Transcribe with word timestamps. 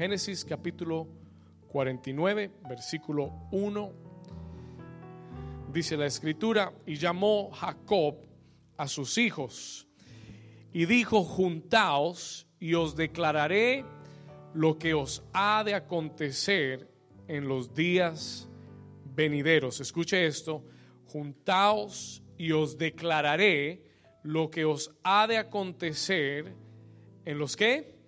Génesis 0.00 0.46
capítulo 0.46 1.06
49, 1.68 2.50
versículo 2.66 3.34
1. 3.52 3.92
Dice 5.74 5.94
la 5.94 6.06
escritura, 6.06 6.72
y 6.86 6.94
llamó 6.94 7.50
Jacob 7.50 8.16
a 8.78 8.88
sus 8.88 9.18
hijos 9.18 9.86
y 10.72 10.86
dijo, 10.86 11.22
juntaos 11.22 12.48
y 12.58 12.72
os 12.72 12.96
declararé 12.96 13.84
lo 14.54 14.78
que 14.78 14.94
os 14.94 15.22
ha 15.34 15.64
de 15.64 15.74
acontecer 15.74 16.88
en 17.28 17.46
los 17.46 17.74
días 17.74 18.48
venideros. 19.04 19.82
Escuche 19.82 20.24
esto, 20.24 20.64
juntaos 21.08 22.22
y 22.38 22.52
os 22.52 22.78
declararé 22.78 23.84
lo 24.22 24.50
que 24.50 24.64
os 24.64 24.94
ha 25.04 25.26
de 25.26 25.36
acontecer 25.36 26.54
en 27.26 27.38
los 27.38 27.54
que 27.54 27.99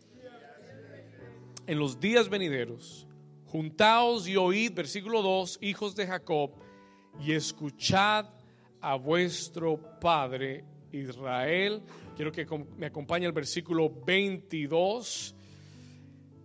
en 1.67 1.79
los 1.79 2.01
días 2.01 2.29
venideros. 2.29 3.07
Juntaos 3.47 4.27
y 4.29 4.37
oíd, 4.37 4.73
versículo 4.73 5.23
2, 5.23 5.59
hijos 5.63 5.95
de 5.95 6.07
Jacob, 6.07 6.53
y 7.21 7.33
escuchad 7.33 8.27
a 8.81 8.97
vuestro 8.97 9.79
Padre 10.01 10.65
Israel. 10.91 11.83
Quiero 12.17 12.33
que 12.33 12.47
me 12.77 12.87
acompañe 12.87 13.27
el 13.27 13.33
versículo 13.33 13.91
22. 14.05 15.35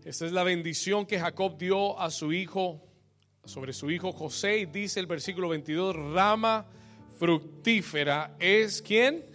Esta 0.04 0.26
es 0.26 0.32
la 0.32 0.44
bendición 0.44 1.06
que 1.06 1.20
Jacob 1.20 1.58
dio 1.58 2.00
a 2.00 2.10
su 2.10 2.32
hijo, 2.32 2.82
sobre 3.44 3.74
su 3.74 3.90
hijo 3.92 4.12
José. 4.12 4.60
Y 4.60 4.66
dice 4.66 5.00
el 5.00 5.08
versículo 5.08 5.50
22, 5.50 5.96
rama 6.14 6.66
fructífera 7.18 8.36
es 8.40 8.82
quien? 8.82 9.26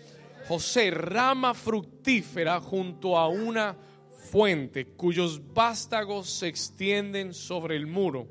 José, 0.49 0.91
rama 0.91 1.55
fructífera 1.55 2.61
junto 2.61 3.17
a 3.19 3.29
una 3.29 3.77
fuente 4.31 4.87
cuyos 4.87 5.53
vástagos 5.53 6.31
se 6.31 6.49
extienden 6.49 7.35
sobre 7.35 7.77
el 7.77 7.87
muro. 7.87 8.29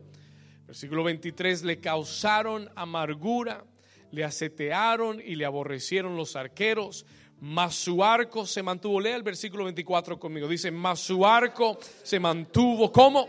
Versículo 0.65 1.03
23, 1.03 1.63
le 1.63 1.79
causaron 1.79 2.69
amargura, 2.75 3.65
le 4.11 4.23
asetearon 4.23 5.19
y 5.19 5.35
le 5.35 5.45
aborrecieron 5.45 6.15
los 6.15 6.35
arqueros, 6.35 7.05
mas 7.41 7.75
su 7.75 8.03
arco 8.03 8.45
se 8.45 8.63
mantuvo. 8.63 9.01
Lea 9.01 9.15
el 9.15 9.23
versículo 9.23 9.65
24 9.65 10.17
conmigo. 10.19 10.47
Dice, 10.47 10.71
mas 10.71 10.99
su 10.99 11.25
arco 11.25 11.77
se 12.03 12.19
mantuvo 12.19 12.91
como 12.91 13.27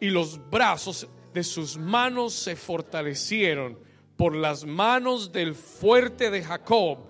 y 0.00 0.10
los 0.10 0.38
brazos 0.50 1.08
de 1.32 1.42
sus 1.42 1.78
manos 1.78 2.34
se 2.34 2.56
fortalecieron 2.56 3.78
por 4.16 4.36
las 4.36 4.64
manos 4.64 5.32
del 5.32 5.54
fuerte 5.54 6.30
de 6.30 6.42
Jacob, 6.42 7.06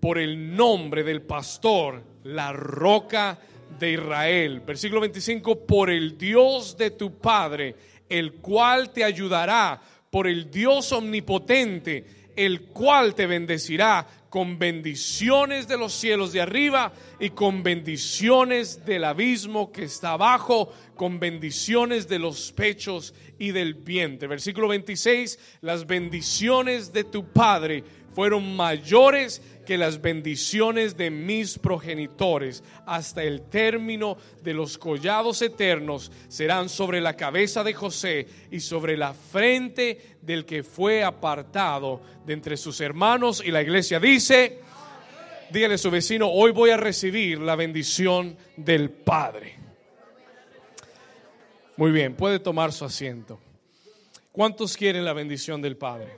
por 0.00 0.18
el 0.18 0.54
nombre 0.54 1.02
del 1.02 1.22
pastor, 1.22 2.04
la 2.22 2.52
roca 2.52 3.38
Israel. 3.80 4.60
Versículo 4.60 5.00
25, 5.00 5.66
por 5.66 5.90
el 5.90 6.16
Dios 6.16 6.76
de 6.76 6.90
tu 6.90 7.18
Padre, 7.18 7.74
el 8.08 8.34
cual 8.34 8.90
te 8.90 9.04
ayudará, 9.04 9.80
por 10.10 10.26
el 10.26 10.50
Dios 10.50 10.92
omnipotente, 10.92 12.04
el 12.36 12.62
cual 12.66 13.14
te 13.14 13.26
bendecirá 13.26 14.06
con 14.28 14.58
bendiciones 14.58 15.66
de 15.66 15.78
los 15.78 15.92
cielos 15.94 16.32
de 16.32 16.42
arriba 16.42 16.92
y 17.18 17.30
con 17.30 17.62
bendiciones 17.62 18.84
del 18.84 19.04
abismo 19.04 19.72
que 19.72 19.84
está 19.84 20.12
abajo, 20.12 20.72
con 20.96 21.20
bendiciones 21.20 22.08
de 22.08 22.18
los 22.18 22.52
pechos 22.52 23.14
y 23.38 23.52
del 23.52 23.74
vientre. 23.74 24.26
Versículo 24.26 24.68
26, 24.68 25.38
las 25.60 25.86
bendiciones 25.86 26.92
de 26.92 27.04
tu 27.04 27.32
Padre 27.32 27.84
fueron 28.16 28.56
mayores 28.56 29.42
que 29.66 29.76
las 29.76 30.00
bendiciones 30.00 30.96
de 30.96 31.10
mis 31.10 31.58
progenitores 31.58 32.64
hasta 32.86 33.22
el 33.22 33.42
término 33.42 34.16
de 34.42 34.54
los 34.54 34.78
collados 34.78 35.42
eternos 35.42 36.10
serán 36.28 36.70
sobre 36.70 37.02
la 37.02 37.14
cabeza 37.14 37.62
de 37.62 37.74
José 37.74 38.26
y 38.50 38.60
sobre 38.60 38.96
la 38.96 39.12
frente 39.12 40.16
del 40.22 40.46
que 40.46 40.62
fue 40.62 41.04
apartado 41.04 42.00
de 42.24 42.32
entre 42.32 42.56
sus 42.56 42.80
hermanos. 42.80 43.42
Y 43.44 43.50
la 43.50 43.60
iglesia 43.60 44.00
dice, 44.00 44.60
dígale 45.50 45.74
a 45.74 45.78
su 45.78 45.90
vecino, 45.90 46.28
hoy 46.28 46.52
voy 46.52 46.70
a 46.70 46.78
recibir 46.78 47.38
la 47.40 47.54
bendición 47.54 48.34
del 48.56 48.88
Padre. 48.88 49.55
Muy 51.78 51.92
bien, 51.92 52.16
puede 52.16 52.38
tomar 52.38 52.72
su 52.72 52.86
asiento. 52.86 53.38
¿Cuántos 54.32 54.78
quieren 54.78 55.04
la 55.04 55.12
bendición 55.12 55.60
del 55.60 55.76
Padre? 55.76 56.16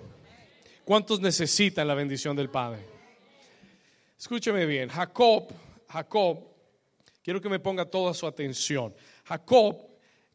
¿Cuántos 0.85 1.21
necesitan 1.21 1.89
la 1.89 1.95
bendición 1.95 2.37
del 2.37 2.49
Padre? 2.49 2.85
Escúcheme 4.17 4.67
bien, 4.67 4.89
Jacob, 4.89 5.49
Jacob, 5.89 6.45
quiero 7.25 7.41
que 7.41 7.49
me 7.49 7.59
ponga 7.59 7.85
toda 7.85 8.15
su 8.15 8.25
atención. 8.29 8.95
Jacob, 9.25 9.85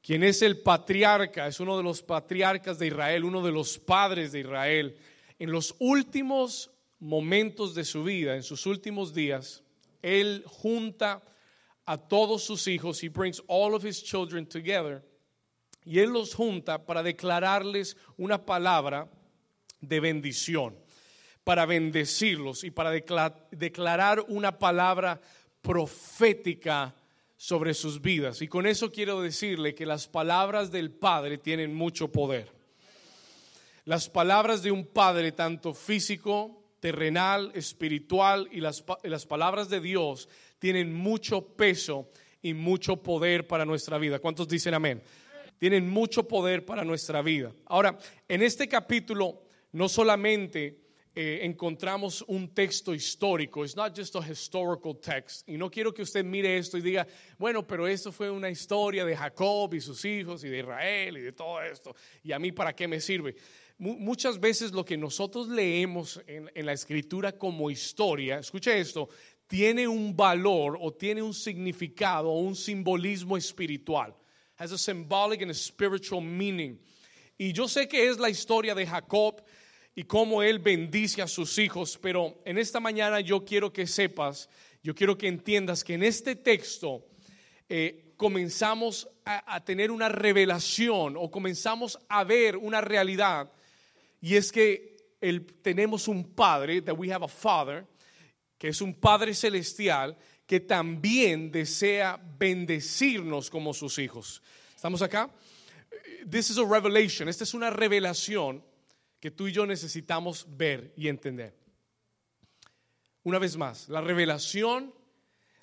quien 0.02 0.24
es 0.24 0.42
el 0.42 0.60
patriarca, 0.60 1.48
es 1.48 1.58
uno 1.62 1.78
de 1.78 1.84
los 1.84 2.02
patriarcas 2.02 2.78
de 2.78 2.88
Israel, 2.88 3.24
uno 3.24 3.42
de 3.42 3.54
los 3.54 3.80
padres 3.80 4.34
de 4.34 4.42
Israel, 4.42 4.98
en 5.40 5.52
los 5.52 5.74
últimos 5.80 6.70
momentos 7.00 7.74
de 7.74 7.86
su 7.86 8.04
vida, 8.04 8.36
en 8.36 8.44
sus 8.44 8.66
últimos 8.66 9.14
días, 9.14 9.64
él 10.02 10.44
junta 10.48 11.24
a 11.86 11.98
todos 11.98 12.44
sus 12.44 12.68
hijos, 12.68 13.02
he 13.02 13.08
brings 13.08 13.42
all 13.48 13.74
of 13.74 13.86
his 13.86 14.04
children 14.04 14.46
together, 14.46 15.02
y 15.86 16.00
él 16.00 16.12
los 16.12 16.34
junta 16.34 16.86
para 16.86 17.04
declararles 17.04 17.98
una 18.18 18.46
palabra 18.46 19.10
de 19.82 20.00
bendición 20.00 20.84
para 21.44 21.66
bendecirlos 21.66 22.64
y 22.64 22.72
para 22.72 22.92
declarar 22.92 24.26
una 24.30 24.58
palabra 24.58 25.20
profética 25.62 26.96
sobre 27.36 27.74
sus 27.74 28.02
vidas. 28.02 28.42
Y 28.42 28.48
con 28.48 28.66
eso 28.66 28.92
quiero 28.92 29.22
decirle 29.22 29.76
que 29.76 29.86
las 29.86 30.08
palabras 30.08 30.72
del 30.72 30.92
Padre 30.92 31.38
tienen 31.38 31.74
mucho 31.74 32.10
poder. 32.12 32.52
Las 33.86 34.10
palabras 34.10 34.64
de 34.64 34.72
un 34.72 34.86
Padre, 34.86 35.34
tanto 35.34 35.74
físico, 35.74 36.64
terrenal, 36.80 37.52
espiritual, 37.54 38.48
y 38.52 38.62
las, 38.62 38.84
las 39.04 39.26
palabras 39.26 39.68
de 39.68 39.82
Dios 39.82 40.30
tienen 40.60 40.94
mucho 40.94 41.46
peso 41.46 42.10
y 42.42 42.54
mucho 42.54 42.98
poder 42.98 43.48
para 43.48 43.66
nuestra 43.66 43.98
vida. 43.98 44.20
¿Cuántos 44.20 44.48
dicen 44.48 44.74
amén? 44.74 45.02
Tienen 45.64 45.90
mucho 45.90 46.28
poder 46.28 46.66
para 46.66 46.84
nuestra 46.84 47.22
vida. 47.22 47.54
Ahora, 47.68 47.98
en 48.28 48.42
este 48.42 48.68
capítulo, 48.68 49.44
no 49.72 49.88
solamente 49.88 50.82
eh, 51.16 51.40
encontramos 51.44 52.22
un 52.28 52.54
texto 52.54 52.94
histórico. 52.94 53.64
It's 53.64 53.74
not 53.74 53.98
just 53.98 54.14
a 54.18 54.30
historical 54.30 54.98
text. 54.98 55.48
Y 55.48 55.58
no 55.58 55.72
quiero 55.72 55.94
que 55.94 56.02
usted 56.02 56.26
mire 56.26 56.58
esto 56.58 56.78
y 56.78 56.82
diga, 56.82 57.08
bueno, 57.38 57.66
pero 57.66 57.88
esto 57.88 58.12
fue 58.12 58.30
una 58.30 58.50
historia 58.50 59.06
de 59.06 59.16
Jacob 59.16 59.74
y 59.74 59.80
sus 59.80 60.04
hijos 60.04 60.44
y 60.44 60.50
de 60.50 60.60
Israel 60.60 61.16
y 61.16 61.22
de 61.22 61.32
todo 61.32 61.62
esto. 61.62 61.96
¿Y 62.24 62.34
a 62.34 62.40
mí 62.40 62.52
para 62.52 62.76
qué 62.76 62.86
me 62.86 63.00
sirve? 63.00 63.34
muchas 63.78 64.42
veces 64.42 64.74
lo 64.74 64.84
que 64.84 64.98
nosotros 64.98 65.48
leemos 65.48 66.22
en, 66.28 66.52
en 66.54 66.66
la 66.66 66.74
escritura 66.74 67.32
como 67.32 67.72
historia, 67.72 68.40
escuche 68.40 68.78
esto, 68.78 69.08
tiene 69.48 69.88
un 69.88 70.14
valor 70.14 70.78
o 70.82 70.92
tiene 70.92 71.22
un 71.22 71.34
significado 71.34 72.30
o 72.30 72.40
un 72.40 72.54
simbolismo 72.58 73.38
espiritual. 73.38 74.14
Has 74.58 74.72
a 74.72 74.78
symbolic 74.78 75.42
and 75.42 75.52
a 75.52 75.54
spiritual 75.54 76.22
meaning. 76.22 76.80
Y 77.38 77.52
yo 77.54 77.68
sé 77.68 77.88
que 77.88 78.08
es 78.08 78.20
la 78.20 78.30
historia 78.30 78.76
de 78.76 78.86
Jacob 78.86 79.42
y 79.96 80.04
cómo 80.04 80.44
Él 80.44 80.60
bendice 80.60 81.22
a 81.22 81.28
sus 81.28 81.58
hijos. 81.58 81.98
Pero 82.02 82.42
en 82.46 82.58
esta 82.58 82.80
mañana 82.80 83.20
yo 83.20 83.44
quiero 83.44 83.74
que 83.74 83.88
sepas, 83.88 84.50
yo 84.84 84.94
quiero 84.94 85.18
que 85.18 85.28
entiendas 85.28 85.84
que 85.84 85.96
en 85.96 86.04
este 86.04 86.36
texto 86.36 87.06
eh, 87.68 88.14
comenzamos 88.18 89.10
a, 89.26 89.64
tener 89.64 89.90
una 89.90 90.10
revelación 90.10 91.16
o 91.18 91.32
comenzamos 91.32 91.98
a 92.08 92.24
ver 92.24 92.58
una 92.58 92.82
realidad. 92.82 93.52
Y 94.22 94.36
es 94.36 94.52
que 94.52 94.98
tenemos 95.62 96.08
un 96.08 96.34
Padre, 96.34 96.82
that 96.82 96.98
we 96.98 97.12
have 97.12 97.26
a 97.26 97.28
Father, 97.28 97.86
que 98.58 98.70
es 98.70 98.82
un 98.82 98.94
Padre 98.94 99.34
celestial 99.34 100.18
que 100.46 100.60
también 100.60 101.52
desea 101.52 102.20
bendecirnos 102.38 103.50
como 103.50 103.74
sus 103.74 103.98
hijos. 104.00 104.42
¿Estamos 104.76 105.02
acá? 105.02 105.30
This 106.30 106.50
is 106.50 106.58
a 106.58 106.66
revelation. 106.66 107.30
Esta 107.30 107.44
es 107.44 107.54
una 107.54 107.70
revelación 107.70 108.64
que 109.20 109.32
tú 109.32 109.48
y 109.48 109.54
yo 109.54 109.66
necesitamos 109.66 110.46
ver 110.50 110.94
y 110.98 111.08
entender. 111.08 111.56
Una 113.24 113.40
vez 113.40 113.56
más, 113.56 113.88
la 113.88 114.02
revelación 114.02 114.94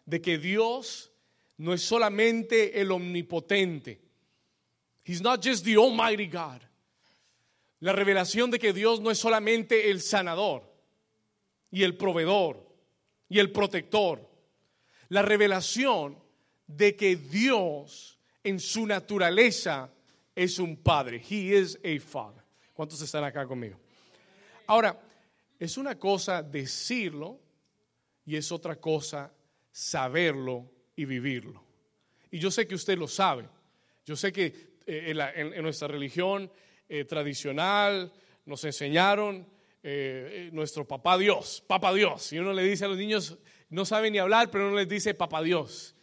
de 0.07 0.23
que 0.23 0.39
Dios 0.39 1.13
no 1.59 1.75
es 1.75 1.83
solamente 1.83 2.81
el 2.81 2.91
omnipotente. 2.91 4.01
He's 5.05 5.21
not 5.21 5.45
just 5.45 5.65
the 5.65 5.77
almighty 5.77 6.27
God. 6.27 6.63
La 7.81 7.93
revelación 7.93 8.51
de 8.51 8.59
que 8.59 8.73
Dios 8.73 9.01
no 9.01 9.11
es 9.11 9.19
solamente 9.19 9.91
el 9.91 10.01
sanador 10.01 10.63
y 11.71 11.83
el 11.83 11.97
proveedor 11.97 12.67
y 13.29 13.39
el 13.39 13.53
protector. 13.53 14.30
La 15.11 15.23
revelación 15.23 16.19
de 16.67 16.97
que 16.97 17.17
Dios 17.17 18.19
en 18.45 18.61
su 18.61 18.87
naturaleza 18.87 19.93
es 20.35 20.59
un 20.59 20.77
padre. 20.77 21.23
He 21.29 21.59
is 21.59 21.79
a 21.85 22.01
father. 22.01 22.43
¿Cuántos 22.73 23.03
están 23.03 23.25
acá 23.25 23.47
conmigo? 23.47 23.79
Ahora, 24.67 24.99
es 25.59 25.77
una 25.77 25.99
cosa 25.99 26.43
decirlo 26.43 27.41
y 28.25 28.37
es 28.37 28.53
otra 28.53 28.77
cosa 28.77 29.33
saberlo 29.73 30.71
y 30.95 31.05
vivirlo. 31.05 31.63
Y 32.31 32.39
yo 32.39 32.51
sé 32.51 32.67
que 32.67 32.77
usted 32.77 32.97
lo 32.97 33.09
sabe, 33.09 33.49
Yo 34.07 34.15
sé 34.15 34.33
que 34.33 34.79
eh, 34.87 35.13
en, 35.35 35.63
nuestra 35.63 35.89
religión 35.89 36.51
eh, 36.89 37.05
tradicional 37.05 38.13
nos 38.47 38.65
enseñaron 38.65 39.47
eh, 39.83 40.51
nuestro 40.53 40.87
papá 40.87 41.19
Dios, 41.19 41.63
papá 41.67 41.93
Dios. 41.93 42.33
Y 42.33 42.39
uno 42.39 42.53
le 42.53 42.63
dice 42.63 42.85
a 42.85 42.89
los 42.89 42.97
niños, 42.97 43.37
no 43.71 43.85
saben 43.85 44.13
ni 44.13 44.19
hablar, 44.19 44.51
pero 44.51 44.69
uno 44.69 44.77
les 44.77 44.89
dice 44.89 45.15
papá 45.15 45.43
Dios. 45.43 45.95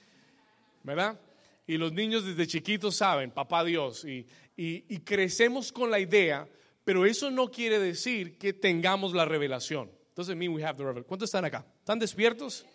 ¿Verdad? 0.83 1.19
Y 1.67 1.77
los 1.77 1.91
niños 1.91 2.25
desde 2.25 2.47
chiquitos 2.47 2.95
saben, 2.95 3.31
papá 3.31 3.63
Dios. 3.63 4.05
Y, 4.05 4.25
y 4.55 4.99
crecemos 4.99 5.71
con 5.71 5.91
la 5.91 5.99
idea, 5.99 6.47
pero 6.83 7.05
eso 7.05 7.29
no 7.29 7.51
quiere 7.51 7.77
decir 7.77 8.37
que 8.37 8.53
tengamos 8.53 9.13
la 9.13 9.25
revelación. 9.25 9.91
Entonces. 10.17 11.05
¿Cuántos 11.05 11.27
están 11.27 11.45
acá? 11.45 11.63
¿Están 11.79 11.99
despiertos? 11.99 12.65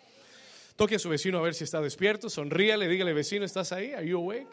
Toque 0.77 0.95
a 0.95 0.99
su 0.99 1.09
vecino 1.09 1.39
a 1.39 1.41
ver 1.41 1.53
si 1.53 1.65
está 1.65 1.81
despierto. 1.81 2.29
Sonríale, 2.29 2.87
dígale, 2.87 3.11
vecino, 3.11 3.43
¿estás 3.43 3.73
ahí? 3.73 3.91
¿Are 3.91 4.07
you 4.07 4.17
awake? 4.17 4.47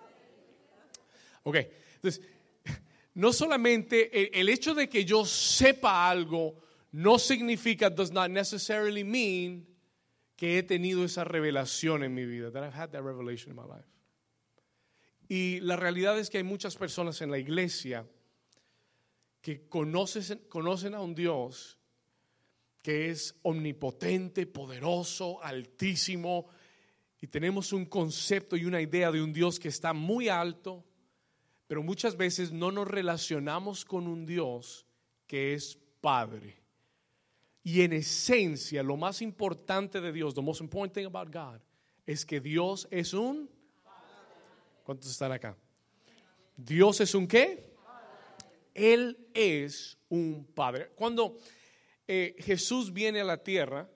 Ok, 1.44 1.56
entonces, 1.94 2.20
no 3.14 3.32
solamente 3.32 4.38
el, 4.38 4.48
hecho 4.48 4.75
de 4.75 4.88
que 4.88 5.04
yo 5.04 5.25
sepa 5.25 6.10
algo 6.10 6.60
no 6.90 7.16
significa, 7.19 7.88
does 7.88 8.10
not 8.10 8.28
necessarily 8.28 9.04
mean 9.04 9.64
que 10.40 10.56
he 10.56 10.62
tenido 10.62 11.04
esa 11.04 11.22
revelación 11.22 12.02
en 12.02 12.14
mi 12.14 12.25
vida, 12.25 12.46
I've 12.48 12.72
had 12.75 12.92
that 12.92 13.02
revelation 13.02 13.50
in 13.50 13.56
my 13.56 13.69
life. 13.69 13.87
Y 15.28 15.60
la 15.60 15.76
realidad 15.76 16.19
es 16.19 16.31
que 16.31 16.38
hay 16.38 16.44
muchas 16.44 16.76
personas 16.76 17.20
en 17.20 17.31
la 17.31 17.38
iglesia 17.38 18.08
que 19.42 19.69
conocen 19.69 20.94
a 20.94 21.00
un 21.02 21.14
Dios 21.14 21.78
que 22.82 23.10
es 23.10 23.38
omnipotente, 23.42 24.46
poderoso, 24.46 25.44
altísimo, 25.44 26.46
y 27.20 27.26
tenemos 27.26 27.75
un 27.75 27.84
concepto 27.84 28.56
y 28.56 28.64
una 28.64 28.81
idea 28.81 29.12
de 29.12 29.22
un 29.22 29.34
Dios 29.34 29.60
que 29.60 29.69
está 29.69 29.92
muy 29.92 30.31
alto, 30.31 30.87
pero 31.66 31.82
muchas 31.82 32.16
veces 32.16 32.50
no 32.50 32.72
nos 32.72 32.88
relacionamos 32.88 33.84
con 33.84 34.06
un 34.06 34.25
Dios 34.25 34.87
que 35.26 35.52
es 35.52 35.78
Padre. 36.00 36.59
Y 37.62 37.82
en 37.82 37.92
esencia, 37.92 38.82
lo 38.82 38.96
más 38.96 39.20
importante 39.22 40.00
de 40.00 40.12
Dios, 40.12 40.34
the 40.34 40.40
most 40.40 40.60
important 40.60 40.94
thing 40.94 41.06
about 41.06 41.32
God, 41.32 41.60
es 42.06 42.24
que 42.24 42.40
Dios 42.40 42.88
es 42.90 43.12
un 43.12 43.48
¿Cuántos 44.90 45.12
están 45.12 45.30
acá? 45.30 45.56
Dios 46.56 47.00
es 47.00 47.14
un 47.14 47.28
qué? 47.28 47.70
Él 48.74 49.28
es 49.32 49.96
un 50.08 50.44
Padre. 50.52 50.90
Cuando 50.96 51.36
eh, 52.08 52.34
Jesús 52.38 52.92
viene 52.92 53.20
a 53.20 53.24
la 53.24 53.40
tierra, 53.40 53.88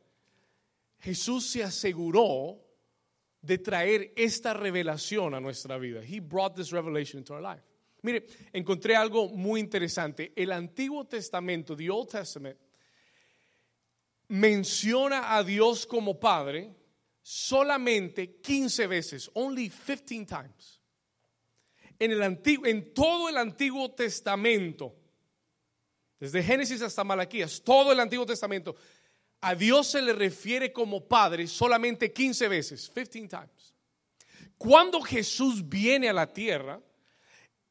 Jesús 1.00 1.50
se 1.50 1.64
aseguró 1.64 2.60
de 3.42 3.58
traer 3.58 4.12
esta 4.14 4.54
revelación 4.54 5.34
a 5.34 5.40
nuestra 5.40 5.78
vida. 5.78 6.00
He 6.00 6.20
brought 6.20 6.54
this 6.54 6.70
revelation 6.70 7.18
into 7.18 7.34
our 7.34 7.42
life. 7.42 7.64
Mire, 8.02 8.26
encontré 8.52 8.94
algo 8.94 9.28
muy 9.30 9.58
interesante. 9.58 10.32
El 10.36 10.52
Antiguo 10.52 11.06
Testamento, 11.06 11.74
the 11.74 11.90
Old 11.90 12.08
Testament, 12.08 12.56
menciona 14.34 15.36
a 15.36 15.44
Dios 15.44 15.86
como 15.86 16.18
Padre 16.18 16.74
solamente 17.22 18.40
15 18.40 18.88
veces, 18.88 19.30
only 19.34 19.70
15 19.70 20.26
times. 20.26 20.80
En, 22.00 22.10
el 22.10 22.40
en 22.44 22.92
todo 22.92 23.28
el 23.28 23.36
Antiguo 23.36 23.92
Testamento, 23.92 24.92
desde 26.18 26.42
Génesis 26.42 26.82
hasta 26.82 27.04
Malaquías, 27.04 27.62
todo 27.62 27.92
el 27.92 28.00
Antiguo 28.00 28.26
Testamento, 28.26 28.74
a 29.40 29.54
Dios 29.54 29.86
se 29.86 30.02
le 30.02 30.12
refiere 30.12 30.72
como 30.72 31.06
Padre 31.06 31.46
solamente 31.46 32.12
15 32.12 32.48
veces, 32.48 32.90
15 32.92 33.28
times. 33.28 33.74
Cuando 34.58 35.00
Jesús 35.00 35.68
viene 35.68 36.08
a 36.08 36.12
la 36.12 36.32
tierra 36.32 36.80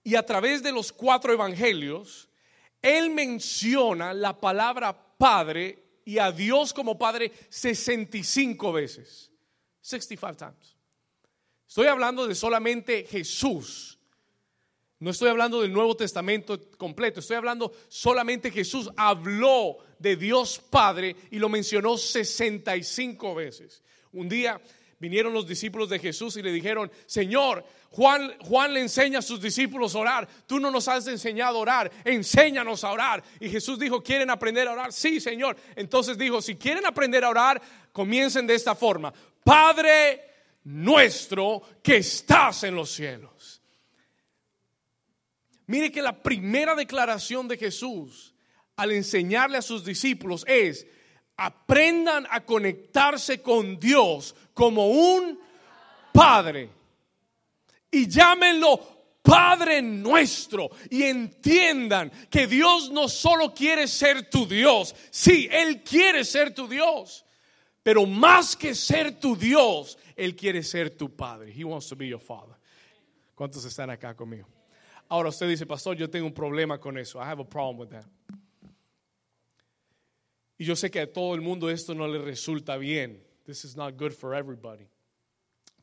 y 0.02 0.16
a 0.16 0.26
través 0.26 0.64
de 0.64 0.72
los 0.72 0.94
cuatro 0.94 1.34
evangelios, 1.34 2.30
Él 2.82 3.10
menciona 3.10 4.14
la 4.14 4.40
palabra 4.40 5.18
Padre 5.18 5.83
y 6.06 6.18
a 6.18 6.32
Dios 6.32 6.74
como 6.74 6.98
Padre 6.98 7.32
65 7.50 8.74
veces, 8.74 9.32
65 9.82 10.36
times. 10.36 10.78
Estoy 11.68 11.88
hablando 11.88 12.28
de 12.28 12.36
solamente 12.36 13.06
Jesús. 13.06 14.00
No 15.00 15.12
estoy 15.12 15.30
hablando 15.30 15.62
del 15.62 15.74
Nuevo 15.74 15.98
Testamento 15.98 16.72
completo, 16.78 17.20
estoy 17.20 17.36
hablando 17.36 17.74
solamente 17.90 18.52
Jesús 18.52 18.90
habló 18.96 19.78
de 20.00 20.16
Dios 20.16 20.60
Padre 20.70 21.16
y 21.30 21.40
lo 21.40 21.50
mencionó 21.50 21.98
65 21.98 23.36
veces. 23.36 23.84
Un 24.14 24.30
día 24.30 24.62
vinieron 25.04 25.34
los 25.34 25.46
discípulos 25.46 25.90
de 25.90 26.00
Jesús 26.00 26.38
y 26.38 26.42
le 26.42 26.50
dijeron, 26.50 26.90
Señor, 27.06 27.66
Juan, 27.90 28.38
Juan 28.40 28.74
le 28.74 28.80
enseña 28.80 29.20
a 29.20 29.22
sus 29.22 29.42
discípulos 29.42 29.94
a 29.96 30.00
orar, 30.00 30.30
tú 30.48 30.62
no 30.62 30.72
nos 30.72 30.88
has 30.88 31.06
enseñado 31.08 31.58
a 31.58 31.62
orar, 31.62 31.92
enséñanos 32.06 32.86
a 32.86 32.92
orar. 32.94 33.22
Y 33.42 33.50
Jesús 33.50 33.78
dijo, 33.78 34.02
¿quieren 34.02 34.30
aprender 34.30 34.66
a 34.70 34.72
orar? 34.72 34.94
Sí, 34.94 35.20
Señor. 35.20 35.58
Entonces 35.76 36.18
dijo, 36.18 36.42
si 36.42 36.56
quieren 36.56 36.86
aprender 36.86 37.26
a 37.26 37.30
orar, 37.30 37.62
comiencen 37.92 38.48
de 38.48 38.56
esta 38.56 38.76
forma. 38.76 39.14
Padre 39.44 40.22
nuestro 40.64 41.62
que 41.84 41.98
estás 41.98 42.64
en 42.64 42.76
los 42.76 42.90
cielos. 42.90 43.62
Mire 45.68 45.92
que 45.92 46.02
la 46.02 46.24
primera 46.24 46.76
declaración 46.76 47.50
de 47.50 47.58
Jesús 47.58 48.34
al 48.78 48.92
enseñarle 48.92 49.58
a 49.58 49.62
sus 49.62 49.84
discípulos 49.84 50.46
es, 50.48 50.88
aprendan 51.38 52.28
a 52.30 52.42
conectarse 52.42 53.42
con 53.42 53.80
Dios 53.80 54.36
como 54.54 54.88
un 54.88 55.40
Padre. 56.12 56.70
Y 57.92 58.08
llámenlo 58.08 58.94
Padre 59.24 59.82
nuestro 59.82 60.70
y 60.90 61.04
entiendan 61.04 62.12
que 62.30 62.46
Dios 62.46 62.92
no 62.92 63.08
solo 63.08 63.54
quiere 63.54 63.88
ser 63.88 64.30
tu 64.30 64.46
Dios, 64.46 64.94
sí, 65.12 65.48
Él 65.50 65.82
quiere 65.82 66.26
ser 66.26 66.54
tu 66.54 66.68
Dios, 66.68 67.26
pero 67.82 68.06
más 68.06 68.56
que 68.56 68.76
ser 68.76 69.20
tu 69.20 69.36
Dios, 69.36 69.98
Él 70.16 70.36
quiere 70.36 70.62
ser 70.62 70.98
tu 70.98 71.16
Padre. 71.16 71.54
He 71.56 71.64
wants 71.64 71.88
to 71.88 71.96
be 71.96 72.10
your 72.10 72.20
Father. 72.20 72.56
¿Cuántos 73.34 73.64
están 73.66 73.90
acá 73.90 74.14
conmigo? 74.14 74.48
Ahora 75.08 75.30
usted 75.30 75.48
dice, 75.48 75.66
pastor, 75.66 75.96
yo 75.96 76.10
tengo 76.10 76.26
un 76.26 76.34
problema 76.34 76.80
con 76.80 76.98
eso. 76.98 77.20
I 77.20 77.26
have 77.26 77.40
a 77.40 77.46
problem 77.46 77.78
with 77.78 77.90
that. 77.90 78.06
Y 80.64 80.66
yo 80.66 80.78
sé 80.78 80.90
que 80.90 81.02
a 81.02 81.12
todo 81.12 81.36
el 81.36 81.42
mundo 81.42 81.70
esto 81.70 81.94
no 81.94 82.08
le 82.08 82.20
resulta 82.20 82.78
bien. 82.78 83.22
This 83.44 83.66
is 83.66 83.76
not 83.76 83.98
good 83.98 84.14
for 84.14 84.34
everybody. 84.34 84.88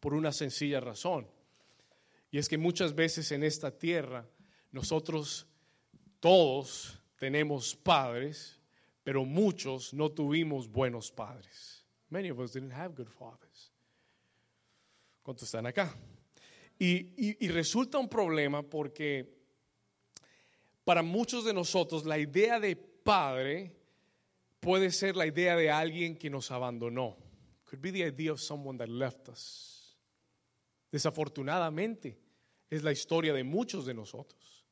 Por 0.00 0.14
una 0.14 0.32
sencilla 0.32 0.80
razón. 0.80 1.26
Y 2.30 2.38
es 2.38 2.48
que 2.48 2.56
muchas 2.56 2.94
veces 2.94 3.30
en 3.30 3.42
esta 3.42 3.70
tierra 3.70 4.26
nosotros 4.72 5.46
todos 6.18 6.98
tenemos 7.18 7.76
padres, 7.76 8.58
pero 9.04 9.26
muchos 9.26 9.92
no 9.92 10.08
tuvimos 10.08 10.66
buenos 10.66 11.12
padres. 11.12 11.84
Many 12.08 12.30
of 12.30 12.38
us 12.38 12.54
didn't 12.54 12.72
have 12.72 12.94
good 12.94 13.10
fathers. 13.10 13.70
¿Cuántos 15.22 15.42
están 15.42 15.66
acá? 15.66 15.94
Y, 16.78 17.48
resulta 17.48 17.98
un 17.98 18.08
problema 18.08 18.62
porque 18.62 19.30
para 20.84 21.02
muchos 21.02 21.44
de 21.44 21.52
nosotros 21.52 22.06
la 22.06 22.18
idea 22.18 22.58
de 22.58 22.76
padre 22.76 23.76
puede 24.60 24.90
ser 24.90 25.16
la 25.16 25.26
idea 25.26 25.56
de 25.56 25.70
alguien 25.70 26.16
que 26.16 26.30
nos 26.30 26.50
abandonó. 26.50 27.16
Could 27.64 27.80
be 27.80 27.92
the 27.92 28.06
idea 28.06 28.32
of 28.32 28.40
someone 28.40 28.78
that 28.78 28.88
left 28.88 29.28
us. 29.28 29.96
Desafortunadamente 30.92 32.18
es 32.68 32.82
la 32.82 32.92
historia 32.92 33.32
de 33.32 33.44
muchos 33.44 33.86
de 33.86 33.94
nosotros. 33.94 34.66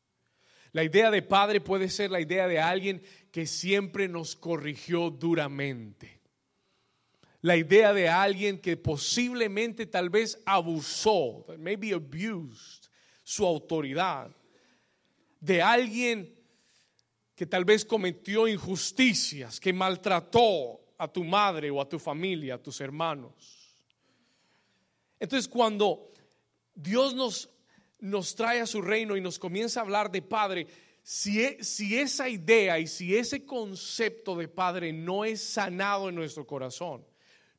La 0.73 0.85
idea 0.85 1.11
de 1.11 1.23
padre 1.23 1.61
puede 1.61 1.89
ser 1.89 2.11
la 2.11 2.21
idea 2.21 2.47
de 2.47 2.61
alguien 2.61 3.03
que 3.33 3.47
siempre 3.47 4.09
nos 4.09 4.37
corrigió 4.37 5.11
duramente 5.11 6.19
la 7.41 7.57
idea 7.57 7.93
de 7.93 8.09
alguien 8.09 8.59
que 8.59 8.77
posiblemente 8.77 9.87
tal 9.87 10.11
vez 10.11 10.41
abusó, 10.45 11.47
maybe 11.59 11.93
abused 11.93 12.91
su 13.23 13.47
autoridad, 13.47 14.35
de 15.41 15.63
alguien 15.63 16.35
que 17.39 17.47
tal 17.47 17.65
vez 17.65 17.85
cometió 17.85 18.49
injusticias, 18.49 19.61
que 19.61 19.73
maltrató 19.73 20.81
a 20.99 21.07
tu 21.07 21.23
madre 21.23 21.71
o 21.71 21.81
a 21.81 21.89
tu 21.89 21.97
familia, 22.01 22.57
a 22.57 22.59
tus 22.59 22.81
hermanos. 22.81 23.77
Entonces 25.21 25.47
cuando 25.47 26.11
Dios 26.75 27.15
nos, 27.15 27.49
nos 28.01 28.35
trae 28.35 28.61
a 28.61 28.67
su 28.67 28.83
reino 28.83 29.17
y 29.17 29.21
nos 29.21 29.39
comienza 29.39 29.79
a 29.79 29.85
hablar 29.85 30.11
de 30.11 30.21
Padre, 30.21 30.67
si, 31.05 31.41
e, 31.41 31.63
si 31.63 31.97
esa 31.97 32.29
idea 32.29 32.81
y 32.81 32.89
si 32.89 33.17
ese 33.17 33.47
concepto 33.47 34.35
de 34.35 34.49
Padre 34.49 34.93
no 34.93 35.25
es 35.25 35.41
sanado 35.41 36.09
en 36.09 36.17
nuestro 36.17 36.45
corazón, 36.45 37.07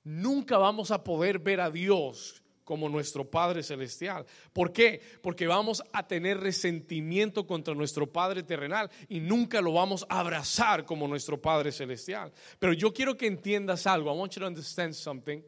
nunca 0.04 0.58
vamos 0.58 0.92
a 0.92 1.06
poder 1.06 1.40
ver 1.40 1.62
a 1.62 1.72
Dios 1.72 2.44
como 2.70 2.88
nuestro 2.88 3.28
Padre 3.28 3.64
Celestial. 3.64 4.28
¿Por 4.54 4.72
qué? 4.72 5.02
Porque 5.24 5.48
vamos 5.48 5.82
a 5.92 6.06
tener 6.06 6.40
resentimiento 6.40 7.48
contra 7.48 7.74
nuestro 7.74 8.06
Padre 8.06 8.44
terrenal 8.44 8.92
y 9.08 9.22
nunca 9.22 9.60
lo 9.60 9.74
vamos 9.74 10.06
a 10.08 10.20
abrazar 10.20 10.86
como 10.86 11.08
nuestro 11.08 11.42
Padre 11.42 11.72
Celestial. 11.72 12.32
Pero 12.60 12.74
yo 12.74 12.94
quiero 12.94 13.18
que 13.18 13.26
entiendas 13.26 13.88
algo. 13.88 14.14
I 14.14 14.16
want 14.20 14.34
you 14.34 14.42
to 14.42 14.46
understand 14.46 14.94
something. 14.94 15.42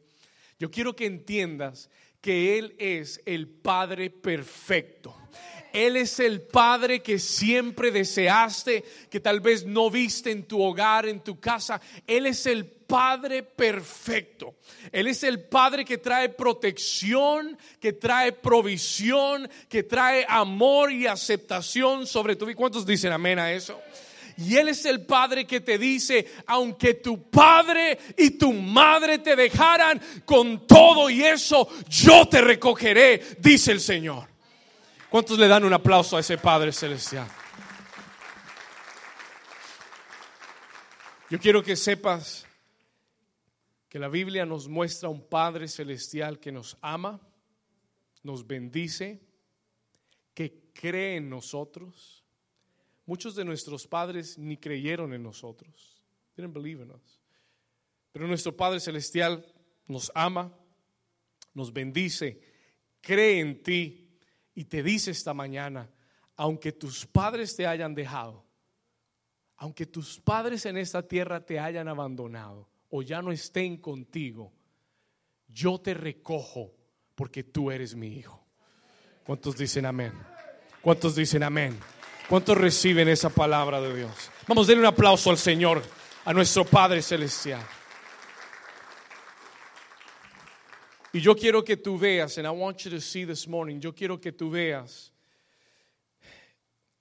Yo 0.58 0.72
quiero 0.72 0.96
que 0.96 1.06
entiendas 1.06 1.92
que 2.22 2.58
Él 2.58 2.75
es 2.80 3.22
el 3.28 3.48
Padre 3.48 4.10
perfecto. 4.10 5.16
Él 5.74 5.98
es 5.98 6.20
el 6.20 6.42
Padre 6.42 7.04
que 7.04 7.20
siempre 7.20 7.92
deseaste, 7.92 8.84
que 9.12 9.20
tal 9.20 9.42
vez 9.42 9.63
no 9.63 9.92
viste 9.92 10.32
en 10.32 10.48
tu 10.48 10.60
hogar, 10.60 11.06
en 11.06 11.20
tu 11.20 11.40
casa. 11.40 11.80
Él 12.08 12.25
es 12.25 12.48
el 12.48 12.66
Padre 12.91 13.41
perfecto. 13.41 14.55
Él 14.91 15.07
es 15.07 15.24
el 15.24 15.41
Padre 15.45 15.86
que 15.86 15.98
trae 15.98 16.27
protección, 16.27 17.57
que 17.79 17.93
trae 17.93 18.33
provisión, 18.33 19.50
que 19.69 19.83
trae 19.83 20.25
amor 20.27 20.91
y 20.91 21.07
aceptación 21.07 22.05
sobre 22.05 22.36
tu 22.36 22.45
vida. 22.45 22.57
¿Cuántos 22.57 22.86
dicen 22.86 23.13
amén 23.13 23.39
a 23.39 23.53
eso? 23.53 23.79
Y 24.36 24.57
Él 24.57 24.67
es 24.67 24.83
el 24.83 25.05
Padre 25.05 25.48
que 25.48 25.62
te 25.62 25.77
dice, 25.77 26.33
aunque 26.48 26.95
tu 26.95 27.29
padre 27.29 27.98
y 28.17 28.31
tu 28.31 28.51
madre 28.51 29.19
te 29.19 29.38
dejaran 29.38 30.01
con 30.25 30.67
todo 30.67 31.10
y 31.10 31.24
eso, 31.24 31.69
yo 31.88 32.27
te 32.27 32.41
recogeré, 32.41 33.21
dice 33.39 33.71
el 33.71 33.79
Señor. 33.79 34.27
¿Cuántos 35.10 35.39
le 35.39 35.48
dan 35.48 35.63
un 35.63 35.71
aplauso 35.71 36.17
a 36.17 36.19
ese 36.19 36.38
Padre 36.38 36.74
Celestial? 36.74 37.27
Yo 41.29 41.39
quiero 41.39 41.63
que 41.63 41.77
sepas 41.77 42.50
que 43.91 44.00
la 44.00 44.07
Biblia 44.07 44.45
nos 44.45 44.69
muestra 44.69 45.10
un 45.10 45.27
Padre 45.27 45.67
Celestial 45.67 46.39
que 46.39 46.50
nos 46.50 46.77
ama, 46.79 47.19
nos 48.24 48.48
bendice, 48.48 49.19
que 50.33 50.71
cree 50.74 51.17
en 51.17 51.29
nosotros. 51.29 52.24
Muchos 53.05 53.36
de 53.36 53.43
nuestros 53.43 53.86
padres 53.86 54.38
ni 54.38 54.55
creyeron 54.55 55.13
en 55.13 55.21
nosotros. 55.21 56.01
Didn't 56.38 56.53
believe 56.53 56.81
in 56.81 56.91
us. 56.91 57.19
Pero 58.13 58.27
nuestro 58.27 58.55
Padre 58.55 58.79
Celestial 58.79 59.45
nos 59.88 60.10
ama, 60.15 60.57
nos 61.53 61.74
bendice, 61.74 62.39
cree 63.01 63.41
en 63.41 63.62
ti 63.62 64.10
y 64.55 64.63
te 64.63 64.81
dice 64.81 65.12
esta 65.12 65.33
mañana, 65.33 65.91
aunque 66.38 66.71
tus 66.71 67.05
padres 67.05 67.57
te 67.57 67.67
hayan 67.67 67.93
dejado, 67.93 68.45
aunque 69.57 69.86
tus 69.86 70.17
padres 70.17 70.65
en 70.65 70.77
esta 70.77 71.05
tierra 71.05 71.45
te 71.45 71.60
hayan 71.60 71.89
abandonado 71.89 72.71
o 72.91 73.01
ya 73.01 73.21
no 73.21 73.31
estén 73.31 73.77
contigo, 73.77 74.53
yo 75.48 75.79
te 75.79 75.93
recojo 75.93 76.71
porque 77.15 77.43
tú 77.43 77.71
eres 77.71 77.95
mi 77.95 78.07
hijo. 78.07 78.45
¿Cuántos 79.25 79.57
dicen 79.57 79.86
amén? 79.86 80.13
¿Cuántos 80.81 81.15
dicen 81.15 81.43
amén? 81.43 81.77
¿Cuántos 82.27 82.57
reciben 82.57 83.10
esa 83.10 83.29
palabra 83.29 83.81
de 83.81 83.95
Dios? 83.95 84.31
Vamos 84.48 84.67
a 84.67 84.71
darle 84.71 84.81
un 84.81 84.93
aplauso 84.93 85.29
al 85.29 85.38
Señor, 85.38 85.81
a 86.25 86.33
nuestro 86.33 86.65
Padre 86.65 87.01
Celestial. 87.01 87.62
Y 91.13 91.19
yo 91.19 91.36
quiero 91.36 91.63
que 91.63 91.75
tú 91.75 91.98
veas, 91.98 92.38
and 92.38 92.48
I 92.48 92.51
want 92.51 92.77
you 92.79 92.91
to 92.91 93.01
see 93.01 93.25
this 93.25 93.48
morning, 93.48 93.79
yo 93.79 93.93
quiero 93.93 94.19
que 94.19 94.31
tú 94.31 94.50
veas 94.50 95.12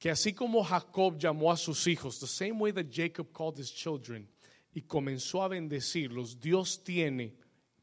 que 0.00 0.11
así 0.11 0.32
como 0.32 0.64
Jacob 0.64 1.16
llamó 1.18 1.52
a 1.52 1.56
sus 1.56 1.87
hijos, 1.87 2.18
the 2.18 2.26
same 2.26 2.59
way 2.59 2.73
that 2.73 2.87
Jacob 2.90 3.32
called 3.32 3.59
his 3.59 3.70
children, 3.70 4.26
y 4.73 4.83
comenzó 4.83 5.43
a 5.43 5.49
bendecirlos, 5.49 6.41
Dios 6.41 6.85
tiene 6.85 7.35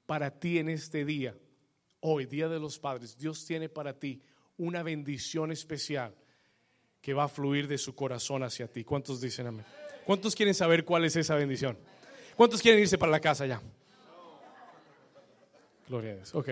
para 0.06 0.32
ti 0.32 0.58
en 0.58 0.70
este 0.70 1.06
día, 1.06 1.36
hoy, 2.00 2.26
Día 2.26 2.48
de 2.48 2.60
los 2.60 2.80
Padres, 2.80 3.18
Dios 3.18 3.46
tiene 3.46 3.70
para 3.70 3.94
ti 3.94 4.22
una 4.58 4.84
bendición 4.84 5.52
especial 5.52 6.16
que 7.02 7.14
va 7.14 7.26
a 7.26 7.28
fluir 7.28 7.68
de 7.68 7.78
su 7.78 7.94
corazón 7.96 8.44
hacia 8.44 8.68
ti. 8.68 8.84
¿Cuántos 8.84 9.22
dicen 9.22 9.48
amén? 9.48 9.66
¿Cuántos 10.06 10.36
quieren 10.36 10.54
saber 10.54 10.86
cuál 10.86 11.06
es 11.06 11.16
esa 11.16 11.36
bendición? 11.36 11.78
¿Cuántos 12.36 12.62
quieren 12.62 12.80
irse 12.80 12.98
para 12.98 13.12
la 13.12 13.20
casa 13.20 13.46
ya? 13.46 13.62
Gloria 15.88 16.12
a 16.12 16.16
Dios. 16.16 16.36
Ok. 16.36 16.50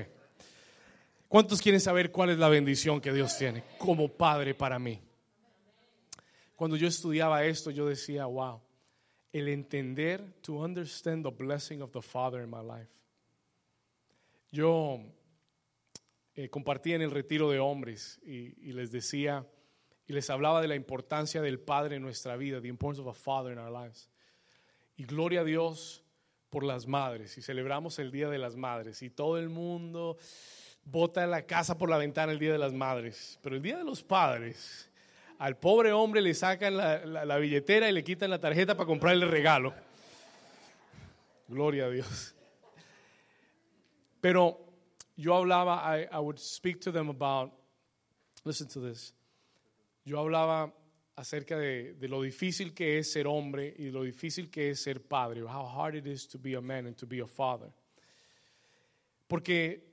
¿Cuántos 1.27 1.61
quieren 1.61 1.81
saber 1.81 2.11
cuál 2.11 2.29
es 2.29 2.37
la 2.37 2.49
bendición 2.49 3.01
que 3.01 3.11
Dios 3.11 3.37
tiene 3.37 3.63
como 3.77 4.09
Padre 4.09 4.53
para 4.53 4.79
mí? 4.79 5.01
Cuando 6.55 6.77
yo 6.77 6.87
estudiaba 6.87 7.43
esto, 7.43 7.71
yo 7.71 7.85
decía, 7.87 8.25
wow, 8.25 8.61
el 9.37 9.49
entender, 9.49 10.21
to 10.41 10.63
understand 10.63 11.25
the 11.25 11.31
blessing 11.31 11.81
of 11.81 11.91
the 11.91 12.01
Father 12.01 12.41
in 12.41 12.49
my 12.49 12.61
life. 12.61 12.89
Yo 14.51 15.01
eh, 16.35 16.49
compartí 16.49 16.93
en 16.93 17.01
el 17.01 17.11
retiro 17.11 17.51
de 17.51 17.59
hombres 17.59 18.19
y, 18.25 18.53
y, 18.61 18.71
les 18.71 18.91
decía, 18.91 19.45
y 20.07 20.13
les 20.13 20.29
hablaba 20.29 20.61
de 20.61 20.69
la 20.69 20.75
importancia 20.75 21.41
del 21.41 21.59
Padre 21.59 21.97
en 21.97 22.01
nuestra 22.01 22.37
vida, 22.37 22.61
the 22.61 22.69
importance 22.69 23.01
of 23.01 23.07
a 23.07 23.13
Father 23.13 23.51
in 23.51 23.59
our 23.59 23.71
lives. 23.71 24.09
Y 24.95 25.03
gloria 25.03 25.41
a 25.41 25.43
Dios 25.43 26.01
por 26.49 26.63
las 26.63 26.87
madres 26.87 27.37
y 27.37 27.41
celebramos 27.41 27.99
el 27.99 28.11
Día 28.11 28.29
de 28.29 28.37
las 28.37 28.55
Madres 28.55 29.01
y 29.01 29.09
todo 29.09 29.37
el 29.37 29.49
mundo 29.49 30.17
bota 30.85 31.27
la 31.27 31.45
casa 31.45 31.77
por 31.77 31.89
la 31.89 31.97
ventana 31.97 32.31
el 32.31 32.39
Día 32.39 32.53
de 32.53 32.57
las 32.57 32.71
Madres, 32.71 33.37
pero 33.41 33.57
el 33.57 33.61
Día 33.61 33.77
de 33.77 33.83
los 33.83 34.01
Padres, 34.01 34.89
al 35.37 35.57
pobre 35.57 35.91
hombre 35.91 36.21
le 36.21 36.33
sacan 36.33 36.77
la, 36.77 37.37
billetera 37.37 37.89
y 37.89 37.91
le 37.91 38.03
quitan 38.03 38.29
la 38.29 38.39
tarjeta 38.39 38.75
para 38.75 38.87
comprarle 38.87 39.25
regalo. 39.25 39.73
Gloria 41.47 41.85
a 41.85 41.89
Dios. 41.89 42.35
Pero 44.21 44.59
yo 45.15 45.35
hablaba, 45.35 45.97
I, 45.97 46.07
I 46.11 46.19
would 46.19 46.39
speak 46.39 46.79
to 46.81 46.91
them 46.91 47.09
about, 47.09 47.51
listen 48.43 48.67
to 48.69 48.81
this. 48.81 49.13
Yo 50.03 50.19
hablaba 50.19 50.73
acerca 51.15 51.57
de, 51.57 51.93
de, 51.93 52.07
lo 52.07 52.21
difícil 52.21 52.73
que 52.73 52.99
es 52.99 53.11
ser 53.11 53.27
hombre 53.27 53.73
y 53.77 53.89
lo 53.91 54.03
difícil 54.03 54.49
que 54.49 54.71
es 54.71 54.81
ser 54.81 55.01
padre. 55.01 55.41
How 55.41 55.65
hard 55.65 55.95
it 55.95 56.07
is 56.07 56.27
to 56.27 56.39
be 56.39 56.55
a 56.55 56.61
man 56.61 56.87
and 56.87 56.95
to 56.97 57.05
be 57.05 57.19
a 57.21 57.27
father. 57.27 57.71
Porque 59.27 59.83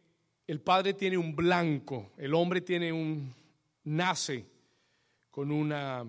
el 0.47 0.61
padre 0.61 0.95
tiene 0.95 1.17
un 1.17 1.35
blanco, 1.35 2.13
el 2.17 2.35
hombre 2.35 2.61
tiene 2.61 2.93
un 2.93 3.35
nace 3.85 4.52
con 5.33 5.51
una 5.51 6.05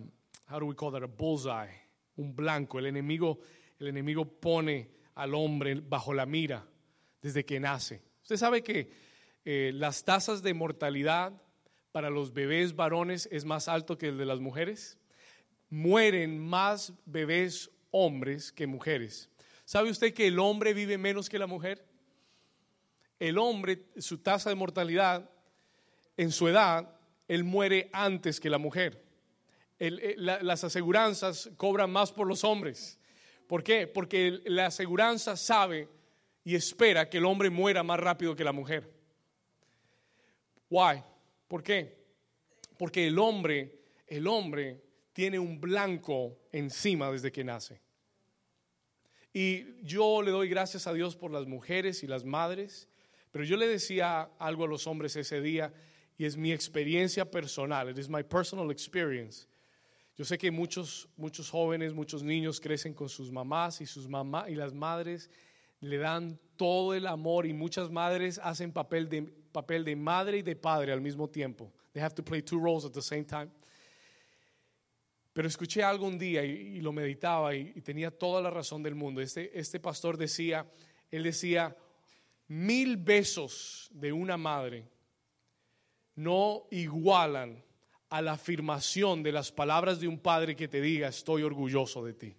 how 0.52 0.60
do 0.60 0.68
we 0.68 0.76
call 0.76 0.92
that 0.92 1.02
a 1.02 1.08
bullseye, 1.08 1.72
un 2.18 2.36
blanco. 2.36 2.78
El 2.78 2.86
enemigo 2.86 3.40
el 3.80 3.88
enemigo 3.88 4.26
pone 4.26 4.92
al 5.16 5.34
hombre 5.34 5.76
bajo 5.76 6.14
la 6.14 6.26
mira 6.26 6.66
desde 7.22 7.44
que 7.44 7.60
nace. 7.60 8.02
Usted 8.22 8.38
sabe 8.38 8.64
que 8.64 8.90
eh, 9.46 9.72
las 9.74 10.04
tasas 10.06 10.42
de 10.42 10.54
mortalidad 10.54 11.34
para 11.92 12.10
los 12.10 12.34
bebés 12.34 12.76
varones 12.76 13.28
es 13.32 13.46
más 13.46 13.68
alto 13.68 13.98
que 13.98 14.08
el 14.08 14.18
de 14.18 14.26
las 14.26 14.40
mujeres 14.40 14.98
mueren 15.70 16.40
más 16.40 16.94
bebés 17.06 17.72
hombres 17.92 18.52
que 18.52 18.68
mujeres. 18.68 19.30
¿Sabe 19.66 19.90
usted 19.90 20.14
que 20.14 20.28
el 20.28 20.40
hombre 20.40 20.74
vive 20.74 20.98
menos 20.98 21.30
que 21.30 21.40
la 21.40 21.48
mujer? 21.48 21.86
El 23.20 23.38
hombre, 23.38 23.86
su 23.98 24.20
tasa 24.20 24.50
de 24.50 24.56
mortalidad, 24.56 25.30
en 26.16 26.32
su 26.32 26.48
edad, 26.48 26.96
él 27.28 27.44
muere 27.44 27.90
antes 27.92 28.40
que 28.40 28.50
la 28.50 28.58
mujer. 28.58 29.04
Eh, 29.86 30.16
las 30.18 30.64
aseguranzas 30.64 31.50
cobran 31.58 31.92
más 31.92 32.10
por 32.10 32.26
los 32.26 32.46
hombres. 32.46 32.98
¿Por 33.48 33.66
qué? 33.66 33.86
Porque 33.86 34.40
la 34.46 34.68
aseguranza 34.68 35.36
sabe 35.36 35.90
y 36.46 36.56
espera 36.56 37.10
que 37.10 37.18
el 37.18 37.26
hombre 37.26 37.50
muera 37.50 37.84
más 37.84 38.00
rápido 38.00 38.34
que 38.34 38.46
la 38.46 38.54
mujer. 38.54 38.90
Why? 40.70 41.04
¿Por 41.50 41.62
qué? 41.64 41.98
Porque 42.78 43.08
el 43.08 43.20
hombre, 43.20 43.82
el 44.08 44.26
hombre 44.26 44.82
tiene 45.12 45.38
un 45.38 45.60
blanco 45.60 46.40
encima 46.54 47.12
desde 47.12 47.34
que 47.34 47.44
nace. 47.44 47.82
Y 49.34 49.84
yo 49.84 50.22
le 50.22 50.32
doy 50.32 50.48
gracias 50.48 50.88
a 50.88 50.94
Dios 50.94 51.18
por 51.18 51.30
las 51.30 51.46
mujeres 51.46 52.04
y 52.04 52.08
las 52.08 52.24
madres, 52.24 52.88
pero 53.32 53.44
yo 53.44 53.58
le 53.58 53.68
decía 53.68 54.30
algo 54.40 54.64
a 54.64 54.68
los 54.68 54.88
hombres 54.88 55.18
ese 55.18 55.42
día 55.42 55.74
y 56.18 56.24
es 56.24 56.38
mi 56.38 56.54
experiencia 56.54 57.30
personal, 57.30 57.90
it 57.90 57.98
is 57.98 58.08
my 58.08 58.24
personal 58.24 58.72
experience. 58.72 59.48
Yo 60.16 60.26
sé 60.26 60.38
que 60.38 60.52
muchos 60.52 61.10
muchos 61.18 61.50
jóvenes, 61.50 61.94
muchos 61.94 62.24
niños 62.24 62.60
crecen 62.60 62.94
con 62.94 63.10
sus 63.10 63.32
mamás 63.32 63.82
y 63.82 63.86
sus 63.86 64.08
mamás 64.08 64.50
y 64.50 64.56
las 64.56 64.74
madres 64.74 65.30
le 65.80 65.98
dan 65.98 66.40
todo 66.56 66.94
el 66.94 67.08
amor 67.08 67.46
y 67.46 67.54
muchas 67.54 67.90
madres 67.90 68.40
hacen 68.44 68.72
papel 68.72 69.10
de 69.10 69.24
papel 69.24 69.84
de 69.84 69.96
madre 69.96 70.38
y 70.38 70.42
de 70.42 70.56
padre 70.56 70.92
al 70.92 71.02
mismo 71.02 71.30
tiempo. 71.30 71.72
They 71.94 72.02
have 72.02 72.16
to 72.16 72.24
play 72.24 72.42
two 72.42 72.60
roles 72.60 72.86
at 72.86 72.92
the 72.92 73.02
same 73.02 73.26
time. 73.26 73.50
Pero 75.34 75.48
escuché 75.48 75.84
algo 75.84 76.06
un 76.06 76.20
día 76.20 76.44
y, 76.44 76.80
lo 76.80 76.92
meditaba 76.92 77.56
y, 77.56 77.82
tenía 77.82 78.12
toda 78.12 78.40
la 78.40 78.52
razón 78.52 78.84
del 78.84 78.94
mundo. 78.94 79.20
Este, 79.20 79.58
este 79.58 79.80
pastor 79.80 80.16
decía, 80.16 80.66
él 81.10 81.24
decía, 81.24 81.76
mil 82.48 82.98
besos 82.98 83.90
de 83.92 84.14
una 84.14 84.38
madre 84.38 84.88
no 86.16 86.68
igualan 86.70 87.64
a 88.14 88.22
la 88.22 88.34
afirmación 88.34 89.24
de 89.24 89.32
las 89.32 89.52
palabras 89.52 90.00
de 90.00 90.08
un 90.08 90.20
padre 90.20 90.56
que 90.56 90.68
te 90.68 90.80
diga, 90.80 91.08
estoy 91.08 91.42
orgulloso 91.42 92.06
de 92.06 92.14
ti. 92.14 92.36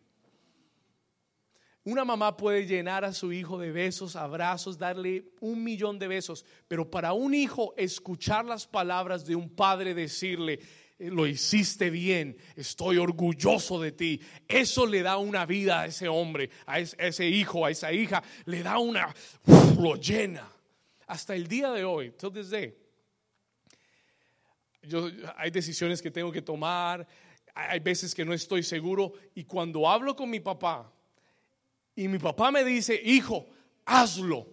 Una 1.83 2.05
mamá 2.05 2.37
puede 2.37 2.65
llenar 2.65 3.05
a 3.05 3.13
su 3.13 3.33
hijo 3.33 3.59
de 3.59 3.73
besos, 3.73 4.15
abrazos, 4.15 4.79
darle 4.79 5.33
un 5.41 5.65
millón 5.65 5.99
de 5.99 6.07
besos, 6.07 6.45
pero 6.69 6.89
para 6.89 7.13
un 7.13 7.35
hijo 7.35 7.75
escuchar 7.77 8.45
las 8.45 8.69
palabras 8.69 9.27
de 9.27 9.35
un 9.35 9.51
padre 9.51 9.95
decirle, 9.95 10.61
eh, 10.97 11.11
lo 11.11 11.27
hiciste 11.27 11.91
bien, 11.91 12.37
estoy 12.55 12.99
orgulloso 12.99 13.81
de 13.81 13.91
ti. 13.91 14.21
Eso 14.47 14.87
le 14.87 15.03
da 15.03 15.17
una 15.17 15.45
vida 15.45 15.81
a 15.81 15.87
ese 15.87 16.07
hombre, 16.07 16.51
a 16.67 16.79
ese 16.79 17.27
hijo, 17.27 17.67
a 17.67 17.73
esa 17.73 17.93
hija, 17.93 18.23
le 18.45 18.63
da 18.63 18.79
una, 18.79 19.13
lo 19.77 19.97
llena. 19.97 20.49
hasta 21.09 21.35
el 21.35 21.49
día 21.49 21.73
de 21.73 21.85
hoy, 21.85 22.13
till 22.13 22.31
this 22.31 22.51
day, 22.51 22.77
yo, 24.87 25.11
hay 25.37 25.51
decisiones 25.51 26.01
que 26.01 26.11
tengo 26.11 26.33
que 26.33 26.43
tomar, 26.43 27.07
hay 27.55 27.81
veces 27.81 28.15
que 28.15 28.25
no 28.25 28.33
estoy 28.35 28.63
seguro 28.63 29.13
y 29.35 29.45
cuando 29.45 29.89
hablo 29.89 30.17
con 30.17 30.29
mi 30.29 30.41
papá 30.41 30.91
y 31.95 32.09
mi 32.09 32.19
papá 32.19 32.51
me 32.51 32.65
dice, 32.65 33.01
hijo, 33.05 33.47
hazlo, 33.85 34.49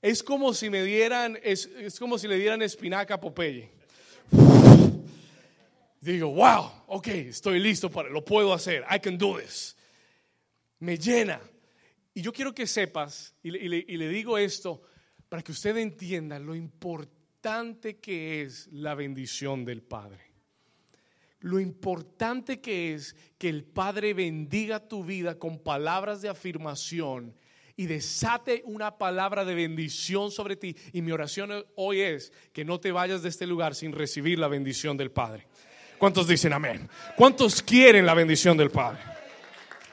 es 0.00 0.22
como 0.22 0.54
si 0.54 0.70
me 0.70 0.82
dieran, 0.82 1.38
es, 1.42 1.68
como 1.98 2.18
si 2.18 2.28
le 2.28 2.38
dieran 2.38 2.62
espinaca 2.62 3.14
a 3.14 3.20
Popeye. 3.20 3.70
Digo, 6.00 6.28
wow, 6.28 6.70
ok, 6.86 7.08
estoy 7.08 7.58
listo 7.58 7.90
para, 7.90 8.08
lo 8.08 8.24
puedo 8.24 8.52
hacer, 8.52 8.84
I 8.90 8.98
can 8.98 9.18
do 9.18 9.38
this. 9.38 9.76
Me 10.78 10.96
llena. 10.96 11.40
Y 12.14 12.22
yo 12.22 12.32
quiero 12.32 12.54
que 12.54 12.66
sepas, 12.66 13.34
y 13.42 13.50
le 13.50 14.08
digo 14.08 14.38
esto, 14.38 14.82
para 15.28 15.42
que 15.42 15.52
usted 15.52 15.76
entienda 15.76 16.38
lo 16.38 16.54
importante 16.54 17.15
que 18.02 18.42
es 18.42 18.68
la 18.72 18.96
bendición 18.96 19.64
del 19.64 19.80
Padre. 19.80 20.32
Lo 21.38 21.60
importante 21.60 22.60
que 22.60 22.92
es 22.92 23.14
que 23.38 23.48
el 23.48 23.62
Padre 23.62 24.14
bendiga 24.14 24.88
tu 24.88 25.04
vida 25.04 25.38
con 25.38 25.60
palabras 25.60 26.22
de 26.22 26.28
afirmación 26.28 27.36
y 27.76 27.86
desate 27.86 28.62
una 28.64 28.98
palabra 28.98 29.44
de 29.44 29.54
bendición 29.54 30.32
sobre 30.32 30.56
ti. 30.56 30.74
Y 30.92 31.02
mi 31.02 31.12
oración 31.12 31.64
hoy 31.76 32.00
es 32.00 32.32
que 32.52 32.64
no 32.64 32.80
te 32.80 32.90
vayas 32.90 33.22
de 33.22 33.28
este 33.28 33.46
lugar 33.46 33.76
sin 33.76 33.92
recibir 33.92 34.40
la 34.40 34.48
bendición 34.48 34.96
del 34.96 35.12
Padre. 35.12 35.46
¿Cuántos 35.98 36.26
dicen 36.26 36.52
amén? 36.52 36.88
¿Cuántos 37.16 37.62
quieren 37.62 38.06
la 38.06 38.14
bendición 38.14 38.56
del 38.56 38.70
Padre? 38.70 38.98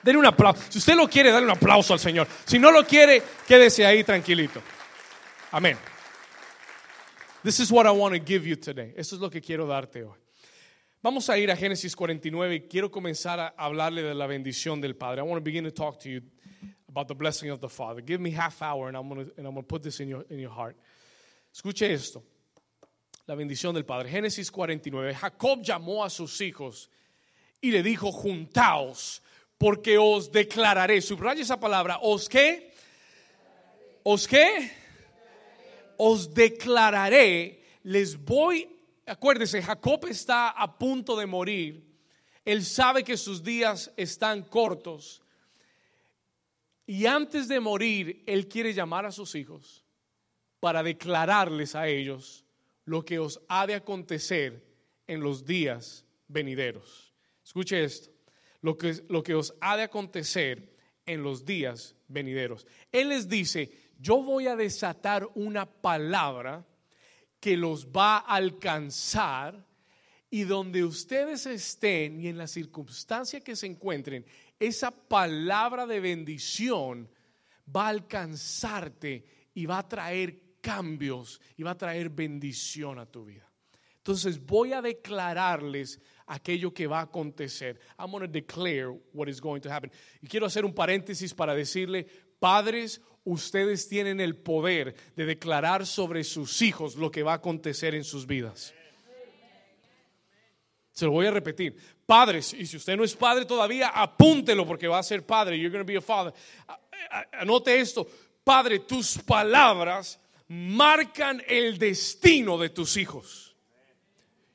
Denle 0.02 0.20
un 0.20 0.26
aplauso. 0.26 0.60
Si 0.70 0.80
usted 0.80 0.96
lo 0.96 1.08
quiere, 1.08 1.32
dale 1.32 1.46
un 1.46 1.52
aplauso 1.52 1.94
al 1.94 2.00
Señor. 2.00 2.28
Si 2.46 2.58
no 2.58 2.72
lo 2.72 2.84
quiere, 2.84 3.22
quédese 3.48 3.86
ahí 3.86 4.04
tranquilito. 4.04 4.60
Amén. 5.52 5.78
This 7.44 7.60
is 7.60 7.72
what 7.74 7.86
I 7.86 7.92
want 7.92 8.14
to 8.14 8.20
give 8.20 8.48
you 8.48 8.56
today. 8.56 8.94
Eso 8.96 9.18
es 9.18 9.22
lo 9.22 9.30
que 9.30 9.42
quiero 9.42 9.68
darte 9.68 10.02
hoy. 10.04 10.18
Vamos 11.02 11.30
a 11.30 11.38
ir 11.38 11.52
a 11.52 11.58
Génesis 11.58 11.94
49 11.94 12.56
y 12.56 12.60
quiero 12.70 12.90
comenzar 12.90 13.38
a 13.38 13.54
hablarle 13.58 14.02
de 14.02 14.14
la 14.14 14.28
bendición 14.28 14.80
del 14.80 14.96
Padre. 14.96 15.20
I 15.20 15.24
want 15.24 15.36
to 15.36 15.44
begin 15.44 15.66
to 15.66 15.72
talk 15.72 16.00
to 16.00 16.10
you 16.10 16.22
about 16.88 17.10
the 17.10 17.14
blessing 17.14 17.50
of 17.50 17.60
the 17.60 17.68
Father. 17.68 18.02
Give 18.02 18.22
me 18.22 18.32
half 18.32 18.62
hour 18.62 18.88
and 18.88 18.96
I'm 18.96 19.10
going 19.10 19.26
to, 19.26 19.34
and 19.38 19.46
I'm 19.46 19.56
going 19.56 19.64
to 19.64 19.68
put 19.68 19.84
this 19.84 20.00
in 20.00 20.08
your, 20.08 20.24
in 20.30 20.40
your 20.40 20.52
heart. 20.52 20.78
Escuche 21.54 21.90
esto. 21.92 22.24
La 23.28 23.36
bendición 23.36 23.74
del 23.74 23.84
Padre. 23.84 24.10
Génesis 24.10 24.50
49. 24.50 25.14
Jacob 25.14 25.62
llamó 25.64 26.06
a 26.06 26.10
sus 26.10 26.40
hijos 26.40 26.90
y 27.60 27.72
le 27.72 27.84
dijo, 27.84 28.10
juntaos, 28.14 29.22
porque 29.58 29.98
os 29.98 30.32
declararé. 30.32 31.02
Subraya 31.02 31.42
esa 31.42 31.60
palabra. 31.60 32.00
¿Os 32.02 32.30
qué? 32.30 32.72
¿Os 34.04 34.26
qué? 34.30 34.83
Os 36.06 36.34
declararé, 36.34 37.64
les 37.84 38.18
voy, 38.18 38.68
acuérdese, 39.06 39.62
Jacob 39.62 40.06
está 40.08 40.50
a 40.50 40.78
punto 40.78 41.16
de 41.16 41.26
morir, 41.26 41.82
él 42.44 42.66
sabe 42.66 43.06
que 43.06 43.16
sus 43.16 43.42
días 43.42 43.90
están 43.96 44.44
cortos 44.44 45.22
y 46.86 47.06
antes 47.06 47.48
de 47.48 47.62
morir, 47.62 48.22
él 48.26 48.50
quiere 48.50 48.74
llamar 48.74 49.06
a 49.06 49.14
sus 49.14 49.36
hijos 49.36 49.86
para 50.60 50.84
declararles 50.84 51.74
a 51.74 51.88
ellos 51.88 52.44
lo 52.84 53.06
que 53.06 53.20
os 53.20 53.40
ha 53.48 53.66
de 53.66 53.76
acontecer 53.76 54.62
en 55.08 55.22
los 55.22 55.46
días 55.46 56.06
venideros. 56.28 57.14
Escuche 57.46 57.82
esto, 57.82 58.12
lo 58.62 58.78
que, 58.78 59.02
lo 59.08 59.24
que 59.24 59.36
os 59.36 59.54
ha 59.62 59.78
de 59.78 59.84
acontecer 59.84 60.76
en 61.06 61.24
los 61.24 61.46
días 61.46 61.96
venideros. 62.10 62.68
Él 62.92 63.10
les 63.10 63.30
dice, 63.30 63.72
yo 64.04 64.22
voy 64.22 64.48
a 64.48 64.58
desatar 64.58 65.30
una 65.34 65.66
palabra 65.66 66.66
que 67.40 67.56
los 67.56 67.88
va 67.88 68.18
a 68.18 68.36
alcanzar 68.36 69.66
y 70.30 70.44
donde 70.44 70.84
ustedes 70.84 71.46
estén 71.46 72.20
y 72.20 72.28
en 72.28 72.38
la 72.38 72.48
circunstancia 72.48 73.40
que 73.40 73.56
se 73.56 73.66
encuentren, 73.68 74.26
esa 74.60 74.92
palabra 74.92 75.86
de 75.86 76.02
bendición 76.02 77.10
va 77.74 77.86
a 77.86 77.90
alcanzarte 77.90 79.24
y 79.54 79.66
va 79.66 79.78
a 79.78 79.88
traer 79.88 80.58
cambios 80.60 81.40
y 81.56 81.64
va 81.64 81.72
a 81.72 81.78
traer 81.78 82.10
bendición 82.10 83.00
a 83.00 83.06
tu 83.06 83.24
vida. 83.24 83.50
Entonces 83.98 84.46
voy 84.46 84.74
a 84.74 84.82
declararles 84.82 86.02
aquello 86.28 86.74
que 86.74 86.88
va 86.88 87.00
a 87.00 87.04
acontecer. 87.04 87.80
I'm 87.98 88.12
going 88.12 88.26
to 88.26 88.28
declare 88.28 88.90
what 89.14 89.30
is 89.30 89.40
going 89.40 89.62
to 89.62 89.72
happen. 89.72 89.92
Y 90.22 90.28
quiero 90.28 90.46
hacer 90.46 90.66
un 90.66 90.74
paréntesis 90.74 91.34
para 91.34 91.56
decirle, 91.56 92.06
padres, 92.38 93.00
ustedes 93.24 93.88
tienen 93.88 94.20
el 94.20 94.36
poder 94.36 94.96
de 95.16 95.26
declarar 95.26 95.86
sobre 95.86 96.24
sus 96.24 96.62
hijos 96.62 96.96
lo 96.96 97.12
que 97.12 97.24
va 97.24 97.34
a 97.34 97.36
acontecer 97.36 97.96
en 97.96 98.04
sus 98.04 98.28
vidas. 98.28 98.74
Se 100.92 101.06
lo 101.06 101.12
voy 101.12 101.26
a 101.26 101.32
repetir. 101.32 101.76
Padres, 102.06 102.54
y 102.54 102.66
si 102.66 102.78
usted 102.78 102.96
no 102.96 103.04
es 103.04 103.16
padre 103.16 103.46
todavía, 103.46 103.90
apúntelo 103.90 104.66
porque 104.66 104.88
va 104.88 105.00
a 105.00 105.04
ser 105.04 105.26
padre. 105.26 105.58
You're 105.58 105.72
going 105.72 105.86
to 105.86 105.92
be 105.92 105.98
a 105.98 106.02
father. 106.02 106.34
Anote 107.32 107.80
esto. 107.80 108.08
Padre, 108.44 108.80
tus 108.80 109.18
palabras 109.18 110.20
marcan 110.48 111.42
el 111.48 111.78
destino 111.78 112.58
de 112.58 112.70
tus 112.70 112.98
hijos. 112.98 113.56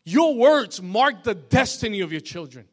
Your 0.04 0.35
words 0.37 0.81
mark 0.81 1.22
the 1.24 1.35
destiny 1.35 2.02
of 2.02 2.12
your 2.12 2.22
children. 2.22 2.68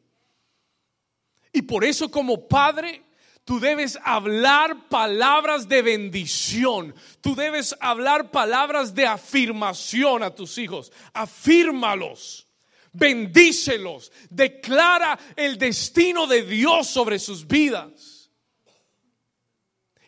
Y 1.52 1.62
por 1.62 1.84
eso 1.84 2.08
como 2.08 2.46
padre 2.46 3.02
Tú 3.46 3.60
debes 3.60 3.96
hablar 4.02 4.88
palabras 4.88 5.68
de 5.68 5.80
bendición. 5.80 6.92
Tú 7.20 7.36
debes 7.36 7.76
hablar 7.78 8.32
palabras 8.32 8.92
de 8.92 9.06
afirmación 9.06 10.24
a 10.24 10.34
tus 10.34 10.58
hijos. 10.58 10.90
Afírmalos. 11.14 12.48
Bendícelos. 12.92 14.10
Declara 14.30 15.16
el 15.36 15.58
destino 15.58 16.26
de 16.26 16.42
Dios 16.42 16.88
sobre 16.88 17.20
sus 17.20 17.46
vidas. 17.46 18.32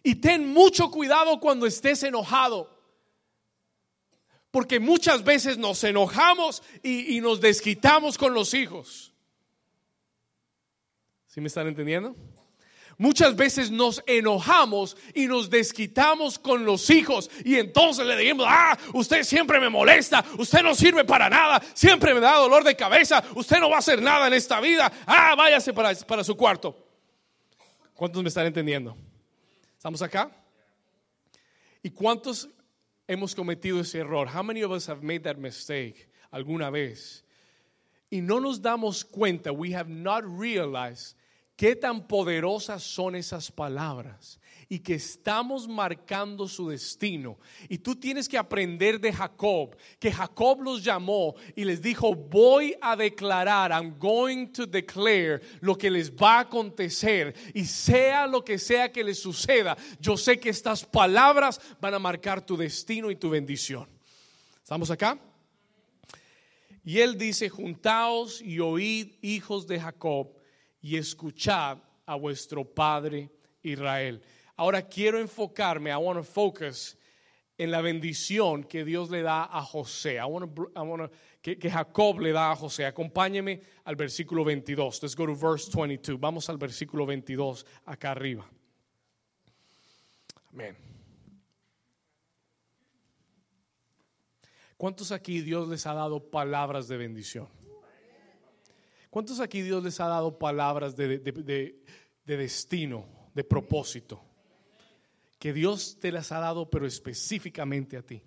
Y 0.02 0.16
ten 0.16 0.52
mucho 0.52 0.90
cuidado 0.90 1.38
cuando 1.38 1.64
estés 1.64 2.02
enojado. 2.02 2.76
Porque 4.50 4.80
muchas 4.80 5.22
veces 5.22 5.58
nos 5.58 5.84
enojamos 5.84 6.64
y, 6.82 7.20
nos 7.20 7.40
desquitamos 7.40 8.18
con 8.18 8.34
los 8.34 8.52
hijos. 8.52 9.14
¿Sí 11.28 11.40
me 11.40 11.46
están 11.46 11.68
entendiendo? 11.68 12.16
Muchas 13.00 13.36
veces 13.36 13.70
nos 13.70 14.02
enojamos 14.06 14.96
y 15.14 15.28
nos 15.28 15.48
desquitamos 15.48 16.36
con 16.36 16.64
los 16.64 16.90
hijos 16.90 17.30
y 17.44 17.54
entonces 17.54 18.04
le 18.04 18.16
decimos, 18.16 18.44
ah, 18.48 18.76
usted 18.92 19.22
siempre 19.22 19.60
me 19.60 19.68
molesta, 19.68 20.24
usted 20.36 20.64
no 20.64 20.74
sirve 20.74 21.04
para 21.04 21.30
nada, 21.30 21.62
siempre 21.74 22.12
me 22.12 22.18
da 22.18 22.34
dolor 22.34 22.64
de 22.64 22.74
cabeza, 22.74 23.22
usted 23.36 23.60
no 23.60 23.70
va 23.70 23.76
a 23.76 23.78
hacer 23.78 24.02
nada 24.02 24.26
en 24.26 24.34
esta 24.34 24.60
vida, 24.60 24.90
ah, 25.06 25.36
váyase 25.36 25.72
para, 25.72 25.94
para 25.94 26.24
su 26.24 26.36
cuarto. 26.36 26.76
¿Cuántos 27.94 28.20
me 28.20 28.30
están 28.30 28.46
entendiendo? 28.46 28.96
¿Estamos 29.76 30.02
acá? 30.02 30.32
¿Y 31.80 31.90
cuántos 31.90 32.48
hemos 33.06 33.32
cometido 33.32 33.78
ese 33.78 33.98
error? 34.00 34.28
How 34.28 34.42
many 34.42 34.64
of 34.64 34.72
us 34.72 34.88
have 34.88 35.04
made 35.04 35.20
that 35.20 35.36
mistake 35.36 36.08
alguna 36.32 36.68
vez? 36.68 37.24
Y 38.10 38.22
no 38.22 38.40
nos 38.40 38.60
damos 38.60 39.04
cuenta, 39.04 39.52
we 39.52 39.72
have 39.72 39.88
not 39.88 40.24
realized 40.24 41.14
qué 41.58 41.74
tan 41.74 42.06
poderosas 42.06 42.84
son 42.84 43.16
esas 43.16 43.50
palabras 43.50 44.38
y 44.68 44.78
que 44.78 44.94
estamos 44.94 45.66
marcando 45.66 46.46
su 46.46 46.68
destino. 46.68 47.36
Y 47.68 47.78
tú 47.78 47.96
tienes 47.96 48.28
que 48.28 48.38
aprender 48.38 49.00
de 49.00 49.12
Jacob, 49.12 49.76
que 49.98 50.12
Jacob 50.12 50.62
los 50.62 50.84
llamó 50.84 51.34
y 51.56 51.64
les 51.64 51.82
dijo, 51.82 52.14
voy 52.14 52.76
a 52.80 52.94
declarar, 52.94 53.72
I'm 53.72 53.98
going 53.98 54.52
to 54.52 54.66
declare 54.66 55.40
lo 55.60 55.76
que 55.76 55.90
les 55.90 56.12
va 56.12 56.36
a 56.36 56.40
acontecer 56.42 57.34
y 57.52 57.64
sea 57.64 58.28
lo 58.28 58.44
que 58.44 58.56
sea 58.56 58.92
que 58.92 59.02
les 59.02 59.18
suceda, 59.18 59.76
yo 59.98 60.16
sé 60.16 60.38
que 60.38 60.50
estas 60.50 60.84
palabras 60.84 61.60
van 61.80 61.94
a 61.94 61.98
marcar 61.98 62.40
tu 62.46 62.56
destino 62.56 63.10
y 63.10 63.16
tu 63.16 63.30
bendición. 63.30 63.88
¿Estamos 64.62 64.92
acá? 64.92 65.18
Y 66.84 67.00
él 67.00 67.18
dice, 67.18 67.48
juntaos 67.48 68.40
y 68.40 68.60
oíd, 68.60 69.14
hijos 69.22 69.66
de 69.66 69.80
Jacob 69.80 70.37
y 70.80 70.96
escuchad 70.96 71.78
a 72.06 72.14
vuestro 72.14 72.64
Padre 72.64 73.30
Israel. 73.62 74.22
Ahora 74.56 74.82
quiero 74.82 75.18
enfocarme, 75.18 75.90
I 75.90 75.96
want 75.96 76.18
to 76.18 76.24
focus 76.24 76.96
en 77.56 77.70
la 77.70 77.80
bendición 77.80 78.64
que 78.64 78.84
Dios 78.84 79.10
le 79.10 79.22
da 79.22 79.44
a 79.44 79.62
José. 79.62 80.16
I 80.16 80.24
want 80.24 80.54
to, 80.54 81.10
que, 81.42 81.58
que, 81.58 81.70
Jacob 81.70 82.20
le 82.20 82.32
da 82.32 82.52
a 82.52 82.56
José. 82.56 82.86
Acompáñeme 82.86 83.60
al 83.84 83.96
versículo 83.96 84.44
22. 84.44 85.02
Let's 85.02 85.16
go 85.16 85.26
to 85.26 85.34
verse 85.34 85.70
22. 85.70 86.18
Vamos 86.18 86.48
al 86.48 86.56
versículo 86.56 87.04
22 87.04 87.66
acá 87.84 88.12
arriba. 88.12 88.48
Amén. 90.52 90.76
¿Cuántos 94.76 95.10
aquí 95.10 95.40
Dios 95.40 95.68
les 95.68 95.86
ha 95.86 95.94
dado 95.94 96.30
palabras 96.30 96.86
de 96.86 96.96
bendición? 96.96 97.57
¿Cuántos 99.10 99.40
aquí 99.40 99.62
Dios 99.62 99.82
les 99.82 100.00
ha 100.00 100.06
dado 100.06 100.38
palabras 100.38 100.94
de, 100.96 101.18
destino, 102.24 103.06
de 103.34 103.44
propósito? 103.44 104.22
Que 105.38 105.52
Dios 105.52 105.98
te 106.00 106.12
las 106.12 106.32
ha 106.32 106.40
dado, 106.40 106.68
pero 106.68 106.86
específicamente 106.86 107.96
a 107.96 108.02
ti. 108.02 108.22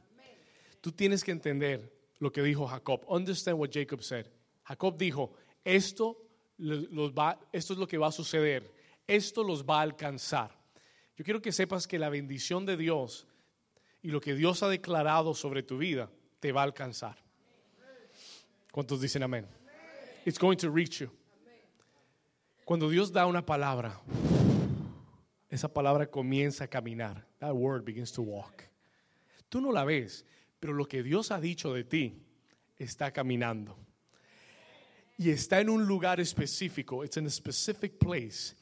tú 0.79 0.91
tienes 0.91 1.23
que 1.23 1.31
entender 1.31 1.93
lo 2.19 2.31
que 2.31 2.41
dijo 2.41 2.65
Jacob. 2.67 3.03
Understand 3.07 3.59
what 3.59 3.69
Jacob 3.71 4.01
said. 4.01 4.25
Jacob 4.63 4.97
dijo, 4.97 5.33
esto, 5.63 6.17
los 6.57 7.11
va, 7.11 7.39
esto 7.51 7.73
es 7.73 7.79
lo 7.79 7.87
que 7.87 7.97
va 7.97 8.07
a 8.07 8.11
suceder. 8.11 8.71
Esto 9.05 9.43
los 9.43 9.65
va 9.65 9.79
a 9.79 9.81
alcanzar. 9.81 10.57
Yo 11.15 11.25
quiero 11.25 11.41
que 11.41 11.51
sepas 11.51 11.87
que 11.87 11.99
la 11.99 12.09
bendición 12.09 12.65
de 12.65 12.77
Dios 12.77 13.27
y 14.01 14.07
lo 14.07 14.21
que 14.21 14.33
Dios 14.33 14.63
ha 14.63 14.69
declarado 14.69 15.35
sobre 15.35 15.61
tu 15.61 15.77
vida 15.77 16.09
te 16.39 16.51
va 16.51 16.61
a 16.61 16.63
alcanzar. 16.63 17.17
¿Cuántos 18.71 19.01
dicen 19.01 19.21
amén? 19.21 19.60
It's 20.25 20.37
going 20.37 20.57
to 20.57 20.69
reach 20.69 21.01
you. 21.01 21.09
Cuando 22.65 22.89
Dios 22.89 23.11
da 23.11 23.25
una 23.25 23.41
palabra, 23.41 23.99
esa 25.49 25.67
palabra 25.67 26.05
comienza 26.05 26.65
a 26.65 26.67
caminar. 26.67 27.25
That 27.39 27.55
word 27.55 27.83
begins 27.83 28.11
to 28.13 28.21
walk. 28.21 28.63
Tú 29.49 29.59
no 29.61 29.71
la 29.71 29.83
ves, 29.83 30.23
pero 30.59 30.73
lo 30.73 30.85
que 30.85 31.01
Dios 31.01 31.31
ha 31.31 31.41
dicho 31.41 31.73
de 31.73 31.83
ti 31.83 32.13
está 32.77 33.11
caminando. 33.11 33.75
Y 35.17 35.29
está 35.29 35.59
en 35.59 35.69
un 35.69 35.85
lugar 35.85 36.19
específico. 36.19 37.03
It's 37.03 37.17
in 37.17 37.25
a 37.25 37.29
specific 37.29 37.99
place. 37.99 38.55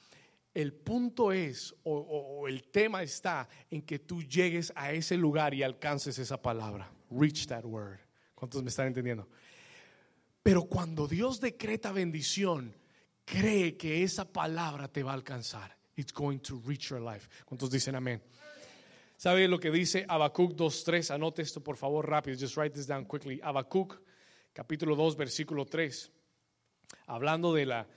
El 0.53 0.73
punto 0.73 1.31
es, 1.31 1.73
o, 1.83 1.93
o, 1.93 2.47
el 2.47 2.63
tema 2.63 3.03
está 3.03 3.47
en 3.69 3.81
que 3.81 3.99
tú 3.99 4.23
llegues 4.23 4.73
a 4.75 4.91
ese 4.91 5.15
lugar 5.15 5.53
y 5.53 5.61
alcances 5.61 6.17
esa 6.17 6.41
palabra. 6.41 6.89
Reach 7.11 7.47
that 7.47 7.65
word. 7.65 7.99
¿Cuántos 8.33 8.63
me 8.63 8.69
están 8.69 8.87
entendiendo? 8.87 9.27
Pero 10.43 10.63
cuando 10.63 11.07
Dios 11.07 11.39
decreta 11.39 11.91
bendición, 11.91 12.75
cree 13.25 13.77
que 13.77 14.03
esa 14.03 14.25
palabra 14.25 14.87
te 14.87 15.03
va 15.03 15.11
a 15.11 15.15
alcanzar. 15.15 15.77
It's 15.95 16.13
going 16.13 16.39
to 16.39 16.61
reach 16.65 16.89
your 16.89 17.01
life. 17.01 17.27
¿Cuántos 17.45 17.69
dicen 17.69 17.95
amén? 17.95 18.21
¿Sabe 19.17 19.49
lo 19.49 19.59
que 19.59 19.69
dice 19.69 20.05
Habacuc 20.07 20.53
2.3? 20.53 21.13
Anote 21.13 21.41
esto 21.41 21.61
por 21.61 21.75
favor 21.75 22.09
rápido. 22.09 22.37
Just 22.39 22.55
write 22.55 22.73
this 22.73 22.87
down 22.87 23.05
quickly. 23.05 23.41
Habacuc 23.43 23.99
capítulo 24.53 24.95
2 24.95 25.17
versículo 25.17 25.65
3. 25.65 26.11
Hablando 27.07 27.53
de 27.53 27.65
la, 27.65 27.87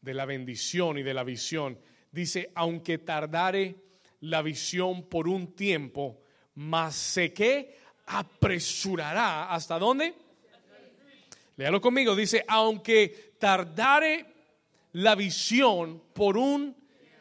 de 0.00 0.14
la 0.14 0.24
bendición 0.24 0.98
y 0.98 1.02
de 1.02 1.14
la 1.14 1.24
visión. 1.24 1.80
Dice, 2.12 2.52
aunque 2.54 2.98
tardare 2.98 3.74
la 4.20 4.40
visión 4.40 5.08
por 5.08 5.26
un 5.26 5.54
tiempo, 5.54 6.22
más 6.54 6.94
sé 6.94 7.32
que 7.32 7.76
apresurará. 8.06 9.52
¿Hasta 9.52 9.78
dónde? 9.80 10.14
Léalo 11.58 11.80
conmigo. 11.80 12.14
Dice, 12.14 12.44
aunque 12.46 13.34
tardare 13.38 14.24
la 14.92 15.16
visión 15.16 16.00
por 16.14 16.38
un 16.38 16.74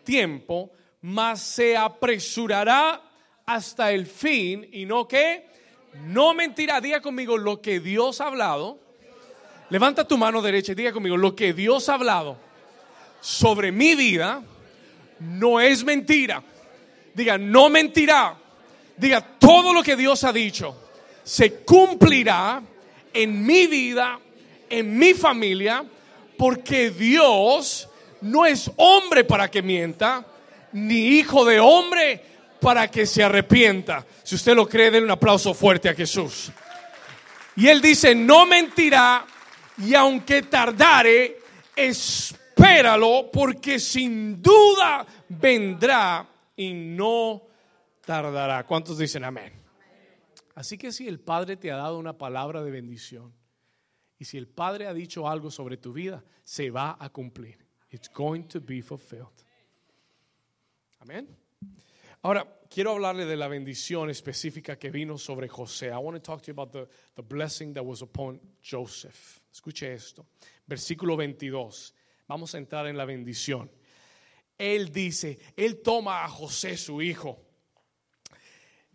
tiempo, 0.04 0.72
mas 1.02 1.42
se 1.42 1.76
apresurará 1.76 3.02
hasta 3.48 3.92
el 3.92 4.06
fin 4.06 4.70
y 4.72 4.86
no 4.86 5.08
que 5.08 5.48
no 6.06 6.36
mentirá. 6.36 6.80
Diga 6.80 7.02
conmigo 7.02 7.36
lo 7.36 7.60
que 7.62 7.80
Dios 7.80 8.22
ha 8.22 8.28
hablado. 8.28 8.80
Levanta 9.72 10.08
tu 10.08 10.20
mano 10.20 10.44
derecha 10.44 10.74
y 10.74 10.76
diga 10.76 10.94
conmigo 10.94 11.18
lo 11.18 11.36
que 11.36 11.54
Dios 11.54 11.90
ha 11.90 11.96
hablado 11.96 12.38
sobre 13.20 13.72
mi 13.72 13.96
vida 13.96 14.44
no 15.20 15.60
es 15.60 15.84
mentira. 15.84 16.44
Diga, 17.16 17.40
no 17.40 17.70
mentirá. 17.70 18.38
Diga, 18.96 19.20
todo 19.40 19.74
lo 19.74 19.82
que 19.82 19.96
Dios 19.96 20.24
ha 20.24 20.32
dicho 20.32 20.84
se 21.24 21.64
cumplirá 21.64 22.62
en 23.14 23.46
mi 23.46 23.66
vida 23.66 24.20
en 24.70 24.98
mi 24.98 25.14
familia, 25.14 25.86
porque 26.38 26.92
Dios 26.92 27.90
no 28.22 28.46
es 28.46 28.72
hombre 28.78 29.24
para 29.24 29.50
que 29.50 29.62
mienta, 29.62 30.26
ni 30.74 31.08
hijo 31.08 31.46
de 31.46 31.60
hombre 31.60 32.24
para 32.60 32.90
que 32.90 33.06
se 33.06 33.24
arrepienta. 33.24 34.06
Si 34.24 34.36
usted 34.36 34.56
lo 34.56 34.68
cree, 34.68 34.92
denle 34.92 35.06
un 35.06 35.12
aplauso 35.12 35.54
fuerte 35.54 35.90
a 35.90 35.94
Jesús. 35.94 36.52
Y 37.56 37.68
él 37.68 37.82
dice, 37.82 38.14
no 38.14 38.46
mentirá, 38.46 39.26
y 39.80 39.94
aunque 39.96 40.44
tardare, 40.44 41.40
espéralo, 41.76 43.30
porque 43.32 43.80
sin 43.80 44.42
duda 44.42 45.06
vendrá 45.30 46.28
y 46.56 46.74
no 46.74 47.44
tardará. 48.06 48.64
¿Cuántos 48.66 48.98
dicen 48.98 49.24
amén? 49.24 49.54
Así 50.56 50.78
que 50.78 50.92
si 50.92 51.08
el 51.08 51.20
Padre 51.20 51.58
te 51.58 51.72
ha 51.72 51.78
dado 51.78 52.00
una 52.00 52.18
palabra 52.18 52.64
de 52.64 52.72
bendición, 52.72 53.32
y 54.20 54.26
si 54.26 54.38
el 54.38 54.48
Padre 54.48 54.88
ha 54.88 54.94
dicho 54.94 55.28
algo 55.28 55.52
sobre 55.52 55.78
tu 55.78 55.94
vida, 55.94 56.24
se 56.44 56.70
va 56.70 56.98
a 57.00 57.10
cumplir. 57.10 57.58
It's 57.92 58.10
going 58.10 58.44
to 58.44 58.60
be 58.60 58.82
fulfilled. 58.82 59.44
Amén. 61.00 61.28
Ahora, 62.24 62.46
quiero 62.70 62.92
hablarle 62.92 63.26
de 63.26 63.38
la 63.38 63.48
bendición 63.48 64.10
específica 64.10 64.78
que 64.78 64.90
vino 64.90 65.18
sobre 65.18 65.48
José. 65.48 65.88
I 65.88 65.98
want 65.98 66.16
to 66.16 66.22
talk 66.22 66.42
to 66.42 66.48
you 66.48 66.54
about 66.54 66.72
the, 66.72 66.88
the 67.16 67.22
blessing 67.22 67.74
that 67.74 67.84
was 67.84 68.02
upon 68.02 68.40
Joseph. 68.62 69.40
Escuche 69.54 69.94
esto. 69.94 70.26
Versículo 70.66 71.16
22. 71.16 71.94
Vamos 72.28 72.56
a 72.56 72.58
entrar 72.58 72.88
en 72.88 72.98
la 72.98 73.06
bendición. 73.06 73.70
Él 74.58 74.92
dice, 74.92 75.38
él 75.56 75.82
toma 75.84 76.26
a 76.26 76.28
José, 76.28 76.76
su 76.76 77.02
hijo. 77.02 77.40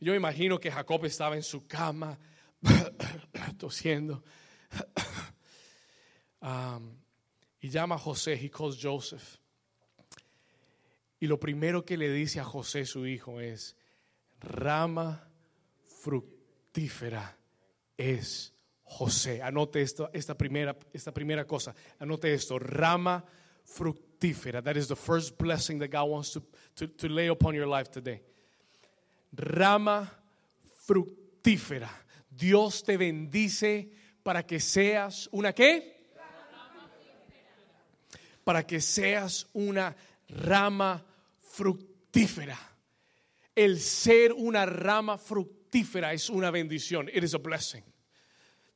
Yo 0.01 0.15
imagino 0.15 0.59
que 0.59 0.71
Jacob 0.71 1.05
estaba 1.05 1.37
en 1.37 1.45
su 1.45 1.65
cama, 1.69 2.19
tosiendo 3.57 4.25
Y 6.43 7.69
llama 7.69 7.95
a 7.95 7.99
José, 7.99 8.35
he 8.35 8.51
calls 8.51 8.79
Joseph. 8.81 9.39
Y 11.21 11.29
lo 11.29 11.39
primero 11.39 11.85
que 11.85 11.97
le 11.97 12.11
dice 12.11 12.41
a 12.41 12.45
José, 12.45 12.85
su 12.85 13.07
hijo, 13.07 13.41
es, 13.41 13.77
rama 14.41 15.29
fructífera 16.03 17.37
es 17.97 18.53
José. 18.83 19.41
Anote 19.41 19.83
esto, 19.83 20.11
esta, 20.13 20.37
primera, 20.37 20.77
esta 20.93 21.13
primera 21.13 21.47
cosa. 21.47 21.75
Anote 22.01 22.35
esto, 22.35 22.59
rama 22.59 23.25
fructífera. 23.65 24.63
That 24.63 24.77
is 24.77 24.89
the 24.89 24.97
first 24.97 25.39
blessing 25.39 25.79
that 25.79 25.91
God 25.91 26.11
wants 26.11 26.33
to, 26.33 26.43
to, 26.75 26.89
to 26.89 27.09
lay 27.09 27.29
upon 27.29 27.55
your 27.55 27.69
life 27.69 27.89
today. 27.89 28.21
Rama 29.33 30.11
fructífera. 30.85 31.89
Dios 32.29 32.83
te 32.83 32.97
bendice 32.97 33.89
para 34.25 34.43
que 34.43 34.59
seas 34.59 35.29
una 35.31 35.53
qué? 35.53 36.02
Para 38.45 38.67
que 38.67 38.81
seas 38.81 39.47
una 39.53 39.95
rama 40.29 41.05
fructífera. 41.39 42.59
El 43.55 43.81
ser 43.81 44.33
una 44.33 44.67
rama 44.67 45.19
fructífera 45.19 46.13
es 46.13 46.31
una 46.31 46.51
bendición. 46.51 47.09
It 47.09 47.23
is 47.23 47.35
a 47.35 47.39
blessing. 47.39 47.85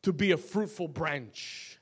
To 0.02 0.12
be 0.12 0.32
a 0.32 0.38
fruitful 0.38 0.88
branch. 0.88 1.80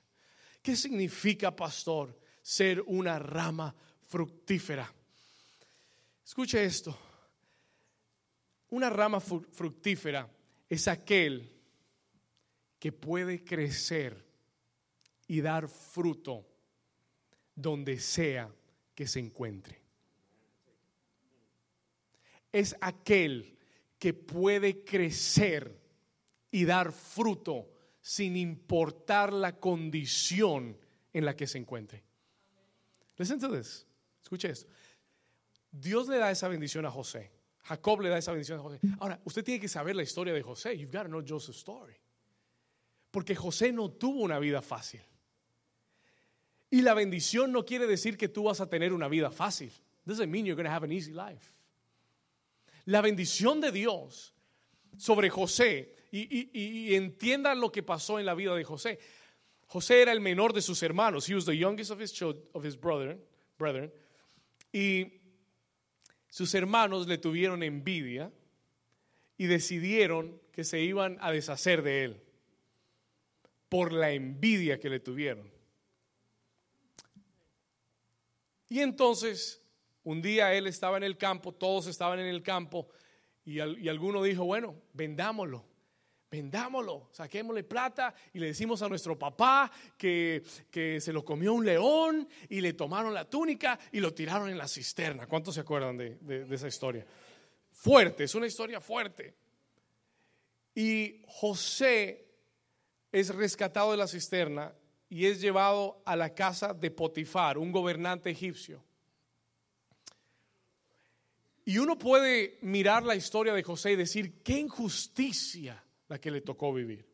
¿Qué 0.62 0.77
significa, 0.77 1.55
pastor, 1.55 2.18
ser 2.40 2.81
una 2.87 3.18
rama 3.18 3.75
fructífera? 4.01 4.90
Escuche 6.25 6.64
esto. 6.64 6.97
Una 8.70 8.88
rama 8.88 9.20
fructífera 9.20 10.29
es 10.68 10.88
aquel 10.88 11.51
que 12.79 12.92
puede 12.92 13.44
crecer 13.44 14.25
y 15.27 15.40
dar 15.40 15.68
fruto 15.68 16.54
donde 17.55 17.99
sea 17.99 18.53
que 18.95 19.07
se 19.07 19.21
encuentre. 19.21 19.81
Es 22.53 22.77
aquel 22.81 23.57
que 23.99 24.14
puede 24.14 24.85
crecer 24.85 25.81
y 26.51 26.64
dar 26.64 26.93
fruto 26.93 27.71
sin 28.01 28.37
importar 28.37 29.33
la 29.33 29.59
condición 29.59 30.79
en 31.12 31.25
la 31.25 31.35
que 31.35 31.47
se 31.47 31.59
encuentre. 31.59 32.05
Listen 33.17 33.40
to 33.40 33.51
this. 33.51 33.87
Escuche 34.23 34.51
esto. 34.51 34.71
Dios 35.71 36.09
le 36.09 36.19
da 36.19 36.31
esa 36.31 36.49
bendición 36.49 36.87
a 36.87 36.90
José. 36.90 37.33
Jacob 37.64 38.01
le 38.01 38.11
da 38.11 38.19
esa 38.19 38.33
bendición 38.33 38.61
a 38.61 38.62
José. 38.62 38.79
Ahora, 39.01 39.21
usted 39.25 39.43
tiene 39.43 39.61
que 39.61 39.69
saber 39.69 39.97
la 39.97 40.03
historia 40.03 40.33
de 40.33 40.43
José. 40.43 40.77
You've 40.77 40.93
got 40.93 41.05
to 41.05 41.09
know 41.09 41.23
Joseph's 41.27 41.59
story. 41.59 41.97
Porque 43.11 43.35
José 43.35 43.73
no 43.73 43.90
tuvo 43.90 44.21
una 44.21 44.38
vida 44.38 44.61
fácil. 44.61 45.03
Y 46.74 46.82
la 46.82 46.92
bendición 46.92 47.52
no 47.52 47.64
quiere 47.64 47.87
decir 47.87 48.16
que 48.16 48.28
tú 48.28 48.42
vas 48.42 48.60
a 48.60 48.68
tener 48.68 48.92
una 48.92 49.06
vida 49.06 49.30
fácil. 49.30 49.70
Doesn't 50.04 50.28
mean 50.28 50.44
you're 50.44 50.56
going 50.56 50.68
to 50.68 50.72
have 50.72 50.82
an 50.82 50.90
easy 50.90 51.12
life. 51.12 51.52
La 52.87 53.00
bendición 53.00 53.60
de 53.60 53.70
Dios 53.70 54.34
sobre 54.98 55.30
José, 55.30 55.94
y, 56.10 56.92
entiendan 56.96 57.60
lo 57.60 57.70
que 57.70 57.84
pasó 57.84 58.18
en 58.18 58.26
la 58.26 58.34
vida 58.34 58.56
de 58.56 58.64
José. 58.64 58.98
José 59.68 60.02
era 60.02 60.10
el 60.10 60.20
menor 60.20 60.52
de 60.52 60.62
sus 60.62 60.82
hermanos. 60.82 61.28
He 61.28 61.37
was 61.37 61.44
the 61.44 61.56
youngest 61.56 61.92
of 61.92 62.00
his, 62.00 62.20
of 62.20 62.64
his 62.64 62.76
brother, 62.76 63.20
brethren. 63.56 63.92
Y 64.72 65.20
sus 66.28 66.52
hermanos 66.56 67.06
le 67.06 67.18
tuvieron 67.18 67.62
envidia 67.62 68.32
y 69.38 69.46
decidieron 69.46 70.40
que 70.50 70.64
se 70.64 70.80
iban 70.80 71.18
a 71.20 71.30
deshacer 71.30 71.84
de 71.84 72.02
él 72.02 72.20
por 73.68 73.92
la 73.92 74.10
envidia 74.10 74.80
que 74.80 74.90
le 74.90 74.98
tuvieron. 74.98 75.54
Y 78.74 78.80
entonces, 78.80 79.62
un 80.02 80.20
día 80.20 80.52
él 80.52 80.66
estaba 80.66 80.96
en 80.96 81.04
el 81.04 81.16
campo, 81.16 81.52
todos 81.52 81.87
estaban 81.87 82.18
en 82.18 82.26
el 82.26 82.42
campo, 82.42 82.88
y, 83.44 83.60
alguno 83.60 84.20
dijo, 84.20 84.44
bueno, 84.44 84.82
vendámoslo, 84.92 85.64
vendámoslo, 86.28 87.08
saquémosle 87.12 87.62
plata 87.62 88.12
y 88.32 88.40
le 88.40 88.48
decimos 88.48 88.82
a 88.82 88.88
nuestro 88.88 89.16
papá 89.16 89.70
que, 89.96 90.42
que, 90.72 91.00
se 91.00 91.12
lo 91.12 91.24
comió 91.24 91.52
un 91.52 91.64
león 91.64 92.28
y 92.48 92.60
le 92.60 92.72
tomaron 92.72 93.14
la 93.14 93.30
túnica 93.30 93.78
y 93.92 94.00
lo 94.00 94.12
tiraron 94.12 94.50
en 94.50 94.58
la 94.58 94.66
cisterna. 94.66 95.28
¿Cuántos 95.28 95.54
se 95.54 95.60
acuerdan 95.60 95.96
de, 95.96 96.16
de 96.16 96.52
esa 96.52 96.66
historia? 96.66 97.06
Fuerte, 97.70 98.24
es 98.24 98.34
una 98.34 98.48
historia 98.48 98.80
fuerte. 98.80 99.37
Y 100.74 101.22
José 101.28 102.26
es 103.12 103.32
rescatado 103.32 103.92
de 103.92 103.98
la 103.98 104.08
cisterna 104.08 104.74
y 105.14 105.27
es 105.27 105.40
llevado 105.40 106.03
a 106.05 106.16
la 106.16 106.35
casa 106.35 106.74
de 106.74 106.90
Potifar, 106.90 107.57
un 107.57 107.70
gobernante 107.70 108.31
egipcio. 108.31 108.83
Y 111.64 111.79
uno 111.79 111.96
puede 111.96 112.59
mirar 112.62 113.05
la 113.05 113.14
historia 113.14 113.55
de 113.55 113.62
José 113.62 113.92
y 113.92 113.96
decir, 113.96 114.42
qué 114.42 114.59
injusticia 114.59 115.81
la 116.09 116.20
que 116.20 116.33
le 116.33 116.40
tocó 116.40 116.74
vivir. 116.74 117.07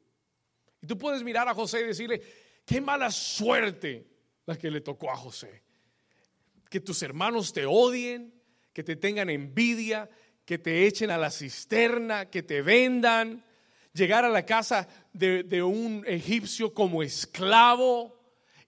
Y 0.81 0.87
tú 0.87 0.97
puedes 0.97 1.23
mirar 1.23 1.47
a 1.49 1.53
José 1.53 1.83
y 1.83 1.89
decirle, 1.89 2.23
qué 2.65 2.81
mala 2.81 3.11
suerte 3.11 4.09
la 4.47 4.57
que 4.57 4.71
le 4.71 4.81
tocó 4.81 5.11
a 5.11 5.17
José. 5.17 5.63
Que 6.71 6.81
tus 6.81 7.03
hermanos 7.03 7.53
te 7.53 7.67
odien, 7.67 8.33
que 8.73 8.83
te 8.83 8.97
tengan 8.97 9.29
envidia, 9.29 10.09
que 10.47 10.57
te 10.57 10.87
echen 10.87 11.11
a 11.11 11.19
la 11.19 11.31
cisterna, 11.31 12.31
que 12.31 12.43
te 12.43 12.63
vendan, 12.63 13.45
llegar 13.93 14.25
a 14.25 14.29
la 14.29 14.45
casa 14.45 14.89
de, 15.13 15.63
un 15.63 16.05
egipcio 16.07 16.73
como 16.73 17.03
esclavo. 17.03 18.19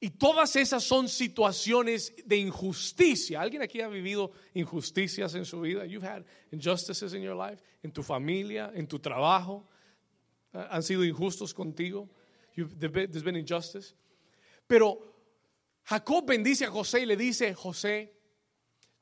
Y 0.01 0.11
todas 0.11 0.57
esas 0.57 0.83
son 0.83 1.09
situaciones 1.09 2.13
de 2.27 2.37
injusticia. 2.37 3.41
¿Alguien 3.41 3.63
aquí 3.63 3.81
ha 3.81 3.89
vivido 3.89 4.33
injusticias 4.53 5.35
en 5.37 5.45
su 5.45 5.61
vida? 5.61 5.87
You've 5.87 6.05
had 6.05 6.25
injustices 6.51 7.15
in 7.15 7.23
your 7.23 7.37
life, 7.37 7.63
en 7.85 7.93
tu 7.93 8.03
familia, 8.03 8.73
en 8.75 8.89
tu 8.89 8.99
trabajo. 8.99 9.69
Han 10.53 10.83
sido 10.83 11.05
injustos 11.05 11.55
contigo. 11.55 12.09
there's 12.57 13.23
been 13.23 13.37
injustice. 13.37 13.95
Pero 14.67 14.99
Jacob 15.85 16.27
bendice 16.27 16.65
a 16.65 16.71
José 16.71 17.03
y 17.03 17.07
le 17.07 17.17
dice, 17.17 17.55
José, 17.55 18.13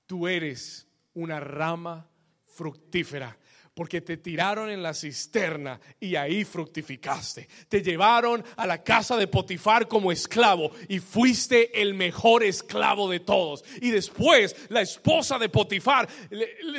tú 0.07 0.29
eres 0.29 0.87
una 1.15 1.41
rama 1.41 2.07
fructífera 2.45 3.39
porque 3.75 4.01
te 4.01 4.17
tiraron 4.17 4.69
en 4.69 4.83
la 4.83 4.93
cisterna 4.93 5.81
y 6.01 6.17
ahí 6.17 6.45
fructificaste. 6.45 7.49
Te 7.69 7.83
llevaron 7.83 8.45
a 8.57 8.67
la 8.67 8.83
casa 8.83 9.17
de 9.17 9.29
Potifar 9.29 9.89
como 9.89 10.13
esclavo 10.13 10.73
y 10.89 10.99
fuiste 10.99 11.81
el 11.81 11.95
mejor 11.95 12.43
esclavo 12.43 13.09
de 13.09 13.21
todos. 13.21 13.65
Y 13.81 13.91
después 13.91 14.57
la 14.69 14.81
esposa 14.81 15.39
de 15.39 15.49
Potifar 15.49 16.09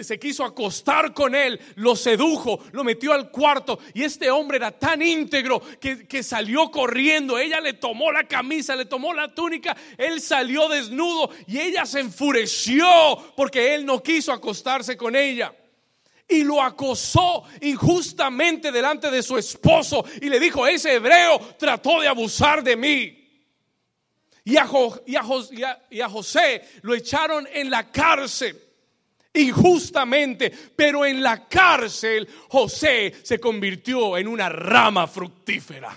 se 0.02 0.20
quiso 0.20 0.44
acostar 0.44 1.14
con 1.14 1.34
él, 1.34 1.60
lo 1.76 1.96
sedujo, 1.96 2.60
lo 2.72 2.84
metió 2.84 3.14
al 3.14 3.32
cuarto 3.32 3.80
y 3.94 4.04
este 4.04 4.30
hombre 4.30 4.58
era 4.58 4.72
tan 4.72 5.02
íntegro 5.02 5.62
que, 5.80 6.08
que 6.08 6.24
salió 6.24 6.70
corriendo. 6.70 7.40
Ella 7.40 7.62
le 7.62 7.74
tomó 7.74 8.12
la 8.12 8.28
camisa, 8.28 8.76
le 8.76 8.86
tomó 8.86 9.14
la 9.14 9.34
túnica, 9.34 9.76
él 9.98 10.20
salió 10.20 10.68
desnudo 10.68 11.32
y 11.48 11.60
ella 11.60 11.86
se 11.86 12.02
enfureció 12.02 12.88
porque 13.36 13.76
él 13.76 13.86
no 13.86 14.04
quiso 14.04 14.34
acostarse 14.34 14.98
con 14.98 15.16
ella 15.16 15.54
y 16.28 16.44
lo 16.44 16.62
acosó 16.62 17.44
injustamente 17.62 18.72
delante 18.72 19.12
de 19.12 19.22
su 19.22 19.38
esposo 19.38 20.06
y 20.22 20.30
le 20.30 20.40
dijo, 20.40 20.66
ese 20.66 20.96
hebreo 20.96 21.40
trató 21.58 22.02
de 22.02 22.08
abusar 22.08 22.64
de 22.64 22.76
mí. 22.76 23.22
Y 24.44 24.58
a, 24.58 24.66
José 26.10 26.62
lo 26.82 26.96
echaron 26.96 27.48
en 27.52 27.70
la 27.70 27.92
cárcel 27.92 28.60
injustamente, 29.34 30.52
pero 30.76 31.06
en 31.06 31.22
la 31.22 31.48
cárcel 31.48 32.28
José 32.50 33.14
se 33.24 33.40
convirtió 33.40 34.18
en 34.18 34.28
una 34.28 34.50
rama 34.50 35.08
fructífera. 35.08 35.96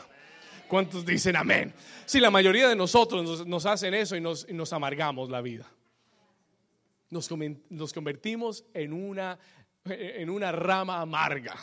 ¿Cuántos 0.68 1.06
dicen 1.06 1.36
amén? 1.36 1.72
Si 2.06 2.20
la 2.20 2.30
mayoría 2.30 2.68
de 2.68 2.76
nosotros 2.76 3.46
nos, 3.46 3.66
hacen 3.66 3.94
eso 3.94 4.14
y 4.14 4.20
nos, 4.20 4.48
nos, 4.50 4.72
amargamos 4.72 5.30
la 5.30 5.40
vida. 5.40 5.70
Nos, 7.08 7.30
nos 7.70 7.92
convertimos 7.92 8.64
en 8.74 8.92
una 8.92 9.38
en 9.84 10.30
una 10.30 10.50
rama 10.52 11.00
amarga. 11.00 11.56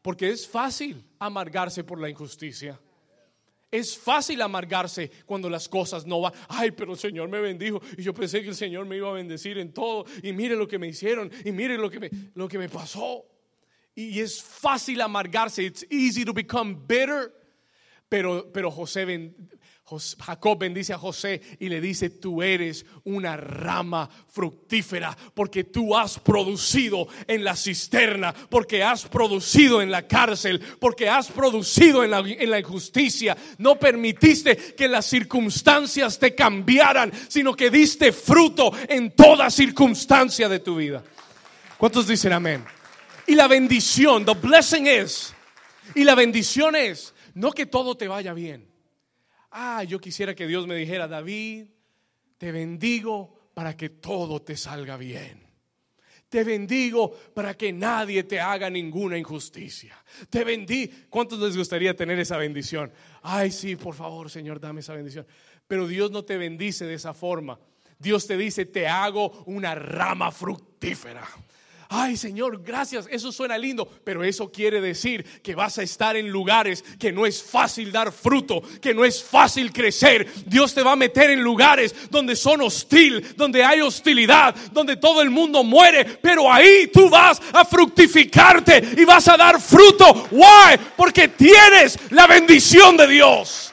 Porque 0.00 0.30
es 0.30 0.46
fácil 0.46 1.04
amargarse 1.18 1.84
por 1.84 2.00
la 2.00 2.08
injusticia. 2.08 2.78
Es 3.70 3.96
fácil 3.96 4.42
amargarse 4.42 5.10
cuando 5.24 5.48
las 5.48 5.68
cosas 5.68 6.06
no 6.06 6.20
van. 6.20 6.34
Ay, 6.48 6.72
pero 6.72 6.92
el 6.92 6.98
Señor 6.98 7.28
me 7.28 7.40
bendijo 7.40 7.80
y 7.96 8.02
yo 8.02 8.12
pensé 8.12 8.42
que 8.42 8.50
el 8.50 8.54
Señor 8.54 8.84
me 8.84 8.96
iba 8.96 9.08
a 9.08 9.14
bendecir 9.14 9.56
en 9.58 9.72
todo. 9.72 10.04
Y 10.22 10.32
mire 10.32 10.56
lo 10.56 10.68
que 10.68 10.78
me 10.78 10.88
hicieron 10.88 11.30
y 11.44 11.52
mire 11.52 11.78
lo 11.78 11.90
que 11.90 11.98
me, 11.98 12.10
lo 12.34 12.48
que 12.48 12.58
me 12.58 12.68
pasó. 12.68 13.24
Y 13.94 14.20
es 14.20 14.42
fácil 14.42 15.00
amargarse. 15.00 15.64
It's 15.64 15.86
easy 15.90 16.24
to 16.24 16.34
become 16.34 16.76
bitter. 16.86 17.32
Pero, 18.08 18.52
pero 18.52 18.70
José, 18.70 19.06
Jacob 20.18 20.58
bendice 20.58 20.92
a 20.92 20.98
José 20.98 21.40
y 21.58 21.68
le 21.68 21.80
dice, 21.80 22.08
tú 22.10 22.42
eres 22.42 22.86
una 23.04 23.36
rama 23.36 24.08
fructífera 24.28 25.16
porque 25.34 25.64
tú 25.64 25.96
has 25.96 26.18
producido 26.18 27.08
en 27.26 27.44
la 27.44 27.56
cisterna, 27.56 28.32
porque 28.32 28.82
has 28.82 29.04
producido 29.04 29.82
en 29.82 29.90
la 29.90 30.06
cárcel, 30.06 30.60
porque 30.80 31.08
has 31.08 31.30
producido 31.30 32.04
en 32.04 32.10
la, 32.10 32.58
injusticia. 32.58 33.36
No 33.58 33.78
permitiste 33.78 34.56
que 34.56 34.88
las 34.88 35.06
circunstancias 35.06 36.18
te 36.18 36.34
cambiaran, 36.34 37.12
sino 37.28 37.54
que 37.54 37.70
diste 37.70 38.12
fruto 38.12 38.72
en 38.88 39.10
toda 39.10 39.50
circunstancia 39.50 40.48
de 40.48 40.60
tu 40.60 40.76
vida. 40.76 41.02
¿Cuántos 41.76 42.06
dicen 42.06 42.32
amén? 42.32 42.64
Y 43.26 43.34
la 43.34 43.48
bendición, 43.48 44.24
the 44.24 44.34
blessing 44.34 44.86
is, 44.86 45.34
y 45.94 46.04
la 46.04 46.14
bendición 46.14 46.76
es, 46.76 47.14
no 47.34 47.52
que 47.52 47.66
todo 47.66 47.96
te 47.96 48.08
vaya 48.08 48.32
bien 48.32 48.71
Ah, 49.52 49.84
yo 49.84 50.00
quisiera 50.00 50.34
que 50.34 50.46
Dios 50.46 50.66
me 50.66 50.74
dijera, 50.74 51.06
David, 51.06 51.66
te 52.38 52.50
bendigo 52.52 53.50
para 53.54 53.76
que 53.76 53.90
todo 53.90 54.40
te 54.40 54.56
salga 54.56 54.96
bien. 54.96 55.42
Te 56.30 56.44
bendigo 56.44 57.12
para 57.34 57.54
que 57.54 57.74
nadie 57.74 58.22
te 58.22 58.40
haga 58.40 58.70
ninguna 58.70 59.18
injusticia. 59.18 59.94
Te 60.30 60.44
bendí. 60.44 60.88
¿Cuántos 61.10 61.38
les 61.38 61.54
gustaría 61.54 61.94
tener 61.94 62.18
esa 62.18 62.38
bendición? 62.38 62.90
Ay, 63.20 63.50
sí, 63.50 63.76
por 63.76 63.94
favor, 63.94 64.30
Señor, 64.30 64.58
dame 64.58 64.80
esa 64.80 64.94
bendición. 64.94 65.26
Pero 65.68 65.86
Dios 65.86 66.10
no 66.10 66.24
te 66.24 66.38
bendice 66.38 66.86
de 66.86 66.94
esa 66.94 67.12
forma. 67.12 67.60
Dios 67.98 68.26
te 68.26 68.38
dice, 68.38 68.64
te 68.64 68.88
hago 68.88 69.44
una 69.44 69.74
rama 69.74 70.32
fructífera 70.32 71.28
ay 71.92 72.16
Señor, 72.16 72.62
gracias, 72.62 73.06
eso 73.10 73.30
suena 73.30 73.58
lindo, 73.58 73.86
pero 74.02 74.24
eso 74.24 74.50
quiere 74.50 74.80
decir 74.80 75.24
que 75.42 75.54
vas 75.54 75.78
a 75.78 75.82
estar 75.82 76.16
en 76.16 76.28
lugares 76.28 76.82
que 76.98 77.12
no 77.12 77.26
es 77.26 77.42
fácil 77.42 77.92
dar 77.92 78.12
fruto, 78.12 78.62
que 78.80 78.94
no 78.94 79.04
es 79.04 79.22
fácil 79.22 79.72
crecer. 79.72 80.26
Dios 80.46 80.72
te 80.74 80.82
va 80.82 80.92
a 80.92 80.96
meter 80.96 81.30
en 81.30 81.42
lugares 81.42 81.94
donde 82.10 82.34
son 82.34 82.62
hostil, 82.62 83.34
donde 83.36 83.62
hay 83.62 83.82
hostilidad, 83.82 84.54
donde 84.72 84.96
todo 84.96 85.20
el 85.20 85.30
mundo 85.30 85.62
muere, 85.62 86.04
pero 86.04 86.50
ahí 86.50 86.88
tú 86.92 87.10
vas 87.10 87.40
a 87.52 87.64
fructificarte 87.64 88.94
y 88.96 89.04
vas 89.04 89.28
a 89.28 89.36
dar 89.36 89.60
fruto. 89.60 90.28
Why? 90.30 90.78
Porque 90.96 91.28
tienes 91.28 91.98
la 92.10 92.26
bendición 92.26 92.96
de 92.96 93.06
Dios. 93.06 93.72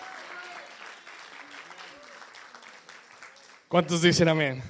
¿Cuántos 3.69 4.01
dicen 4.01 4.27
amén? 4.27 4.61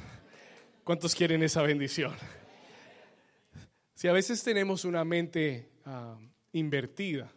¿Cuántos 0.83 1.15
quieren 1.15 1.41
esa 1.41 1.61
bendición? 1.61 2.13
Si 3.99 4.07
a 4.07 4.13
veces 4.13 4.41
tenemos 4.45 4.85
una 4.85 5.03
mente 5.03 5.73
ah, 5.83 6.17
invertida, 6.53 7.29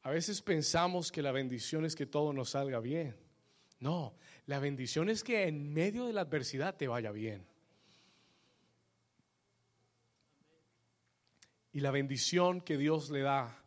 a 0.00 0.10
veces 0.10 0.40
pensamos 0.40 1.12
que 1.12 1.20
la 1.20 1.32
bendición 1.32 1.84
es 1.84 1.94
que 1.94 2.06
todo 2.06 2.32
nos 2.32 2.48
salga 2.48 2.80
bien. 2.80 3.14
No, 3.78 4.14
la 4.46 4.58
bendición 4.58 5.10
es 5.10 5.22
que 5.22 5.46
en 5.46 5.70
medio 5.70 6.06
de 6.06 6.14
la 6.14 6.22
adversidad 6.22 6.76
te 6.78 6.88
vaya 6.88 7.12
bien. 7.12 7.46
Y 11.74 11.80
la 11.80 11.90
bendición 11.90 12.62
que 12.62 12.78
Dios 12.78 13.10
le 13.10 13.20
da, 13.20 13.62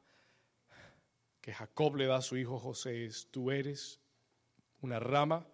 que 1.42 1.54
Jacob 1.54 1.96
le 1.96 2.08
da 2.08 2.16
a 2.16 2.22
su 2.24 2.38
hijo 2.38 2.58
José, 2.58 3.06
es 3.06 3.28
tú 3.30 3.52
eres 3.52 4.00
una 4.82 4.98
rama 4.98 5.46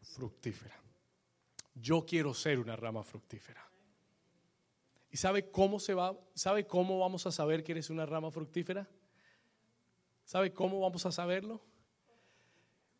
fructífera. 0.00 0.80
Yo 1.74 2.06
quiero 2.06 2.32
ser 2.32 2.60
una 2.60 2.76
rama 2.76 3.04
fructífera. 3.04 3.68
¿Y 5.10 5.16
sabe 5.16 5.50
cómo 5.50 5.80
se 5.80 5.94
va? 5.94 6.18
¿Sabe 6.34 6.66
cómo 6.66 6.98
vamos 6.98 7.26
a 7.26 7.32
saber 7.32 7.64
que 7.64 7.72
eres 7.72 7.90
una 7.90 8.06
rama 8.06 8.30
fructífera? 8.30 8.88
¿Sabe 10.24 10.52
cómo 10.52 10.80
vamos 10.80 11.06
a 11.06 11.12
saberlo? 11.12 11.64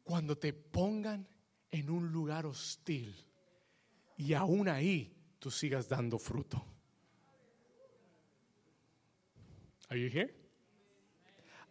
Cuando 0.04 0.38
te 0.38 0.54
pongan 0.54 1.28
en 1.70 1.90
un 1.90 2.10
lugar 2.10 2.46
hostil 2.46 3.14
y 4.16 4.32
aún 4.32 4.68
ahí 4.68 5.14
tú 5.38 5.50
sigas 5.50 5.88
dando 5.88 6.18
fruto. 6.18 6.64
Are 9.90 10.00
you 10.00 10.08
here? 10.08 10.34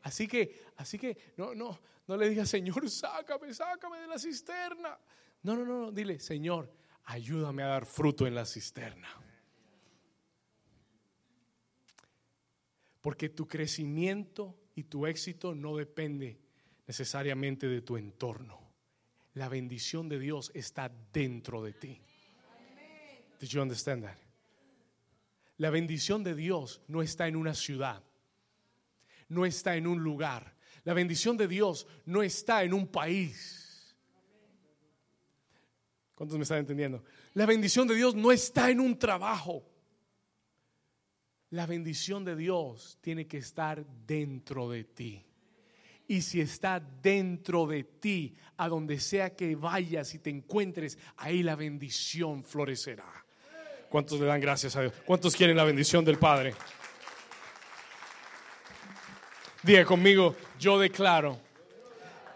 Así 0.03 0.27
que, 0.27 0.63
así 0.77 0.97
que, 0.97 1.33
no, 1.37 1.53
no, 1.55 1.79
no 2.07 2.17
le 2.17 2.29
digas, 2.29 2.49
Señor, 2.49 2.89
sácame, 2.89 3.53
sácame 3.53 3.99
de 3.99 4.07
la 4.07 4.19
cisterna. 4.19 4.97
No, 5.43 5.55
no, 5.55 5.65
no, 5.65 5.91
dile, 5.91 6.19
Señor, 6.19 6.71
ayúdame 7.05 7.63
a 7.63 7.67
dar 7.67 7.85
fruto 7.85 8.25
en 8.27 8.35
la 8.35 8.45
cisterna. 8.45 9.09
Porque 13.07 13.29
tu 13.29 13.47
crecimiento 13.47 14.59
y 14.75 14.83
tu 14.83 15.07
éxito 15.07 15.55
no 15.55 15.77
depende 15.77 16.41
necesariamente 16.85 17.65
de 17.65 17.81
tu 17.81 17.95
entorno. 17.95 18.59
La 19.35 19.47
bendición 19.47 20.09
de 20.09 20.19
Dios 20.19 20.51
está 20.53 20.91
dentro 21.13 21.63
de 21.63 21.71
ti. 21.71 22.01
Did 23.39 23.47
you 23.47 23.61
understand 23.61 24.03
that? 24.03 24.17
La 25.55 25.69
bendición 25.69 26.21
de 26.21 26.35
Dios 26.35 26.81
no 26.89 27.01
está 27.01 27.29
en 27.29 27.37
una 27.37 27.53
ciudad, 27.53 28.03
no 29.29 29.45
está 29.45 29.77
en 29.77 29.87
un 29.87 30.03
lugar. 30.03 30.57
La 30.83 30.93
bendición 30.93 31.37
de 31.37 31.47
Dios 31.47 31.87
no 32.05 32.23
está 32.23 32.65
en 32.65 32.73
un 32.73 32.87
país. 32.87 33.95
¿Cuántos 36.13 36.37
me 36.37 36.43
están 36.43 36.57
entendiendo? 36.57 37.05
La 37.35 37.45
bendición 37.45 37.87
de 37.87 37.95
Dios 37.95 38.15
no 38.15 38.33
está 38.33 38.69
en 38.69 38.81
un 38.81 38.99
trabajo. 38.99 39.63
La 41.51 41.65
bendición 41.65 42.25
de 42.25 42.35
Dios 42.35 42.97
tiene 43.01 43.25
que 43.25 43.37
estar 43.37 43.85
dentro 44.05 44.69
de 44.69 44.83
ti. 44.83 45.23
Y 46.09 46.21
si 46.21 46.41
está 46.41 46.79
dentro 46.79 47.65
de 47.65 47.83
ti, 47.83 48.35
a 48.57 48.67
donde 48.67 48.99
sea 48.99 49.35
que 49.35 49.55
vayas 49.55 50.13
y 50.13 50.19
te 50.19 50.29
encuentres, 50.29 50.97
ahí 51.17 51.43
la 51.43 51.55
bendición 51.55 52.43
florecerá. 52.43 53.25
¿Cuántos 53.89 54.19
le 54.19 54.25
dan 54.25 54.41
gracias 54.41 54.75
a 54.75 54.81
Dios? 54.81 54.93
¿Cuántos 55.05 55.35
quieren 55.35 55.55
la 55.55 55.63
bendición 55.63 56.03
del 56.03 56.17
Padre? 56.17 56.53
Diga 59.63 59.85
conmigo, 59.85 60.35
yo 60.59 60.79
declaro 60.79 61.39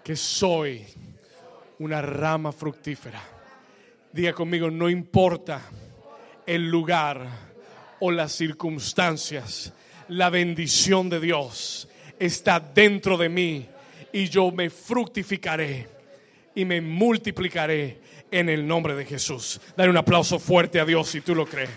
que 0.03 0.15
soy 0.15 0.85
una 1.79 2.01
rama 2.01 2.51
fructífera. 2.51 3.21
Diga 4.11 4.33
conmigo, 4.33 4.69
no 4.69 4.89
importa 4.89 5.61
el 6.45 6.69
lugar 6.69 7.50
o 8.01 8.11
las 8.11 8.33
circunstancias, 8.33 9.73
la 10.09 10.29
bendición 10.29 11.09
de 11.09 11.19
Dios 11.19 11.87
está 12.19 12.59
dentro 12.59 13.15
de 13.15 13.29
mí 13.29 13.67
y 14.11 14.27
yo 14.27 14.51
me 14.51 14.69
fructificaré 14.69 15.87
y 16.55 16.65
me 16.65 16.81
multiplicaré 16.81 18.01
en 18.31 18.49
el 18.49 18.67
nombre 18.67 18.95
de 18.95 19.05
Jesús. 19.05 19.61
Dale 19.77 19.91
un 19.91 19.97
aplauso 19.97 20.39
fuerte 20.39 20.79
a 20.79 20.85
Dios 20.85 21.09
si 21.09 21.21
tú 21.21 21.35
lo 21.35 21.45
crees. 21.45 21.69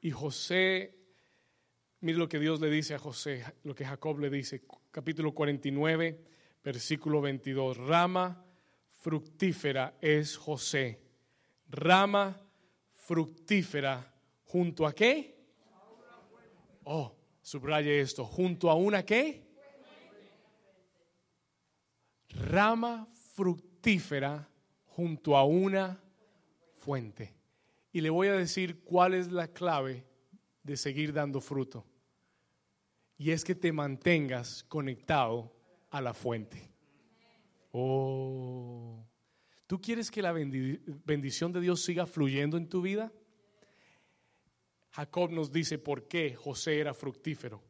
Y 0.00 0.12
José, 0.12 0.96
mire 2.00 2.18
lo 2.18 2.28
que 2.28 2.38
Dios 2.38 2.60
le 2.60 2.70
dice 2.70 2.94
a 2.94 2.98
José, 2.98 3.44
lo 3.64 3.74
que 3.74 3.84
Jacob 3.84 4.18
le 4.20 4.30
dice, 4.30 4.62
capítulo 4.92 5.32
49, 5.34 6.20
versículo 6.62 7.20
22. 7.20 7.78
Rama 7.78 8.44
fructífera 9.02 9.98
es 10.00 10.36
José. 10.36 11.00
Rama 11.68 12.40
fructífera 12.90 14.14
junto 14.44 14.86
a 14.86 14.94
qué? 14.94 15.36
Oh, 16.84 17.14
subraye 17.42 18.00
esto, 18.00 18.24
junto 18.24 18.70
a 18.70 18.74
una 18.74 19.04
qué? 19.04 19.42
Rama 22.28 23.08
fructífera 23.34 24.48
junto 24.86 25.36
a 25.36 25.44
una 25.44 26.00
fuente. 26.76 27.34
Y 27.92 28.00
le 28.00 28.10
voy 28.10 28.28
a 28.28 28.34
decir 28.34 28.82
cuál 28.84 29.14
es 29.14 29.32
la 29.32 29.48
clave 29.48 30.06
de 30.62 30.76
seguir 30.76 31.12
dando 31.12 31.40
fruto. 31.40 31.84
Y 33.18 33.32
es 33.32 33.44
que 33.44 33.54
te 33.54 33.72
mantengas 33.72 34.62
conectado 34.64 35.52
a 35.90 36.00
la 36.00 36.14
fuente. 36.14 36.71
Oh, 37.72 39.04
¿tú 39.66 39.80
quieres 39.80 40.10
que 40.10 40.22
la 40.22 40.32
bendición 40.32 41.52
de 41.52 41.60
Dios 41.60 41.82
siga 41.82 42.06
fluyendo 42.06 42.56
en 42.56 42.68
tu 42.68 42.82
vida? 42.82 43.10
Jacob 44.90 45.30
nos 45.30 45.50
dice 45.50 45.78
por 45.78 46.06
qué 46.06 46.34
José 46.34 46.78
era 46.78 46.92
fructífero. 46.92 47.62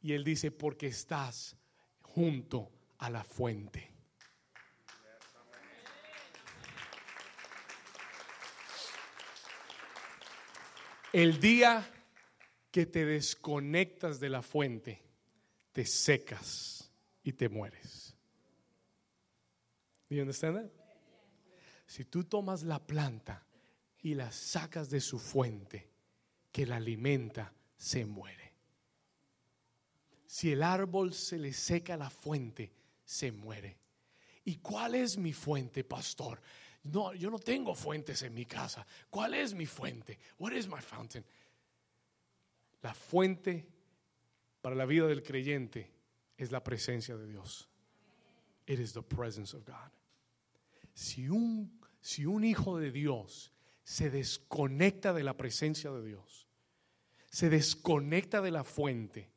Y 0.00 0.12
él 0.12 0.22
dice, 0.22 0.50
porque 0.50 0.86
estás 0.86 1.56
junto 2.00 2.70
a 2.98 3.10
la 3.10 3.24
fuente. 3.24 3.90
El 11.12 11.40
día 11.40 11.88
que 12.70 12.86
te 12.86 13.06
desconectas 13.06 14.18
de 14.18 14.28
la 14.28 14.42
fuente, 14.42 15.00
te 15.72 15.86
secas 15.86 16.90
y 17.22 17.32
te 17.32 17.48
mueres. 17.48 18.03
¿Me 20.14 20.22
understand 20.22 20.70
Si 21.86 22.04
tú 22.04 22.24
tomas 22.24 22.62
la 22.62 22.78
planta 22.78 23.44
y 24.02 24.14
la 24.14 24.30
sacas 24.30 24.88
de 24.88 25.00
su 25.00 25.18
fuente, 25.18 25.90
que 26.52 26.66
la 26.66 26.76
alimenta, 26.76 27.52
se 27.76 28.04
muere. 28.04 28.52
Si 30.24 30.52
el 30.52 30.62
árbol 30.62 31.12
se 31.14 31.38
le 31.38 31.52
seca 31.52 31.96
la 31.96 32.10
fuente, 32.10 32.72
se 33.04 33.32
muere. 33.32 33.76
¿Y 34.44 34.56
cuál 34.56 34.94
es 34.94 35.18
mi 35.18 35.32
fuente, 35.32 35.82
pastor? 35.82 36.40
No, 36.84 37.12
yo 37.14 37.30
no 37.30 37.38
tengo 37.38 37.74
fuentes 37.74 38.22
en 38.22 38.34
mi 38.34 38.46
casa. 38.46 38.86
¿Cuál 39.10 39.34
es 39.34 39.52
mi 39.52 39.66
fuente? 39.66 40.18
What 40.38 40.52
is 40.52 40.68
my 40.68 40.80
fountain? 40.80 41.24
La 42.82 42.94
fuente 42.94 43.66
para 44.60 44.76
la 44.76 44.84
vida 44.84 45.06
del 45.06 45.22
creyente 45.22 45.90
es 46.36 46.52
la 46.52 46.62
presencia 46.62 47.16
de 47.16 47.26
Dios. 47.26 47.68
It 48.66 48.78
is 48.78 48.92
the 48.92 49.02
presence 49.02 49.54
of 49.54 49.64
God. 49.64 49.90
Si 50.94 51.28
un, 51.28 51.80
si 52.00 52.24
un 52.24 52.44
hijo 52.44 52.78
de 52.78 52.90
Dios 52.90 53.52
se 53.82 54.10
desconecta 54.10 55.12
de 55.12 55.24
la 55.24 55.36
presencia 55.36 55.90
de 55.90 56.04
Dios, 56.04 56.48
se 57.28 57.50
desconecta 57.50 58.40
de 58.40 58.52
la 58.52 58.64
fuente, 58.64 59.30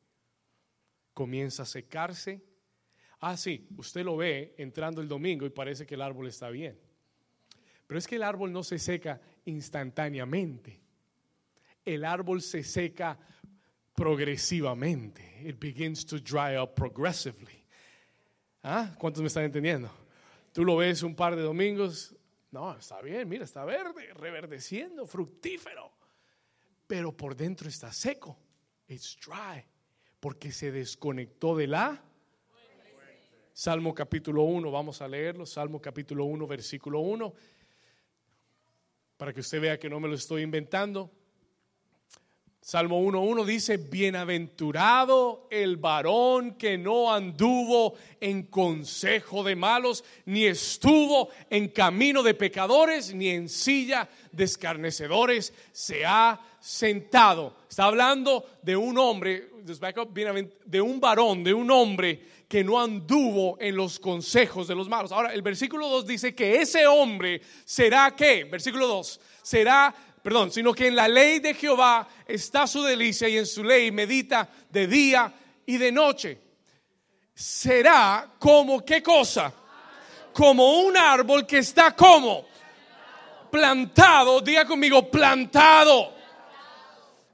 comienza 1.14 1.64
a 1.64 1.66
secarse. 1.66 2.44
Ah, 3.20 3.36
sí, 3.36 3.68
usted 3.76 4.06
lo 4.06 4.16
ve 4.16 4.54
entrando 4.58 5.02
el 5.02 5.08
domingo 5.08 5.46
y 5.46 5.50
parece 5.50 5.86
que 5.86 5.96
el 5.96 6.02
árbol 6.04 6.28
está 6.28 6.50
bien. 6.50 6.80
Pero 7.88 7.98
es 7.98 8.08
que 8.08 8.18
el 8.18 8.24
árbol 8.24 8.52
no 8.52 8.64
se 8.64 8.78
seca 8.78 9.20
instantáneamente. 9.46 10.80
El 11.84 12.06
árbol 12.06 12.42
se 12.42 12.64
seca 12.64 13.18
progresivamente. 13.96 15.42
It 15.44 15.60
begins 15.60 16.06
to 16.06 16.20
dry 16.20 16.56
up 16.56 16.76
progressively. 16.76 17.64
¿Ah? 18.62 18.94
¿Cuántos 19.00 19.22
me 19.22 19.28
están 19.28 19.46
entendiendo? 19.46 19.90
Tú 20.58 20.66
lo 20.66 20.76
ves 20.76 21.04
un 21.04 21.16
par 21.16 21.36
de 21.36 21.44
domingos. 21.44 22.16
No, 22.50 22.76
está 22.76 23.00
bien, 23.00 23.30
mira, 23.30 23.46
está 23.46 23.64
verde, 23.64 24.12
reverdeciendo, 24.16 25.06
fructífero. 25.06 25.92
Pero 26.88 27.16
por 27.16 27.36
dentro 27.36 27.70
está 27.70 27.94
seco. 27.94 28.36
It's 28.88 29.20
dry. 29.24 29.64
Porque 30.20 30.52
se 30.52 30.72
desconectó 30.72 31.56
de 31.56 31.68
la. 31.68 32.04
Salmo 33.54 33.94
capítulo 33.94 34.46
1, 34.46 34.72
vamos 34.72 35.00
a 35.04 35.08
leerlo. 35.08 35.46
Salmo 35.46 35.80
capítulo 35.80 36.26
1, 36.26 36.48
versículo 36.48 37.02
1 37.02 37.36
para 39.16 39.34
que 39.34 39.42
usted 39.42 39.62
vea 39.62 39.78
que 39.78 39.90
no 39.90 40.00
me 40.00 40.08
lo 40.08 40.16
estoy 40.16 40.42
inventando. 40.42 41.12
Salmo 42.62 43.02
1.1 43.02 43.46
dice, 43.46 43.78
bienaventurado 43.78 45.48
el 45.50 45.78
varón 45.78 46.56
que 46.56 46.78
no 46.78 47.14
anduvo 47.14 47.94
en 48.20 48.44
consejo 48.44 49.44
de 49.44 49.56
malos, 49.56 50.04
ni 50.26 50.46
estuvo 50.46 51.30
en 51.50 51.70
camino 51.70 52.22
de 52.24 52.34
pecadores, 52.34 53.14
ni 53.14 53.30
en 53.30 53.48
silla 53.48 54.10
de 54.34 54.44
escarnecedores, 54.44 55.54
se 55.72 56.06
ha 56.06 56.42
sentado. 56.60 57.56
Está 57.70 57.86
hablando 57.86 58.46
de 58.62 58.76
un 58.76 58.98
hombre, 58.98 59.50
de 59.64 60.82
un 60.82 61.00
varón, 61.00 61.44
de 61.44 61.54
un 61.54 61.72
hombre 61.72 62.22
que 62.48 62.64
no 62.64 62.80
anduvo 62.80 63.58
en 63.60 63.76
los 63.76 64.00
consejos 64.00 64.68
de 64.68 64.76
los 64.76 64.88
malos. 64.88 65.12
Ahora, 65.12 65.34
el 65.34 65.42
versículo 65.42 65.90
2 65.90 66.08
dice 66.08 66.34
que 66.34 66.62
ese 66.62 66.88
hombre 66.88 67.42
será 67.66 68.16
qué? 68.16 68.46
Versículo 68.46 68.88
2, 68.88 69.20
será, 69.42 69.94
perdón, 70.28 70.52
sino 70.52 70.74
que 70.74 70.88
en 70.88 70.96
la 70.98 71.08
ley 71.08 71.40
de 71.40 71.54
Jehová 71.54 72.06
está 72.28 72.68
su 72.68 72.84
delicia 72.84 73.30
y 73.30 73.38
en 73.38 73.46
su 73.46 73.64
ley 73.64 73.92
medita 73.92 74.50
de 74.70 74.86
día 74.86 75.34
y 75.66 75.78
de 75.78 75.90
noche. 75.90 76.38
Será 77.34 78.34
como 78.38 78.84
qué 78.84 79.02
cosa? 79.02 79.54
Como 80.34 80.82
un 80.82 80.98
árbol 80.98 81.48
que 81.48 81.60
está 81.60 81.96
como 81.96 82.46
plantado, 83.50 84.42
diga 84.42 84.66
conmigo, 84.66 85.10
plantado. 85.10 86.14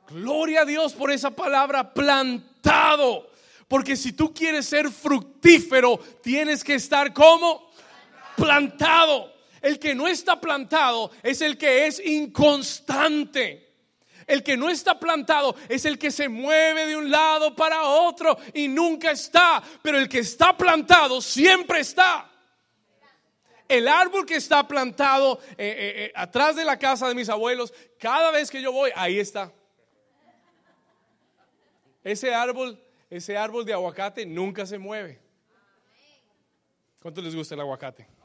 Gloria 0.10 0.62
a 0.62 0.66
Dios 0.66 0.94
por 0.94 1.10
esa 1.10 1.32
palabra, 1.32 1.92
plantado 1.96 3.28
porque 3.68 3.96
si 3.96 4.14
tú 4.14 4.32
quieres 4.32 4.68
ser 4.68 4.92
fructífero, 4.92 6.00
tienes 6.22 6.64
que 6.64 6.76
estar 6.76 7.12
como 7.12 7.72
plantado. 8.38 9.33
El 9.64 9.80
que 9.80 9.96
no 9.96 10.10
está 10.10 10.42
plantado 10.42 11.10
es 11.24 11.42
el 11.42 11.58
que 11.58 11.88
es 11.88 12.06
inconstante. 12.06 13.72
El 14.28 14.44
que 14.44 14.58
no 14.58 14.70
está 14.70 15.00
plantado 15.00 15.56
es 15.70 15.86
el 15.86 15.98
que 15.98 16.12
se 16.12 16.28
mueve 16.28 16.86
de 16.86 16.98
un 16.98 17.10
lado 17.10 17.56
para 17.56 17.84
otro 17.84 18.38
y 18.54 18.68
nunca 18.68 19.12
está. 19.12 19.64
Pero 19.82 19.98
el 19.98 20.10
que 20.10 20.20
está 20.20 20.56
plantado 20.58 21.22
siempre 21.22 21.80
está. 21.80 22.30
El 23.70 23.88
árbol 23.88 24.26
que 24.26 24.36
está 24.36 24.68
plantado 24.68 25.40
eh, 25.52 25.56
eh, 25.58 25.94
eh, 26.06 26.12
atrás 26.14 26.58
de 26.58 26.66
la 26.66 26.78
casa 26.78 27.08
de 27.08 27.16
mis 27.16 27.30
abuelos, 27.30 27.74
cada 27.98 28.32
vez 28.32 28.52
que 28.52 28.62
yo 28.62 28.74
voy, 28.74 28.92
ahí 28.96 29.18
está. 29.18 29.50
Ese 32.04 32.34
árbol, 32.34 32.78
ese 33.10 33.38
árbol 33.38 33.64
de 33.64 33.72
aguacate 33.72 34.26
nunca 34.26 34.66
se 34.66 34.78
mueve. 34.78 35.22
¿Cuánto 37.02 37.22
les 37.22 37.34
gusta 37.34 37.56
el 37.56 37.62
aguacate? 37.62 38.23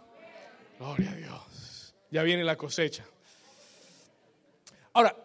Gloria 0.78 1.10
a 1.10 1.14
Dios. 1.16 1.94
Ya 2.10 2.22
viene 2.22 2.44
la 2.44 2.56
cosecha. 2.56 3.04
Ahora, 4.92 5.16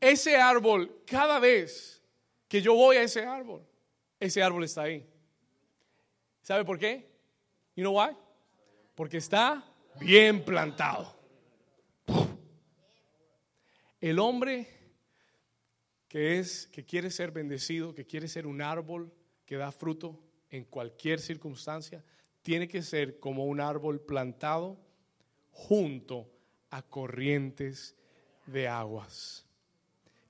ese 0.00 0.36
árbol, 0.36 1.02
cada 1.06 1.38
vez 1.38 2.02
que 2.48 2.62
yo 2.62 2.74
voy 2.74 2.96
a 2.96 3.02
ese 3.02 3.24
árbol, 3.24 3.66
ese 4.18 4.42
árbol 4.42 4.64
está 4.64 4.82
ahí. 4.82 5.06
¿Sabe 6.42 6.64
por 6.64 6.78
qué? 6.78 7.10
You 7.76 7.82
know 7.82 7.98
why? 7.98 8.16
Porque 8.94 9.18
está 9.18 9.64
bien 10.00 10.44
plantado. 10.44 11.14
El 14.00 14.18
hombre 14.18 14.66
que 16.08 16.38
es 16.38 16.66
que 16.66 16.84
quiere 16.84 17.10
ser 17.10 17.30
bendecido, 17.30 17.94
que 17.94 18.04
quiere 18.04 18.26
ser 18.26 18.46
un 18.46 18.62
árbol 18.62 19.12
que 19.44 19.56
da 19.56 19.70
fruto 19.70 20.18
en 20.50 20.64
cualquier 20.64 21.20
circunstancia, 21.20 22.02
tiene 22.42 22.68
que 22.68 22.82
ser 22.82 23.18
como 23.18 23.44
un 23.44 23.60
árbol 23.60 24.00
plantado 24.00 24.78
junto 25.52 26.30
a 26.70 26.82
corrientes 26.82 27.96
de 28.46 28.68
aguas, 28.68 29.46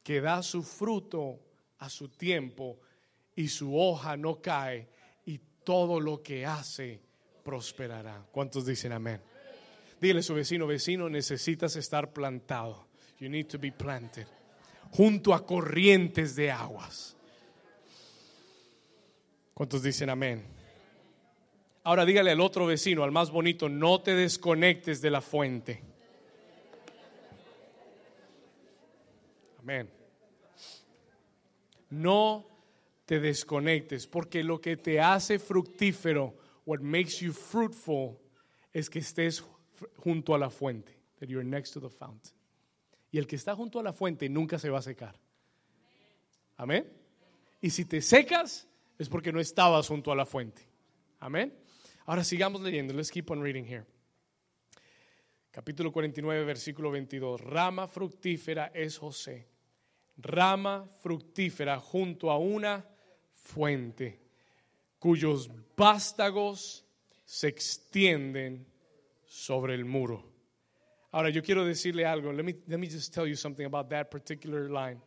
que 0.02 0.20
da 0.20 0.42
su 0.42 0.62
fruto 0.62 1.40
a 1.78 1.88
su 1.88 2.08
tiempo 2.08 2.78
y 3.34 3.48
su 3.48 3.78
hoja 3.78 4.16
no 4.16 4.40
cae 4.40 4.88
y 5.24 5.40
todo 5.64 6.00
lo 6.00 6.22
que 6.22 6.44
hace 6.44 7.00
prosperará. 7.42 8.26
¿Cuántos 8.30 8.66
dicen 8.66 8.92
amén? 8.92 9.20
Dile 10.00 10.20
a 10.20 10.22
su 10.22 10.34
vecino, 10.34 10.66
vecino, 10.66 11.08
necesitas 11.08 11.76
estar 11.76 12.12
plantado. 12.12 12.88
You 13.18 13.28
need 13.28 13.46
to 13.48 13.58
be 13.58 13.70
planted. 13.70 14.26
Junto 14.92 15.34
a 15.34 15.44
corrientes 15.44 16.34
de 16.34 16.50
aguas. 16.50 17.16
¿Cuántos 19.52 19.82
dicen 19.82 20.08
amén? 20.08 20.59
Ahora 21.82 22.04
dígale 22.04 22.30
al 22.30 22.40
otro 22.40 22.66
vecino, 22.66 23.04
al 23.04 23.10
más 23.10 23.30
bonito, 23.30 23.68
no 23.68 24.02
te 24.02 24.14
desconectes 24.14 25.00
de 25.00 25.10
la 25.10 25.22
fuente. 25.22 25.82
Amén. 29.58 29.90
No 31.88 32.46
te 33.06 33.18
desconectes, 33.18 34.06
porque 34.06 34.44
lo 34.44 34.60
que 34.60 34.76
te 34.76 35.00
hace 35.00 35.38
fructífero, 35.38 36.34
what 36.66 36.80
makes 36.80 37.18
you 37.20 37.32
fruitful, 37.32 38.18
es 38.72 38.88
que 38.88 39.00
estés 39.00 39.42
junto 39.96 40.34
a 40.34 40.38
la 40.38 40.50
fuente, 40.50 40.96
that 41.18 41.28
you're 41.28 41.44
next 41.44 41.72
to 41.72 41.80
the 41.80 41.88
fountain. 41.88 42.34
Y 43.10 43.18
el 43.18 43.26
que 43.26 43.36
está 43.36 43.56
junto 43.56 43.80
a 43.80 43.82
la 43.82 43.92
fuente 43.92 44.28
nunca 44.28 44.58
se 44.58 44.70
va 44.70 44.78
a 44.78 44.82
secar. 44.82 45.18
Amén. 46.56 46.86
Y 47.60 47.70
si 47.70 47.84
te 47.84 48.00
secas, 48.00 48.68
es 48.98 49.08
porque 49.08 49.32
no 49.32 49.40
estabas 49.40 49.88
junto 49.88 50.12
a 50.12 50.14
la 50.14 50.26
fuente. 50.26 50.62
Amén. 51.18 51.52
Ahora 52.07 52.24
sigamos 52.24 52.61
leyendo. 52.62 52.94
Let's 52.94 53.11
keep 53.11 53.30
on 53.30 53.42
reading 53.42 53.64
here. 53.64 53.84
Capítulo 55.51 55.92
49, 55.92 56.44
versículo 56.44 56.90
22. 56.90 57.40
Rama 57.40 57.86
fructífera 57.88 58.70
es 58.74 58.98
José. 58.98 59.48
Rama 60.16 60.86
fructífera 61.03 61.78
junto 61.78 62.30
a 62.30 62.38
una 62.38 62.84
fuente, 63.34 64.20
cuyos 64.98 65.51
vástagos 65.76 66.84
se 67.24 67.48
extienden 67.48 68.66
sobre 69.24 69.74
el 69.74 69.84
muro. 69.84 70.24
Ahora 71.12 71.30
yo 71.30 71.42
quiero 71.42 71.64
decirle 71.64 72.07
algo. 72.07 72.32
Let 72.32 72.44
me, 72.44 72.57
let 72.66 72.78
me 72.78 72.88
just 72.88 73.12
tell 73.12 73.26
you 73.26 73.34
something 73.34 73.64
about 73.64 73.88
that 73.88 74.11
particular 74.11 74.70
line. 74.70 75.01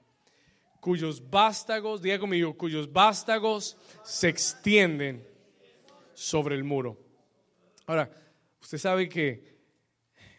Cuyos 0.81 1.21
vástagos, 1.21 2.01
diga 2.01 2.19
conmigo, 2.19 2.57
cuyos 2.57 2.91
vástagos 2.91 3.77
se 4.03 4.27
extienden 4.27 5.25
sobre 6.13 6.55
el 6.55 6.63
muro. 6.63 6.97
Ahora, 7.85 8.09
usted 8.61 8.77
sabe 8.77 9.09
que 9.09 9.53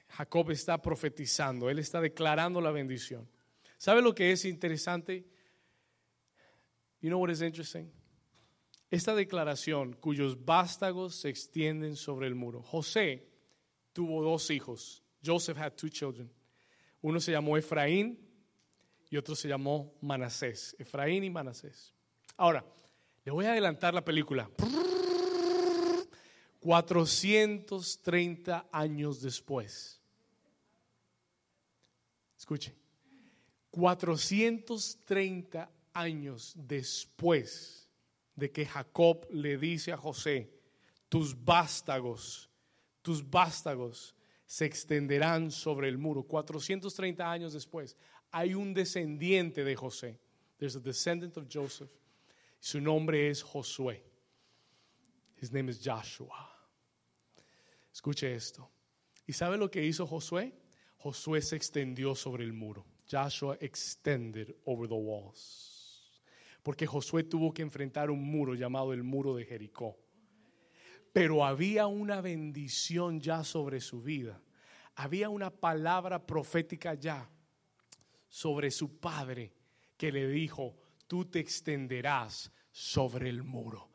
Jacob 0.08 0.50
está 0.50 0.80
profetizando, 0.80 1.68
él 1.68 1.78
está 1.78 2.00
declarando 2.00 2.60
la 2.60 2.70
bendición. 2.70 3.28
¿Sabe 3.78 4.00
lo 4.00 4.14
que 4.14 4.32
es 4.32 4.44
interesante? 4.44 5.26
You 7.00 7.10
know 7.10 7.20
what 7.20 7.30
is 7.30 7.42
interesting? 7.42 7.90
Esta 8.90 9.14
declaración, 9.14 9.94
cuyos 9.94 10.44
vástagos 10.44 11.16
se 11.16 11.28
extienden 11.28 11.96
sobre 11.96 12.28
el 12.28 12.34
muro. 12.34 12.62
José 12.62 13.28
tuvo 13.92 14.22
dos 14.22 14.50
hijos. 14.50 15.02
Joseph 15.24 15.58
had 15.58 15.72
two 15.72 15.88
children. 15.88 16.30
Uno 17.02 17.18
se 17.20 17.32
llamó 17.32 17.56
Efraín 17.56 18.18
y 19.10 19.16
otro 19.16 19.34
se 19.34 19.48
llamó 19.48 19.94
Manasés. 20.00 20.76
Efraín 20.78 21.24
y 21.24 21.30
Manasés. 21.30 21.92
Ahora, 22.36 22.64
le 23.24 23.32
voy 23.32 23.46
a 23.46 23.52
adelantar 23.52 23.94
la 23.94 24.04
película. 24.04 24.48
430 26.64 28.68
años 28.72 29.20
después. 29.20 30.00
Escuche. 32.38 32.74
430 33.70 35.70
años 35.92 36.54
después 36.56 37.90
de 38.34 38.50
que 38.50 38.64
Jacob 38.64 39.26
le 39.30 39.58
dice 39.58 39.92
a 39.92 39.98
José, 39.98 40.50
tus 41.10 41.44
vástagos, 41.44 42.48
tus 43.02 43.28
vástagos 43.28 44.14
se 44.46 44.64
extenderán 44.64 45.50
sobre 45.50 45.90
el 45.90 45.98
muro. 45.98 46.22
430 46.22 47.30
años 47.30 47.52
después, 47.52 47.94
hay 48.30 48.54
un 48.54 48.72
descendiente 48.72 49.64
de 49.64 49.76
José. 49.76 50.18
There's 50.56 50.76
a 50.76 50.80
descendant 50.80 51.36
of 51.36 51.44
Joseph. 51.52 51.90
Su 52.58 52.80
nombre 52.80 53.28
es 53.28 53.42
Josué. 53.42 54.02
His 55.38 55.52
name 55.52 55.68
is 55.68 55.78
Joshua. 55.78 56.53
Escuche 57.94 58.34
esto. 58.34 58.68
¿Y 59.24 59.32
sabe 59.32 59.56
lo 59.56 59.70
que 59.70 59.86
hizo 59.86 60.04
Josué? 60.04 60.52
Josué 60.96 61.40
se 61.40 61.54
extendió 61.54 62.16
sobre 62.16 62.42
el 62.42 62.52
muro. 62.52 62.84
Joshua 63.08 63.56
extended 63.60 64.52
over 64.64 64.88
the 64.88 64.94
walls. 64.94 66.10
Porque 66.64 66.86
Josué 66.86 67.22
tuvo 67.22 67.54
que 67.54 67.62
enfrentar 67.62 68.10
un 68.10 68.20
muro 68.20 68.54
llamado 68.54 68.92
el 68.92 69.04
muro 69.04 69.36
de 69.36 69.44
Jericó. 69.44 69.96
Pero 71.12 71.44
había 71.44 71.86
una 71.86 72.20
bendición 72.20 73.20
ya 73.20 73.44
sobre 73.44 73.80
su 73.80 74.02
vida. 74.02 74.42
Había 74.96 75.28
una 75.28 75.50
palabra 75.50 76.26
profética 76.26 76.94
ya 76.94 77.30
sobre 78.28 78.72
su 78.72 78.98
padre 78.98 79.52
que 79.96 80.10
le 80.10 80.26
dijo, 80.26 80.76
tú 81.06 81.26
te 81.26 81.38
extenderás 81.38 82.50
sobre 82.72 83.28
el 83.28 83.44
muro. 83.44 83.90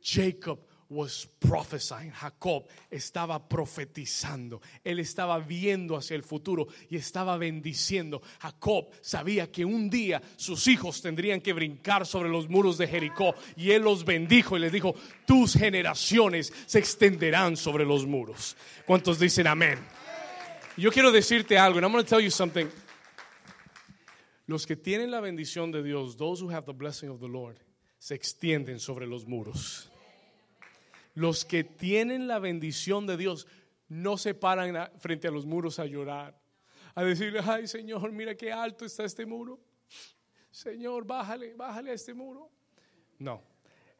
Jacob 0.00 0.64
was 0.92 1.28
prophesying. 1.38 2.12
Jacob 2.12 2.64
estaba 2.90 3.48
profetizando. 3.48 4.60
Él 4.84 4.98
estaba 5.00 5.38
viendo 5.38 5.96
hacia 5.96 6.14
el 6.14 6.22
futuro 6.22 6.68
y 6.90 6.96
estaba 6.96 7.36
bendiciendo. 7.38 8.22
Jacob 8.40 8.90
sabía 9.00 9.50
que 9.50 9.64
un 9.64 9.88
día 9.88 10.22
sus 10.36 10.68
hijos 10.68 11.00
tendrían 11.00 11.40
que 11.40 11.52
brincar 11.52 12.06
sobre 12.06 12.28
los 12.28 12.48
muros 12.48 12.78
de 12.78 12.86
Jericó 12.86 13.34
y 13.56 13.70
él 13.70 13.82
los 13.82 14.04
bendijo 14.04 14.56
y 14.56 14.60
les 14.60 14.72
dijo, 14.72 14.94
tus 15.26 15.54
generaciones 15.54 16.52
se 16.66 16.78
extenderán 16.78 17.56
sobre 17.56 17.84
los 17.84 18.06
muros. 18.06 18.56
¿Cuántos 18.86 19.18
dicen 19.18 19.46
amén? 19.46 19.78
Yo 20.76 20.90
quiero 20.90 21.10
decirte 21.12 21.58
algo, 21.58 21.78
and 21.78 21.84
I'm 21.84 21.92
going 21.92 22.04
to 22.04 22.08
tell 22.08 22.22
you 22.22 22.30
something. 22.30 22.66
Los 24.46 24.66
que 24.66 24.76
tienen 24.76 25.10
la 25.10 25.20
bendición 25.20 25.70
de 25.70 25.82
Dios, 25.82 26.16
those 26.16 26.42
who 26.42 26.50
have 26.50 26.64
the 26.66 26.72
blessing 26.72 27.08
of 27.08 27.20
the 27.20 27.28
Lord, 27.28 27.58
se 27.98 28.14
extienden 28.14 28.80
sobre 28.80 29.06
los 29.06 29.26
muros. 29.26 29.91
Los 31.14 31.44
que 31.44 31.64
tienen 31.64 32.26
la 32.26 32.38
bendición 32.38 33.06
de 33.06 33.16
Dios 33.16 33.46
no 33.88 34.16
se 34.16 34.34
paran 34.34 34.90
frente 34.98 35.28
a 35.28 35.30
los 35.30 35.44
muros 35.44 35.78
a 35.78 35.86
llorar, 35.86 36.40
a 36.94 37.02
decirle, 37.02 37.40
ay 37.44 37.66
Señor, 37.66 38.10
mira 38.12 38.34
qué 38.34 38.52
alto 38.52 38.84
está 38.84 39.04
este 39.04 39.26
muro. 39.26 39.60
Señor, 40.50 41.06
bájale, 41.06 41.54
bájale 41.54 41.90
a 41.90 41.94
este 41.94 42.14
muro. 42.14 42.50
No, 43.18 43.42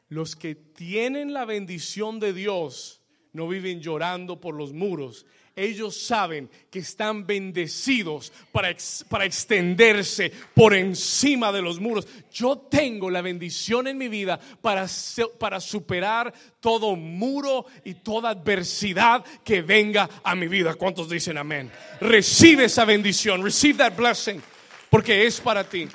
los 0.09 0.35
que 0.35 0.55
tienen 0.55 1.33
la 1.33 1.45
bendición 1.45 2.19
de 2.19 2.33
Dios 2.33 3.01
no 3.31 3.47
viven 3.47 3.81
llorando 3.81 4.39
por 4.39 4.55
los 4.55 4.73
muros, 4.73 5.25
ellos 5.55 5.97
saben 5.97 6.49
que 6.69 6.79
están 6.79 7.25
bendecidos 7.25 8.31
para, 8.51 8.75
para 9.09 9.25
extenderse 9.25 10.31
por 10.53 10.73
encima 10.73 11.51
de 11.51 11.61
los 11.61 11.79
muros. 11.79 12.07
Yo 12.31 12.57
tengo 12.57 13.09
la 13.09 13.21
bendición 13.21 13.87
en 13.87 13.97
mi 13.97 14.07
vida 14.07 14.39
para, 14.61 14.87
para 15.39 15.59
superar 15.59 16.33
todo 16.59 16.95
muro 16.95 17.65
y 17.83 17.95
toda 17.95 18.31
adversidad 18.31 19.23
que 19.43 19.61
venga 19.61 20.09
a 20.23 20.35
mi 20.35 20.47
vida. 20.47 20.75
¿Cuántos 20.75 21.09
dicen 21.09 21.37
amén? 21.37 21.71
Recibe 21.99 22.65
esa 22.65 22.85
bendición, 22.85 23.43
receive 23.43 23.77
that 23.77 23.95
blessing, 23.95 24.41
porque 24.89 25.25
es 25.25 25.39
para 25.39 25.67
ti. 25.67 25.87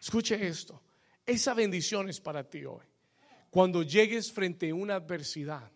Escuche 0.00 0.46
esto, 0.46 0.80
esa 1.26 1.52
bendición 1.52 2.08
es 2.08 2.20
para 2.20 2.44
ti 2.44 2.64
hoy. 2.64 2.84
Cuando 3.50 3.82
llegues 3.82 4.32
frente 4.32 4.70
a 4.70 4.74
una 4.74 4.96
adversidad, 4.96 5.70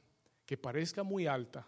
que 0.51 0.57
parezca 0.57 1.05
muy 1.05 1.28
alta, 1.28 1.64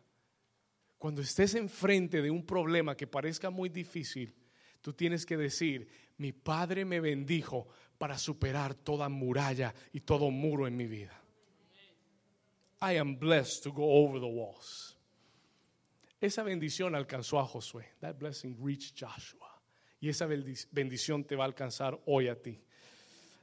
cuando 1.03 1.21
estés 1.21 1.57
enfrente 1.57 2.23
de 2.23 2.31
un 2.31 2.47
problema 2.47 2.97
que 2.97 3.09
parezca 3.09 3.51
muy 3.51 3.71
difícil, 3.71 4.33
tú 4.81 4.93
tienes 4.93 5.27
que 5.27 5.37
decir, 5.37 5.89
mi 6.19 6.31
Padre 6.31 6.85
me 6.85 7.01
bendijo 7.01 7.67
para 7.99 8.17
superar 8.17 8.77
toda 8.77 9.09
muralla 9.09 9.75
y 9.93 10.03
todo 10.03 10.31
muro 10.31 10.69
en 10.69 10.77
mi 10.77 10.87
vida. 10.87 11.21
I 12.81 12.99
am 12.99 13.19
blessed 13.19 13.65
to 13.65 13.73
go 13.73 13.83
over 13.83 14.21
the 14.21 14.29
walls. 14.29 14.97
Esa 16.21 16.45
bendición 16.45 16.95
alcanzó 16.95 17.41
a 17.41 17.47
Josué. 17.47 17.95
That 17.99 18.15
blessing 18.21 18.57
reached 18.65 18.95
Joshua. 18.97 19.61
Y 20.01 20.09
esa 20.09 20.27
bendición 20.27 21.25
te 21.25 21.35
va 21.35 21.43
a 21.43 21.49
alcanzar 21.49 21.99
hoy 22.07 22.29
a 22.29 22.41
ti. 22.41 22.63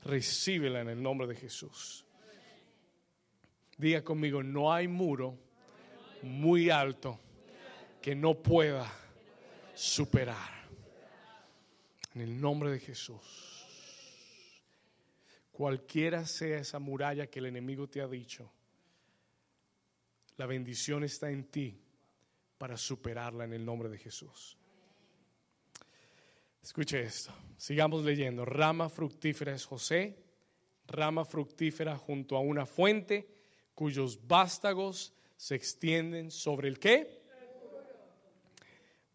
Recíbela 0.05 0.79
en 0.79 0.87
el 0.87 1.03
nombre 1.03 1.27
de 1.27 1.35
Jesús. 1.35 2.05
Diga 3.77 4.01
conmigo, 4.01 4.41
no 4.43 4.71
hay 4.71 4.87
muro 4.87 5.37
muy 6.21 6.69
alto 6.69 7.19
que 8.01 8.15
no 8.15 8.41
pueda 8.41 8.91
superar. 9.73 10.59
En 12.15 12.21
el 12.21 12.39
nombre 12.41 12.71
de 12.71 12.79
Jesús. 12.79 13.65
Cualquiera 15.51 16.25
sea 16.25 16.59
esa 16.59 16.79
muralla 16.79 17.27
que 17.27 17.39
el 17.39 17.47
enemigo 17.47 17.87
te 17.87 18.01
ha 18.01 18.07
dicho, 18.07 18.49
la 20.37 20.45
bendición 20.45 21.03
está 21.03 21.29
en 21.29 21.45
ti 21.45 21.77
para 22.57 22.77
superarla 22.77 23.43
en 23.43 23.53
el 23.53 23.65
nombre 23.65 23.89
de 23.89 23.97
Jesús. 23.97 24.57
Escuche 26.63 27.01
esto. 27.01 27.33
Sigamos 27.57 28.03
leyendo. 28.03 28.45
Rama 28.45 28.89
fructífera 28.89 29.53
es 29.53 29.65
José, 29.65 30.23
rama 30.87 31.25
fructífera 31.25 31.97
junto 31.97 32.37
a 32.37 32.39
una 32.39 32.65
fuente 32.65 33.27
cuyos 33.75 34.27
vástagos 34.27 35.13
se 35.35 35.55
extienden 35.55 36.31
sobre 36.31 36.67
el 36.67 36.79
qué? 36.79 37.18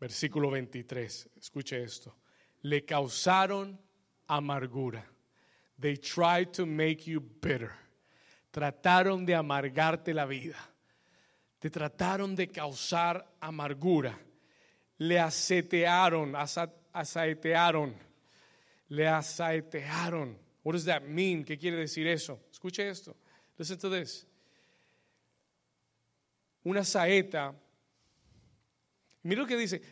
Versículo 0.04 0.50
23. 0.50 1.30
Escuche 1.38 1.82
esto. 1.82 2.16
Le 2.62 2.84
causaron 2.84 3.78
amargura. 4.26 5.04
They 5.80 5.96
tried 5.96 6.52
to 6.52 6.66
make 6.66 7.10
you 7.10 7.20
bitter. 7.20 7.72
Trataron 8.50 9.24
de 9.24 9.34
amargarte 9.34 10.12
la 10.12 10.26
vida 10.26 10.56
te 11.64 11.70
trataron 11.70 12.36
de 12.36 12.48
causar 12.48 13.26
amargura, 13.40 14.20
le 14.98 15.18
asetearon, 15.18 16.34
asaetearon, 16.36 17.94
le 18.88 19.08
asaetearon. 19.08 20.38
What 20.62 20.74
does 20.74 20.84
that 20.84 21.04
mean? 21.04 21.42
¿Qué 21.42 21.56
quiere 21.56 21.78
decir 21.78 22.06
eso? 22.06 22.38
Escuche 22.52 22.86
esto. 22.86 23.16
Listen 23.56 23.78
to 23.78 23.88
this. 23.88 24.26
Una 26.66 26.84
saeta, 26.84 27.54
mira 29.24 29.42
lo 29.42 29.46
que 29.46 29.56
dice, 29.56 29.82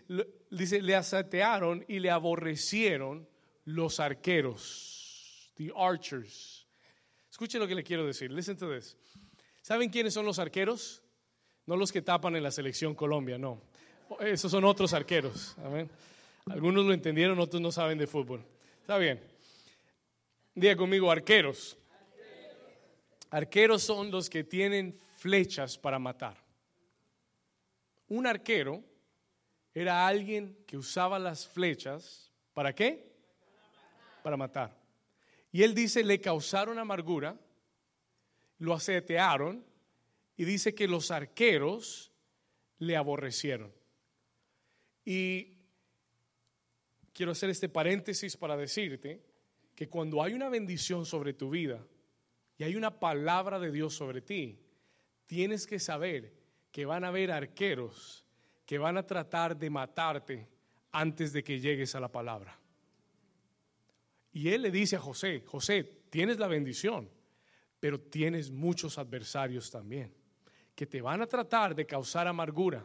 dice, 0.51 0.80
le 0.80 0.95
asatearon 0.95 1.85
y 1.89 1.99
le 1.99 2.11
aborrecieron 2.11 3.28
los 3.64 4.01
arqueros, 4.01 5.53
the 5.57 5.72
archers. 5.76 6.66
Escuche 7.30 7.59
lo 7.59 7.66
que 7.66 7.74
le 7.74 7.83
quiero 7.83 8.07
decir. 8.07 8.30
Listen 8.30 8.57
to 8.57 8.72
this. 8.72 8.97
¿Saben 9.62 9.91
quiénes 9.91 10.14
son 10.14 10.26
los 10.26 10.39
arqueros? 10.39 11.03
No 11.66 11.76
los 11.76 11.93
que 11.93 12.03
tapan 12.03 12.37
en 12.37 12.43
la 12.43 12.51
selección 12.51 12.95
Colombia, 12.95 13.39
no. 13.39 13.62
Esos 14.20 14.51
son 14.51 14.64
otros 14.64 14.93
arqueros. 14.93 15.57
Algunos 16.51 16.85
lo 16.85 16.93
entendieron, 16.93 17.39
otros 17.39 17.62
no 17.62 17.72
saben 17.72 17.99
de 17.99 18.07
fútbol. 18.07 18.45
Está 18.80 18.99
bien. 18.99 19.20
Diga 20.55 20.76
conmigo, 20.76 21.11
arqueros. 21.11 21.78
Arqueros 23.30 23.83
son 23.83 24.11
los 24.11 24.28
que 24.28 24.45
tienen 24.45 24.99
flechas 25.16 25.78
para 25.78 25.99
matar. 25.99 26.37
Un 28.09 28.26
arquero 28.26 28.85
era 29.75 30.07
alguien 30.07 30.57
que 30.66 30.77
usaba 30.77 31.18
las 31.18 31.49
flechas, 31.49 32.31
¿para 32.53 32.75
qué? 32.75 33.11
Para 34.23 34.37
matar. 34.37 34.77
Y 35.51 35.62
él 35.62 35.75
dice, 35.75 36.03
le 36.05 36.20
causaron 36.20 36.79
amargura, 36.79 37.39
lo 38.59 38.75
asetearon 38.75 39.64
y 40.37 40.45
dice 40.45 40.75
que 40.75 40.89
los 40.89 41.11
arqueros 41.11 42.12
le 42.79 42.97
aborrecieron. 42.97 43.73
Y 45.05 45.59
quiero 47.12 47.33
hacer 47.33 47.51
este 47.51 47.68
paréntesis 47.68 48.37
para 48.37 48.57
decirte 48.57 49.23
que 49.75 49.89
cuando 49.89 50.23
hay 50.23 50.33
una 50.35 50.49
bendición 50.49 51.07
sobre 51.07 51.33
tu 51.33 51.51
vida 51.51 51.85
y 52.57 52.64
hay 52.64 52.77
una 52.77 53.01
palabra 53.01 53.59
de 53.59 53.73
Dios 53.73 53.95
sobre 53.95 54.20
ti, 54.20 54.59
tienes 55.27 55.66
que 55.66 55.79
saber 55.79 56.35
que 56.70 56.87
van 56.87 57.05
a 57.05 57.09
haber 57.09 57.33
arqueros 57.33 58.22
que 58.73 58.79
van 58.79 58.97
a 58.97 59.07
tratar 59.07 59.55
de 59.55 59.68
matarte 59.68 60.49
antes 60.93 61.31
de 61.31 61.45
que 61.45 61.61
llegues 61.61 61.95
a 61.95 62.01
la 62.01 62.11
palabra. 62.11 62.59
Y 64.33 64.49
él 64.49 64.62
le 64.62 64.70
dice 64.70 64.97
a 64.97 64.99
José, 64.99 65.43
José, 65.45 65.85
tienes 66.09 66.39
la 66.39 66.47
bendición, 66.47 67.11
pero 67.79 68.01
tienes 68.01 68.51
muchos 68.51 68.97
adversarios 68.97 69.70
también 69.70 70.14
que 70.75 70.87
te 70.87 71.03
van 71.03 71.20
a 71.20 71.27
tratar 71.27 71.75
de 71.75 71.85
causar 71.85 72.27
amargura, 72.27 72.83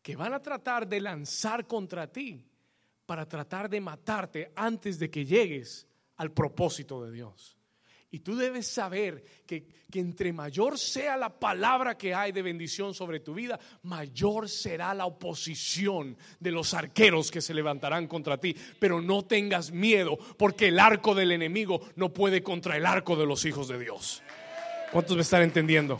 que 0.00 0.16
van 0.16 0.32
a 0.32 0.40
tratar 0.40 0.88
de 0.88 1.02
lanzar 1.02 1.66
contra 1.66 2.10
ti 2.10 2.46
para 3.04 3.28
tratar 3.28 3.68
de 3.68 3.82
matarte 3.82 4.50
antes 4.56 4.98
de 4.98 5.10
que 5.10 5.26
llegues 5.26 5.86
al 6.16 6.32
propósito 6.32 7.04
de 7.04 7.12
Dios. 7.12 7.58
Y 8.14 8.20
tú 8.20 8.36
debes 8.36 8.66
saber 8.66 9.24
que, 9.46 9.66
que, 9.90 9.98
entre 9.98 10.34
mayor 10.34 10.78
sea 10.78 11.16
la 11.16 11.30
palabra 11.30 11.96
que 11.96 12.14
hay 12.14 12.30
de 12.30 12.42
bendición 12.42 12.92
sobre 12.92 13.20
tu 13.20 13.32
vida, 13.32 13.58
mayor 13.84 14.50
será 14.50 14.92
la 14.92 15.06
oposición 15.06 16.18
de 16.38 16.50
los 16.50 16.74
arqueros 16.74 17.30
que 17.30 17.40
se 17.40 17.54
levantarán 17.54 18.06
contra 18.06 18.36
ti. 18.36 18.54
Pero 18.78 19.00
no 19.00 19.24
tengas 19.24 19.72
miedo, 19.72 20.18
porque 20.36 20.68
el 20.68 20.78
arco 20.78 21.14
del 21.14 21.32
enemigo 21.32 21.80
no 21.96 22.12
puede 22.12 22.42
contra 22.42 22.76
el 22.76 22.84
arco 22.84 23.16
de 23.16 23.24
los 23.24 23.46
hijos 23.46 23.66
de 23.66 23.78
Dios. 23.78 24.22
¿Cuántos 24.92 25.16
me 25.16 25.22
están 25.22 25.40
entendiendo? 25.40 25.98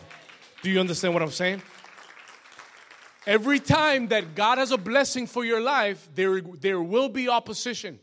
Do 0.63 0.69
you 0.69 0.81
understand 0.81 1.15
what 1.15 1.23
I'm 1.23 1.33
saying? 1.33 1.63
Every 3.27 3.59
time 3.59 4.09
that 4.09 4.35
God 4.35 4.59
has 4.59 4.71
a 4.71 4.77
blessing 4.77 5.27
for 5.27 5.47
your 5.47 5.63
life, 5.63 6.11
there, 6.15 6.43
there 6.61 6.81
will 6.83 7.09
be 7.09 7.31
opposition. 7.31 8.01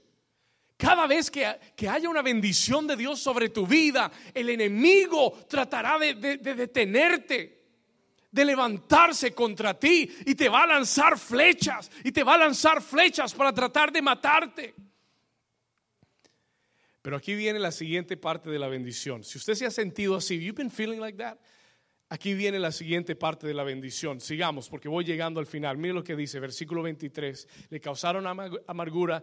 Cada 0.79 1.07
vez 1.07 1.29
que, 1.29 1.45
que, 1.75 1.89
haya 1.89 2.09
una 2.09 2.21
bendición 2.21 2.87
de 2.87 2.95
Dios 2.95 3.19
sobre 3.19 3.49
tu 3.49 3.67
vida, 3.67 4.09
el 4.33 4.49
enemigo 4.49 5.37
tratará 5.49 5.99
de, 5.99 6.13
de, 6.13 6.37
de 6.37 6.55
detenerte, 6.55 7.63
de 8.31 8.45
levantarse 8.45 9.33
contra 9.33 9.77
ti 9.77 10.09
y 10.25 10.35
te 10.35 10.47
va 10.47 10.63
a 10.63 10.67
lanzar 10.67 11.19
flechas 11.19 11.91
y 12.01 12.13
te 12.13 12.23
va 12.23 12.35
a 12.35 12.37
lanzar 12.37 12.81
flechas 12.81 13.33
para 13.33 13.51
tratar 13.51 13.91
de 13.91 14.01
matarte. 14.01 14.73
Pero 17.01 17.17
aquí 17.17 17.35
viene 17.35 17.59
la 17.59 17.73
siguiente 17.73 18.15
parte 18.15 18.49
de 18.49 18.57
la 18.57 18.69
bendición. 18.69 19.25
Si 19.25 19.37
usted 19.37 19.55
se 19.55 19.65
ha 19.65 19.71
sentido 19.71 20.15
así, 20.15 20.39
you've 20.39 20.55
been 20.55 20.71
feeling 20.71 21.01
like 21.01 21.17
that, 21.17 21.37
Aquí 22.11 22.33
viene 22.33 22.57
la 22.57 22.71
siguiente 22.71 23.15
parte 23.15 23.45
de 23.45 23.53
la 23.53 23.63
bendición. 23.63 24.19
Sigamos 24.19 24.67
porque 24.67 24.89
voy 24.89 25.05
llegando 25.05 25.39
al 25.39 25.45
final. 25.45 25.77
Mire 25.77 25.93
lo 25.93 26.03
que 26.03 26.15
dice, 26.15 26.39
versículo 26.39 26.81
23. 26.81 27.47
Le 27.69 27.79
causaron 27.79 28.25
amargura, 28.65 29.21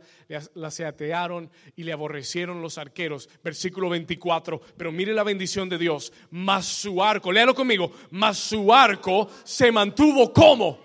la 0.54 0.70
seatearon 0.70 1.50
y 1.74 1.82
le 1.82 1.92
aborrecieron 1.92 2.62
los 2.62 2.78
arqueros. 2.78 3.28
Versículo 3.42 3.88
24. 3.88 4.60
Pero 4.76 4.92
mire 4.92 5.12
la 5.14 5.24
bendición 5.24 5.68
de 5.68 5.78
Dios. 5.78 6.12
Mas 6.30 6.66
su 6.66 7.02
arco, 7.02 7.32
léalo 7.32 7.56
conmigo, 7.56 7.90
mas 8.10 8.38
su 8.38 8.72
arco 8.72 9.28
se 9.42 9.72
mantuvo 9.72 10.32
como. 10.32 10.78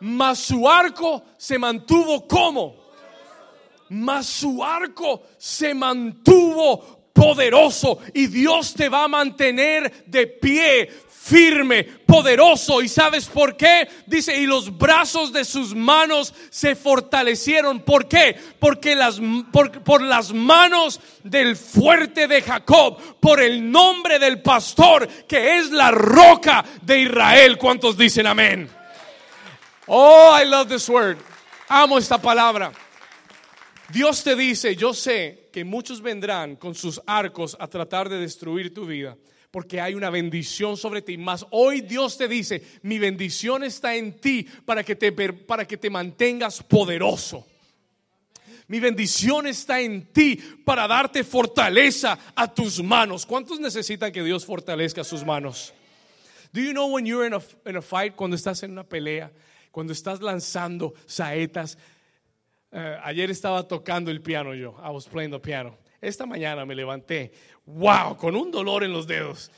Mas 0.00 0.40
su 0.40 0.68
arco 0.68 1.22
se 1.36 1.60
mantuvo 1.60 2.26
como. 2.26 2.88
Mas 3.90 4.26
su 4.26 4.64
arco 4.64 5.22
se 5.38 5.74
mantuvo 5.74 6.97
poderoso 7.18 7.98
y 8.14 8.28
Dios 8.28 8.74
te 8.74 8.88
va 8.88 9.04
a 9.04 9.08
mantener 9.08 10.04
de 10.06 10.28
pie 10.28 10.88
firme, 11.10 11.82
poderoso. 11.82 12.80
¿Y 12.80 12.88
sabes 12.88 13.26
por 13.26 13.56
qué? 13.56 13.88
Dice, 14.06 14.36
y 14.36 14.46
los 14.46 14.78
brazos 14.78 15.32
de 15.32 15.44
sus 15.44 15.74
manos 15.74 16.32
se 16.48 16.76
fortalecieron. 16.76 17.80
¿Por 17.80 18.06
qué? 18.06 18.36
Porque 18.60 18.94
las, 18.94 19.20
por, 19.50 19.82
por, 19.82 20.00
las 20.00 20.32
manos 20.32 21.00
del 21.24 21.56
fuerte 21.56 22.28
de 22.28 22.40
Jacob, 22.40 22.98
por 23.18 23.42
el 23.42 23.68
nombre 23.68 24.20
del 24.20 24.40
pastor, 24.40 25.08
que 25.26 25.58
es 25.58 25.72
la 25.72 25.90
roca 25.90 26.64
de 26.82 27.00
Israel. 27.00 27.58
¿Cuántos 27.58 27.98
dicen 27.98 28.28
amén? 28.28 28.70
Oh, 29.86 30.38
I 30.40 30.46
love 30.46 30.68
this 30.68 30.88
word. 30.88 31.18
Amo 31.68 31.98
esta 31.98 32.18
palabra. 32.18 32.72
Dios 33.90 34.22
te 34.22 34.36
dice, 34.36 34.76
yo 34.76 34.94
sé 34.94 35.47
que 35.58 35.64
muchos 35.64 36.00
vendrán 36.00 36.54
con 36.54 36.76
sus 36.76 37.02
arcos 37.04 37.56
a 37.58 37.66
tratar 37.66 38.08
de 38.08 38.20
destruir 38.20 38.72
tu 38.72 38.86
vida, 38.86 39.16
porque 39.50 39.80
hay 39.80 39.96
una 39.96 40.08
bendición 40.08 40.76
sobre 40.76 41.02
ti. 41.02 41.18
Mas 41.18 41.44
hoy 41.50 41.80
Dios 41.80 42.16
te 42.16 42.28
dice, 42.28 42.62
mi 42.82 43.00
bendición 43.00 43.64
está 43.64 43.96
en 43.96 44.20
ti 44.20 44.46
para 44.64 44.84
que 44.84 44.94
te, 44.94 45.10
para 45.10 45.66
que 45.66 45.76
te 45.76 45.90
mantengas 45.90 46.62
poderoso. 46.62 47.44
Mi 48.68 48.78
bendición 48.78 49.48
está 49.48 49.80
en 49.80 50.12
ti 50.12 50.36
para 50.64 50.86
darte 50.86 51.24
fortaleza 51.24 52.16
a 52.36 52.54
tus 52.54 52.80
manos. 52.80 53.26
¿Cuántos 53.26 53.58
necesitan 53.58 54.12
que 54.12 54.22
Dios 54.22 54.46
fortalezca 54.46 55.02
sus 55.02 55.24
manos? 55.24 55.74
Do 56.52 56.60
you 56.60 56.70
know 56.70 56.86
when 56.86 57.04
you're 57.04 57.26
in 57.26 57.34
a, 57.34 57.42
in 57.68 57.76
a 57.76 57.82
fight, 57.82 58.14
cuando 58.14 58.36
estás 58.36 58.62
en 58.62 58.70
una 58.70 58.84
pelea, 58.84 59.32
cuando 59.72 59.92
estás 59.92 60.22
lanzando 60.22 60.94
saetas? 61.06 61.76
Eh, 62.70 62.98
ayer 63.02 63.30
estaba 63.30 63.66
tocando 63.66 64.10
el 64.10 64.20
piano 64.20 64.54
yo. 64.54 64.74
I 64.82 64.90
was 64.90 65.06
playing 65.06 65.30
the 65.30 65.40
piano. 65.40 65.76
Esta 66.00 66.26
mañana 66.26 66.64
me 66.64 66.74
levanté, 66.74 67.32
wow, 67.66 68.16
con 68.16 68.36
un 68.36 68.50
dolor 68.50 68.84
en 68.84 68.92
los 68.92 69.06
dedos. 69.06 69.50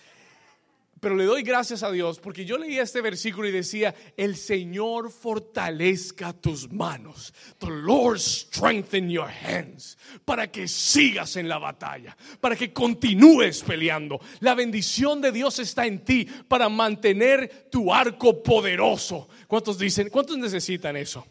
Pero 1.01 1.17
le 1.17 1.25
doy 1.25 1.43
gracias 1.43 1.83
a 1.83 1.91
Dios 1.91 2.21
porque 2.21 2.45
yo 2.45 2.59
leía 2.59 2.83
este 2.83 3.01
versículo 3.01 3.49
y 3.49 3.53
decía, 3.53 3.95
el 4.19 4.37
Señor 4.37 5.11
fortalezca 5.11 6.35
tus 6.35 6.71
manos. 6.71 7.33
The 7.59 7.71
Lord 7.71 8.21
strengthen 8.21 9.09
your 9.09 9.29
hands. 9.29 9.97
Para 10.27 10.53
que 10.53 10.69
sigas 10.69 11.37
en 11.37 11.49
la 11.49 11.57
batalla, 11.57 12.15
para 12.39 12.55
que 12.55 12.75
continúes 12.75 13.63
peleando. 13.63 14.21
La 14.41 14.55
bendición 14.55 15.23
de 15.23 15.33
Dios 15.33 15.59
está 15.59 15.87
en 15.87 16.05
ti 16.05 16.27
para 16.47 16.69
mantener 16.69 17.69
tu 17.71 17.93
arco 17.93 18.43
poderoso. 18.43 19.27
¿Cuántos 19.47 19.79
dicen? 19.79 20.11
¿Cuántos 20.11 20.37
necesitan 20.37 20.99
eso? 20.99 21.27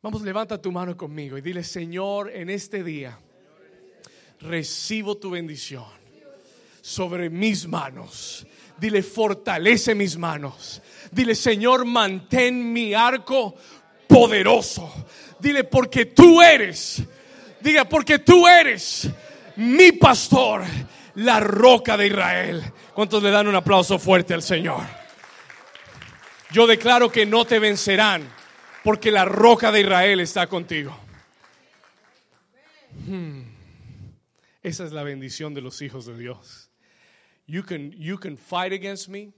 Vamos, 0.00 0.22
levanta 0.22 0.62
tu 0.62 0.70
mano 0.70 0.96
conmigo 0.96 1.36
y 1.36 1.40
dile, 1.40 1.64
Señor, 1.64 2.30
en 2.30 2.50
este 2.50 2.84
día 2.84 3.18
recibo 4.40 5.16
tu 5.16 5.30
bendición 5.30 5.84
sobre 6.80 7.28
mis 7.28 7.66
manos. 7.66 8.46
Dile, 8.78 9.02
fortalece 9.02 9.96
mis 9.96 10.16
manos. 10.16 10.80
Dile, 11.10 11.34
Señor, 11.34 11.84
mantén 11.84 12.72
mi 12.72 12.94
arco 12.94 13.56
poderoso. 14.06 15.06
Dile, 15.40 15.64
porque 15.64 16.06
tú 16.06 16.40
eres, 16.40 17.02
diga, 17.60 17.88
porque 17.88 18.20
tú 18.20 18.46
eres 18.46 19.08
mi 19.56 19.90
pastor, 19.90 20.62
la 21.16 21.40
roca 21.40 21.96
de 21.96 22.06
Israel. 22.06 22.62
¿Cuántos 22.94 23.20
le 23.20 23.32
dan 23.32 23.48
un 23.48 23.56
aplauso 23.56 23.98
fuerte 23.98 24.32
al 24.32 24.42
Señor? 24.42 24.82
Yo 26.52 26.68
declaro 26.68 27.10
que 27.10 27.26
no 27.26 27.44
te 27.44 27.58
vencerán, 27.58 28.22
porque 28.88 29.10
la 29.10 29.26
roca 29.26 29.70
de 29.70 29.82
Israel 29.82 30.18
está 30.20 30.46
contigo. 30.46 30.98
Hmm. 33.06 33.42
Esa 34.62 34.86
es 34.86 34.92
la 34.92 35.02
bendición 35.02 35.52
de 35.52 35.60
los 35.60 35.82
hijos 35.82 36.06
de 36.06 36.16
Dios. 36.16 36.70
You 37.46 37.64
can, 37.64 37.92
you 37.92 38.18
can 38.18 38.38
fight 38.38 38.72
against 38.72 39.10
me. 39.10 39.34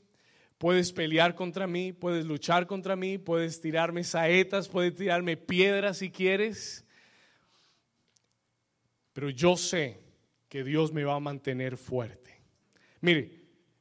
Puedes 0.57 0.93
pelear 0.93 1.35
contra 1.35 1.67
mí, 1.67 1.93
puedes 1.93 2.27
luchar 2.27 2.69
contra 2.69 2.95
mí, 2.95 3.19
puedes 3.19 3.61
tirarme 3.61 4.05
saetas, 4.05 4.69
puedes 4.69 4.95
tirarme 4.95 5.37
piedras 5.37 5.99
si 5.99 6.13
quieres. 6.13 6.85
Pero 9.13 9.31
yo 9.31 9.57
sé 9.57 9.99
que 10.49 10.63
Dios 10.63 10.93
me 10.93 11.03
va 11.03 11.17
a 11.17 11.21
mantener 11.21 11.77
fuerte. 11.77 12.41
Mire, 13.01 13.33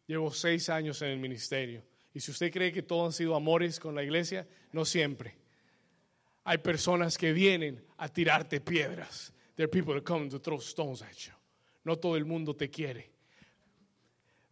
llevo 0.07 0.33
seis 0.33 0.67
años 0.69 0.99
en 1.03 1.09
el 1.09 1.19
ministerio. 1.19 1.83
Y 2.11 2.21
si 2.21 2.31
usted 2.31 2.51
cree 2.51 2.71
que 2.71 2.81
todo 2.81 3.05
han 3.05 3.13
sido 3.13 3.35
amores 3.35 3.79
con 3.79 3.93
la 3.93 4.01
iglesia, 4.01 4.47
no 4.71 4.83
siempre. 4.83 5.38
Hay 6.49 6.57
personas 6.57 7.15
que 7.15 7.31
vienen 7.31 7.79
a 7.99 8.09
tirarte 8.09 8.59
piedras. 8.59 9.31
There 9.55 9.65
are 9.65 9.69
people 9.69 9.93
that 9.93 10.03
come 10.03 10.29
to 10.29 10.39
throw 10.39 10.57
stones 10.57 11.03
at 11.03 11.15
you. 11.15 11.33
No 11.85 11.97
todo 11.97 12.15
el 12.15 12.25
mundo 12.25 12.55
te 12.55 12.71
quiere. 12.71 13.11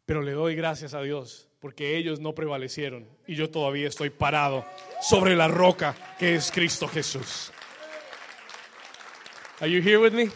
Pero 0.06 0.22
le 0.22 0.34
doy 0.34 0.54
gracias 0.56 0.94
a 0.94 1.02
Dios 1.02 1.50
porque 1.60 1.98
ellos 1.98 2.20
no 2.20 2.36
prevalecieron 2.36 3.08
y 3.26 3.34
yo 3.34 3.50
todavía 3.50 3.88
estoy 3.88 4.12
parado 4.12 4.64
sobre 5.02 5.36
la 5.36 5.48
roca 5.48 5.96
que 6.20 6.36
es 6.36 6.52
Cristo 6.52 6.88
Jesús. 6.88 7.52
Are 9.60 9.68
you 9.68 9.82
here 9.82 9.98
with 9.98 10.14
me? 10.14 10.30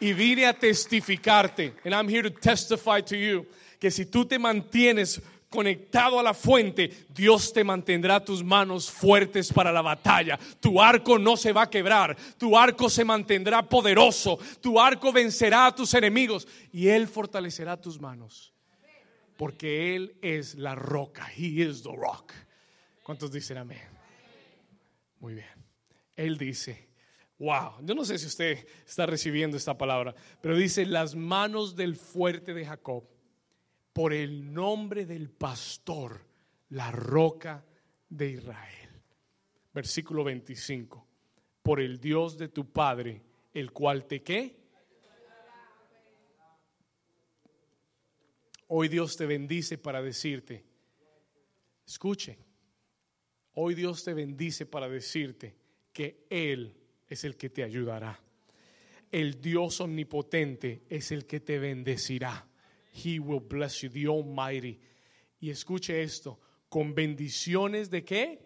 Y 0.00 0.12
vine 0.12 0.46
a 0.46 0.54
testificarte, 0.54 1.72
and 1.84 1.94
I'm 1.94 2.08
here 2.08 2.28
to 2.28 2.36
testify 2.36 3.00
to 3.02 3.14
you, 3.14 3.46
que 3.78 3.92
si 3.92 4.06
tú 4.06 4.24
te 4.24 4.40
mantienes 4.40 5.22
conectado 5.50 6.18
a 6.18 6.22
la 6.22 6.32
fuente, 6.32 7.06
Dios 7.10 7.52
te 7.52 7.64
mantendrá 7.64 8.24
tus 8.24 8.42
manos 8.42 8.90
fuertes 8.90 9.52
para 9.52 9.72
la 9.72 9.82
batalla. 9.82 10.38
Tu 10.60 10.80
arco 10.80 11.18
no 11.18 11.36
se 11.36 11.52
va 11.52 11.62
a 11.62 11.70
quebrar, 11.70 12.16
tu 12.38 12.56
arco 12.56 12.88
se 12.88 13.04
mantendrá 13.04 13.68
poderoso, 13.68 14.38
tu 14.60 14.80
arco 14.80 15.12
vencerá 15.12 15.66
a 15.66 15.74
tus 15.74 15.92
enemigos 15.92 16.48
y 16.72 16.88
Él 16.88 17.08
fortalecerá 17.08 17.78
tus 17.78 18.00
manos 18.00 18.54
porque 19.40 19.96
Él 19.96 20.18
es 20.20 20.54
la 20.56 20.74
roca. 20.74 21.26
He 21.34 21.62
is 21.62 21.82
the 21.82 21.96
rock. 21.96 22.34
¿Cuántos 23.02 23.32
dicen 23.32 23.56
amén? 23.56 23.80
Muy 25.18 25.32
bien. 25.32 25.48
Él 26.14 26.36
dice, 26.36 26.90
wow, 27.38 27.72
yo 27.80 27.94
no 27.94 28.04
sé 28.04 28.18
si 28.18 28.26
usted 28.26 28.66
está 28.86 29.06
recibiendo 29.06 29.56
esta 29.56 29.78
palabra, 29.78 30.14
pero 30.42 30.54
dice, 30.58 30.84
las 30.84 31.14
manos 31.14 31.74
del 31.74 31.96
fuerte 31.96 32.52
de 32.52 32.66
Jacob, 32.66 33.04
por 33.92 34.12
el 34.12 34.52
nombre 34.52 35.06
del 35.06 35.30
pastor, 35.30 36.24
la 36.70 36.90
roca 36.90 37.64
de 38.08 38.30
Israel. 38.30 38.90
Versículo 39.72 40.24
25, 40.24 41.06
por 41.62 41.80
el 41.80 42.00
Dios 42.00 42.36
de 42.38 42.48
tu 42.48 42.70
Padre, 42.70 43.22
el 43.52 43.72
cual 43.72 44.06
te 44.06 44.22
qué? 44.22 44.56
Hoy 48.68 48.88
Dios 48.88 49.16
te 49.16 49.26
bendice 49.26 49.78
para 49.78 50.00
decirte, 50.00 50.64
escuche, 51.86 52.38
hoy 53.54 53.74
Dios 53.74 54.04
te 54.04 54.14
bendice 54.14 54.66
para 54.66 54.88
decirte 54.88 55.56
que 55.92 56.26
Él 56.30 56.76
es 57.08 57.24
el 57.24 57.36
que 57.36 57.50
te 57.50 57.64
ayudará. 57.64 58.20
El 59.10 59.40
Dios 59.40 59.80
omnipotente 59.80 60.84
es 60.88 61.10
el 61.10 61.26
que 61.26 61.40
te 61.40 61.58
bendecirá. 61.58 62.49
He 62.92 63.18
will 63.18 63.40
bless 63.40 63.82
you, 63.82 63.90
the 63.90 64.06
Almighty. 64.06 64.80
Y 65.40 65.50
escuche 65.50 66.02
esto, 66.02 66.38
con 66.68 66.94
bendiciones 66.94 67.90
de 67.90 68.04
qué? 68.04 68.38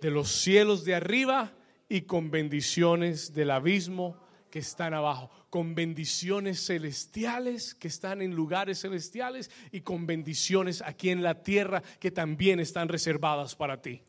De 0.00 0.10
los 0.10 0.30
cielos 0.30 0.84
de 0.84 0.94
arriba 0.94 1.52
y 1.88 2.02
con 2.02 2.30
bendiciones 2.30 3.32
del 3.32 3.50
abismo 3.50 4.16
que 4.50 4.60
están 4.60 4.94
abajo, 4.94 5.30
con 5.50 5.74
bendiciones 5.74 6.64
celestiales 6.64 7.74
que 7.74 7.88
están 7.88 8.22
en 8.22 8.34
lugares 8.34 8.82
celestiales 8.82 9.50
y 9.72 9.80
con 9.80 10.06
bendiciones 10.06 10.80
aquí 10.82 11.10
en 11.10 11.22
la 11.22 11.42
tierra 11.42 11.82
que 11.98 12.12
también 12.12 12.60
están 12.60 12.88
reservadas 12.88 13.56
para 13.56 13.82
ti. 13.82 14.02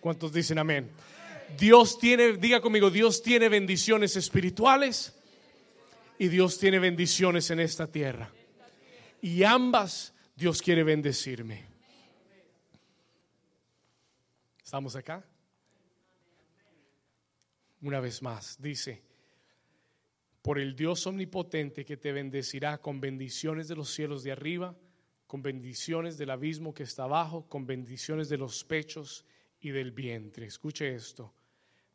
¿Cuántos 0.00 0.32
dicen 0.32 0.58
amén? 0.58 0.90
Dios 1.58 1.98
tiene, 1.98 2.34
diga 2.34 2.60
conmigo, 2.60 2.90
Dios 2.90 3.22
tiene 3.22 3.48
bendiciones 3.48 4.14
espirituales 4.16 5.14
y 6.18 6.28
Dios 6.28 6.58
tiene 6.58 6.78
bendiciones 6.78 7.50
en 7.50 7.60
esta 7.60 7.86
tierra. 7.86 8.30
Y 9.20 9.42
ambas 9.42 10.14
Dios 10.34 10.62
quiere 10.62 10.84
bendecirme. 10.84 11.66
¿Estamos 14.62 14.94
acá? 14.96 15.24
Una 17.80 18.00
vez 18.00 18.22
más, 18.22 18.60
dice, 18.60 19.02
por 20.42 20.58
el 20.58 20.76
Dios 20.76 21.06
omnipotente 21.06 21.84
que 21.84 21.96
te 21.96 22.12
bendecirá 22.12 22.78
con 22.78 23.00
bendiciones 23.00 23.68
de 23.68 23.76
los 23.76 23.90
cielos 23.90 24.22
de 24.22 24.32
arriba, 24.32 24.76
con 25.26 25.42
bendiciones 25.42 26.18
del 26.18 26.30
abismo 26.30 26.74
que 26.74 26.82
está 26.82 27.04
abajo, 27.04 27.48
con 27.48 27.66
bendiciones 27.66 28.28
de 28.28 28.38
los 28.38 28.64
pechos 28.64 29.24
y 29.60 29.70
del 29.70 29.92
vientre. 29.92 30.46
Escuche 30.46 30.94
esto, 30.94 31.34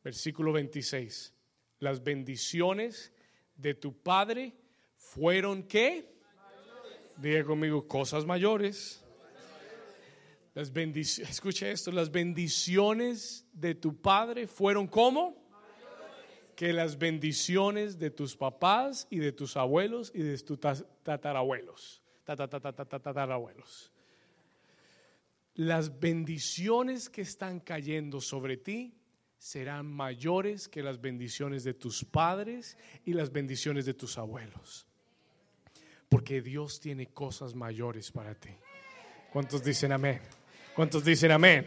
versículo 0.03 0.51
26. 0.51 1.34
Las 1.80 2.03
bendiciones 2.03 3.11
de 3.55 3.74
tu 3.74 4.01
Padre 4.01 4.53
fueron 4.95 5.63
qué? 5.63 6.12
Diga 7.18 7.43
conmigo, 7.43 7.88
cosas 7.88 8.26
mayores. 8.26 9.03
Las 10.53 10.72
escuche 10.76 11.72
esto, 11.72 11.91
las 11.91 12.11
bendiciones 12.11 13.45
de 13.53 13.74
tu 13.74 13.99
Padre 13.99 14.47
fueron 14.47 14.88
como? 14.88 15.43
que 16.55 16.72
las 16.72 16.97
bendiciones 16.97 17.97
de 17.97 18.11
tus 18.11 18.36
papás 18.36 19.07
y 19.09 19.18
de 19.18 19.32
tus 19.32 19.57
abuelos 19.57 20.11
y 20.14 20.22
de 20.22 20.38
tus 20.38 20.59
tatarabuelos. 21.03 22.01
Tatarabuelos. 22.24 23.91
Las 25.55 25.99
bendiciones 25.99 27.09
que 27.09 27.22
están 27.22 27.59
cayendo 27.59 28.22
sobre 28.22 28.57
ti 28.57 28.95
serán 29.38 29.88
mayores 29.88 30.68
que 30.68 30.82
las 30.82 31.01
bendiciones 31.01 31.64
de 31.64 31.74
tus 31.74 32.05
padres 32.05 32.78
y 33.03 33.14
las 33.14 33.32
bendiciones 33.32 33.86
de 33.86 33.93
tus 33.93 34.18
abuelos. 34.18 34.88
Porque 36.14 36.43
Dios 36.43 36.80
tiene 36.80 37.07
cosas 37.07 37.55
mayores 37.55 38.11
para 38.11 38.36
ti. 38.36 38.51
¿Cuántos 39.32 39.64
dicen 39.64 39.91
amén? 39.91 40.22
¿Cuántos 40.76 41.03
dicen 41.03 41.32
amén? 41.32 41.66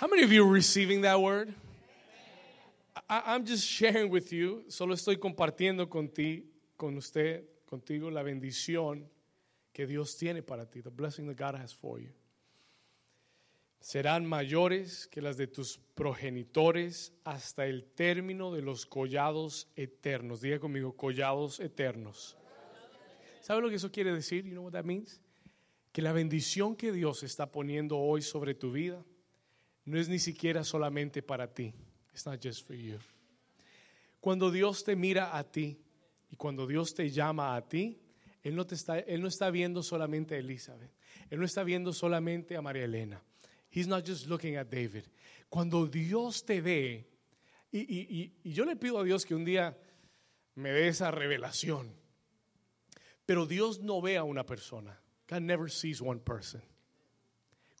How 0.00 0.08
many 0.08 0.22
of 0.22 0.32
you 0.32 0.42
are 0.42 0.50
receiving 0.50 1.02
that 1.02 1.20
word? 1.20 1.52
I, 3.10 3.34
am 3.34 3.44
just 3.44 3.62
sharing 3.62 4.10
with 4.10 4.32
you, 4.32 4.64
solo 4.68 4.94
estoy 4.94 5.18
compartiendo 5.18 5.90
con 5.90 6.08
ti, 6.08 6.50
con 6.78 6.96
usted, 6.96 7.44
contigo 7.66 8.10
la 8.10 8.22
bendición 8.22 9.06
que 9.74 9.86
Dios 9.86 10.16
tiene 10.16 10.42
para 10.42 10.64
ti, 10.64 10.80
the 10.80 10.88
blessing 10.88 11.26
that 11.26 11.36
God 11.36 11.54
has 11.60 11.74
for 11.74 12.00
you. 12.00 12.08
Serán 13.80 14.26
mayores 14.26 15.06
que 15.06 15.22
las 15.22 15.36
de 15.36 15.46
tus 15.46 15.78
progenitores 15.94 17.12
hasta 17.24 17.66
el 17.66 17.84
término 17.84 18.52
de 18.52 18.62
los 18.62 18.86
collados 18.86 19.68
eternos. 19.76 20.40
Diga 20.40 20.58
conmigo, 20.58 20.96
collados 20.96 21.60
eternos. 21.60 22.36
¿Sabe 23.40 23.62
lo 23.62 23.68
que 23.68 23.76
eso 23.76 23.90
quiere 23.90 24.12
decir? 24.12 24.44
You 24.44 24.52
know 24.52 24.64
what 24.64 24.72
that 24.72 24.84
means? 24.84 25.20
Que 25.92 26.02
la 26.02 26.12
bendición 26.12 26.76
que 26.76 26.92
Dios 26.92 27.22
está 27.22 27.50
poniendo 27.50 27.98
hoy 27.98 28.22
sobre 28.22 28.54
tu 28.54 28.72
vida 28.72 29.04
no 29.84 29.98
es 29.98 30.08
ni 30.08 30.18
siquiera 30.18 30.64
solamente 30.64 31.22
para 31.22 31.52
ti. 31.52 31.72
It's 32.12 32.26
not 32.26 32.42
just 32.42 32.66
for 32.66 32.76
you. 32.76 32.98
Cuando 34.20 34.50
Dios 34.50 34.84
te 34.84 34.96
mira 34.96 35.36
a 35.36 35.44
ti 35.44 35.80
y 36.30 36.36
cuando 36.36 36.66
Dios 36.66 36.94
te 36.94 37.08
llama 37.08 37.56
a 37.56 37.66
ti, 37.66 37.98
Él 38.42 38.54
no, 38.54 38.66
está, 38.70 38.98
él 38.98 39.22
no 39.22 39.28
está 39.28 39.50
viendo 39.50 39.82
solamente 39.82 40.34
a 40.34 40.38
Elizabeth. 40.38 40.90
Él 41.30 41.38
no 41.38 41.44
está 41.44 41.62
viendo 41.62 41.92
solamente 41.92 42.56
a 42.56 42.62
María 42.62 42.84
Elena. 42.84 43.22
He's 43.70 43.86
not 43.86 44.04
just 44.04 44.26
looking 44.26 44.56
at 44.56 44.70
David. 44.70 45.04
Cuando 45.50 45.86
Dios 45.86 46.44
te 46.44 46.60
ve, 46.60 47.06
y, 47.70 47.80
y, 47.80 48.32
y, 48.42 48.52
yo 48.52 48.64
le 48.64 48.76
pido 48.76 48.98
a 48.98 49.04
Dios 49.04 49.26
que 49.26 49.34
un 49.34 49.44
día 49.44 49.76
me 50.54 50.70
dé 50.70 50.88
esa 50.88 51.10
revelación, 51.10 51.94
pero 53.26 53.46
Dios 53.46 53.80
no 53.80 54.00
ve 54.00 54.16
a 54.16 54.24
una 54.24 54.44
persona. 54.44 54.98
God 55.28 55.42
never 55.42 55.70
sees 55.70 56.00
one 56.00 56.20
person. 56.20 56.62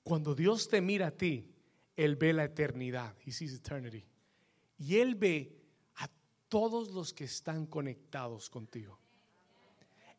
Cuando 0.02 0.34
Dios 0.34 0.68
te 0.68 0.80
mira 0.80 1.08
a 1.08 1.10
ti, 1.10 1.50
Él 1.96 2.16
ve 2.16 2.32
la 2.32 2.44
eternidad. 2.44 3.14
He 3.24 3.32
sees 3.32 3.54
eternity. 3.54 4.04
Y 4.78 4.96
Él 4.96 5.14
ve 5.14 5.56
a 5.96 6.08
todos 6.48 6.90
los 6.92 7.14
que 7.14 7.24
están 7.24 7.66
conectados 7.66 8.50
contigo. 8.50 8.98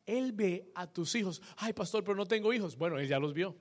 Él 0.05 0.31
ve 0.31 0.71
a 0.73 0.87
tus 0.87 1.13
hijos. 1.13 1.41
Ay, 1.57 1.73
pastor, 1.73 2.03
pero 2.03 2.15
no 2.15 2.25
tengo 2.25 2.51
hijos. 2.51 2.75
Bueno, 2.75 2.97
Él 2.97 3.07
ya 3.07 3.19
los 3.19 3.33
vio. 3.33 3.55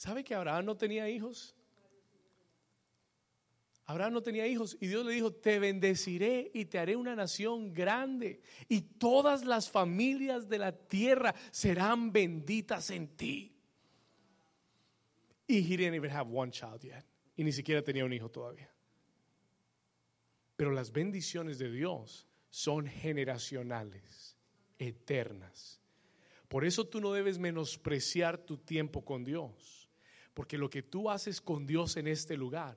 ¿Sabe 0.00 0.24
que 0.24 0.34
Abraham 0.34 0.64
no 0.64 0.78
tenía 0.78 1.10
hijos? 1.10 1.54
Abraham 3.84 4.14
no 4.14 4.22
tenía 4.22 4.46
hijos 4.46 4.78
y 4.80 4.86
Dios 4.86 5.04
le 5.04 5.12
dijo, 5.12 5.30
te 5.30 5.58
bendeciré 5.58 6.50
y 6.54 6.64
te 6.64 6.78
haré 6.78 6.96
una 6.96 7.14
nación 7.14 7.74
grande 7.74 8.40
y 8.66 8.80
todas 8.80 9.44
las 9.44 9.70
familias 9.70 10.48
de 10.48 10.56
la 10.56 10.72
tierra 10.72 11.34
serán 11.50 12.12
benditas 12.12 12.88
en 12.88 13.08
ti. 13.08 13.54
Y 15.46 15.58
he 15.58 15.76
didn't 15.76 15.94
even 15.94 16.10
have 16.10 16.30
one 16.32 16.50
child 16.50 16.80
yet. 16.80 17.04
Y 17.36 17.44
ni 17.44 17.52
siquiera 17.52 17.82
tenía 17.82 18.06
un 18.06 18.12
hijo 18.14 18.30
todavía. 18.30 18.72
Pero 20.56 20.70
las 20.70 20.92
bendiciones 20.92 21.58
de 21.58 21.70
Dios 21.70 22.26
son 22.48 22.86
generacionales, 22.86 24.34
eternas. 24.78 25.78
Por 26.48 26.64
eso 26.64 26.86
tú 26.86 27.02
no 27.02 27.12
debes 27.12 27.38
menospreciar 27.38 28.38
tu 28.38 28.56
tiempo 28.56 29.04
con 29.04 29.24
Dios. 29.24 29.79
Porque 30.34 30.58
lo 30.58 30.70
que 30.70 30.82
tú 30.82 31.10
haces 31.10 31.40
con 31.40 31.66
Dios 31.66 31.96
en 31.96 32.06
este 32.06 32.36
lugar, 32.36 32.76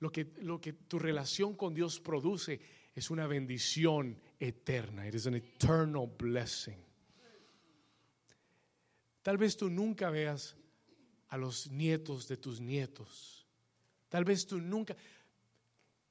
lo 0.00 0.10
que, 0.10 0.32
lo 0.42 0.60
que 0.60 0.72
tu 0.72 0.98
relación 0.98 1.54
con 1.54 1.74
Dios 1.74 2.00
produce 2.00 2.60
es 2.94 3.10
una 3.10 3.26
bendición 3.26 4.20
eterna. 4.38 5.06
It 5.06 5.14
is 5.14 5.26
an 5.26 5.34
eternal 5.34 6.06
blessing. 6.06 6.84
Tal 9.22 9.36
vez 9.36 9.56
tú 9.56 9.68
nunca 9.68 10.10
veas 10.10 10.56
a 11.28 11.36
los 11.36 11.70
nietos 11.70 12.26
de 12.28 12.36
tus 12.36 12.60
nietos. 12.60 13.46
Tal 14.08 14.24
vez 14.24 14.46
tú 14.46 14.60
nunca... 14.60 14.96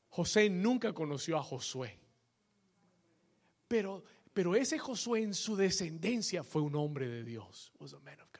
José 0.09 0.49
nunca 0.49 0.93
conoció 0.93 1.37
a 1.37 1.43
Josué. 1.43 1.99
Pero, 3.67 4.03
pero 4.33 4.55
ese 4.55 4.79
Josué 4.79 5.23
en 5.23 5.33
su 5.33 5.55
descendencia 5.55 6.43
fue 6.43 6.61
un 6.61 6.75
hombre 6.75 7.07
de 7.07 7.23
Dios. 7.23 7.71
Was 7.79 7.93
a 7.93 7.99
man 7.99 8.19
of 8.21 8.31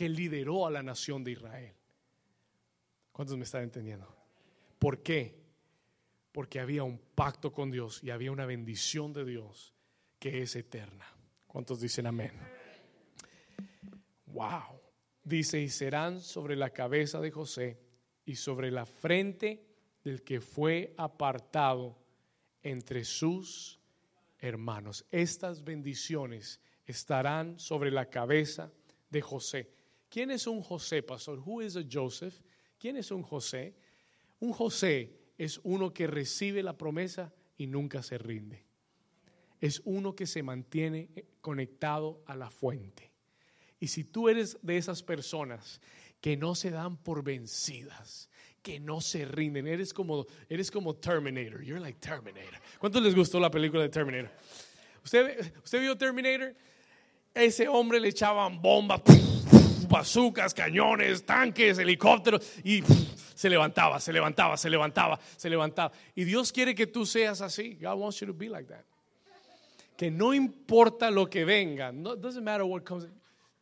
que 0.00 0.08
lideró 0.08 0.66
a 0.66 0.70
la 0.70 0.82
nación 0.82 1.22
de 1.22 1.32
Israel. 1.32 1.74
¿Cuántos 3.12 3.36
me 3.36 3.44
están 3.44 3.64
entendiendo? 3.64 4.08
¿Por 4.78 5.02
qué? 5.02 5.38
Porque 6.32 6.58
había 6.58 6.84
un 6.84 6.96
pacto 7.14 7.52
con 7.52 7.70
Dios 7.70 8.02
y 8.02 8.08
había 8.08 8.32
una 8.32 8.46
bendición 8.46 9.12
de 9.12 9.26
Dios 9.26 9.74
que 10.18 10.40
es 10.40 10.56
eterna. 10.56 11.04
¿Cuántos 11.46 11.82
dicen 11.82 12.06
amén? 12.06 12.32
Wow. 14.24 14.80
Dice, 15.22 15.60
y 15.60 15.68
serán 15.68 16.22
sobre 16.22 16.56
la 16.56 16.70
cabeza 16.70 17.20
de 17.20 17.30
José 17.30 17.78
y 18.24 18.36
sobre 18.36 18.70
la 18.70 18.86
frente 18.86 19.66
del 20.02 20.22
que 20.22 20.40
fue 20.40 20.94
apartado 20.96 21.98
entre 22.62 23.04
sus 23.04 23.78
hermanos. 24.38 25.04
Estas 25.10 25.62
bendiciones 25.62 26.58
estarán 26.86 27.58
sobre 27.58 27.90
la 27.90 28.08
cabeza 28.08 28.72
de 29.10 29.20
José. 29.20 29.79
¿Quién 30.10 30.32
es 30.32 30.46
un 30.48 30.60
José, 30.60 31.02
pastor? 31.02 31.38
Who 31.38 31.62
is 31.62 31.76
a 31.76 31.84
Joseph? 31.90 32.34
¿Quién 32.78 32.96
es 32.96 33.12
un 33.12 33.22
José? 33.22 33.74
Un 34.40 34.52
José 34.52 35.12
es 35.38 35.60
uno 35.62 35.94
que 35.94 36.08
recibe 36.08 36.62
la 36.62 36.76
promesa 36.76 37.32
y 37.56 37.68
nunca 37.68 38.02
se 38.02 38.18
rinde. 38.18 38.64
Es 39.60 39.80
uno 39.84 40.16
que 40.16 40.26
se 40.26 40.42
mantiene 40.42 41.10
conectado 41.40 42.22
a 42.26 42.34
la 42.34 42.50
fuente. 42.50 43.12
Y 43.78 43.86
si 43.86 44.02
tú 44.02 44.28
eres 44.28 44.58
de 44.62 44.76
esas 44.76 45.02
personas 45.02 45.80
que 46.20 46.36
no 46.36 46.54
se 46.54 46.70
dan 46.70 46.96
por 46.96 47.22
vencidas, 47.22 48.28
que 48.62 48.80
no 48.80 49.00
se 49.00 49.24
rinden, 49.24 49.68
eres 49.68 49.94
como, 49.94 50.26
eres 50.48 50.70
como 50.70 50.96
Terminator. 50.96 51.62
You're 51.62 51.80
like 51.80 52.00
Terminator. 52.00 52.58
¿Cuántos 52.78 53.02
les 53.02 53.14
gustó 53.14 53.38
la 53.38 53.50
película 53.50 53.82
de 53.82 53.88
Terminator? 53.88 54.30
¿Usted, 55.04 55.54
usted 55.62 55.80
vio 55.80 55.96
Terminator? 55.96 56.54
Ese 57.32 57.68
hombre 57.68 58.00
le 58.00 58.08
echaban 58.08 58.60
bombas 58.60 59.00
bazucas, 59.90 60.54
cañones, 60.54 61.24
tanques, 61.24 61.78
helicópteros 61.78 62.42
y 62.64 62.82
se 63.34 63.50
levantaba, 63.50 64.00
se 64.00 64.12
levantaba, 64.12 64.56
se 64.56 64.70
levantaba, 64.70 65.18
se 65.36 65.50
levantaba. 65.50 65.92
Y 66.14 66.24
Dios 66.24 66.52
quiere 66.52 66.74
que 66.74 66.86
tú 66.86 67.04
seas 67.04 67.40
así. 67.42 67.76
God 67.80 67.98
wants 67.98 68.20
you 68.20 68.26
to 68.26 68.32
be 68.32 68.48
like 68.48 68.68
that. 68.68 68.84
Que 69.96 70.10
no 70.10 70.32
importa 70.32 71.10
lo 71.10 71.28
que 71.28 71.44
venga, 71.44 71.92
no 71.92 72.16
doesn't 72.16 72.42
matter 72.42 72.62
what 72.62 72.84
comes. 72.84 73.06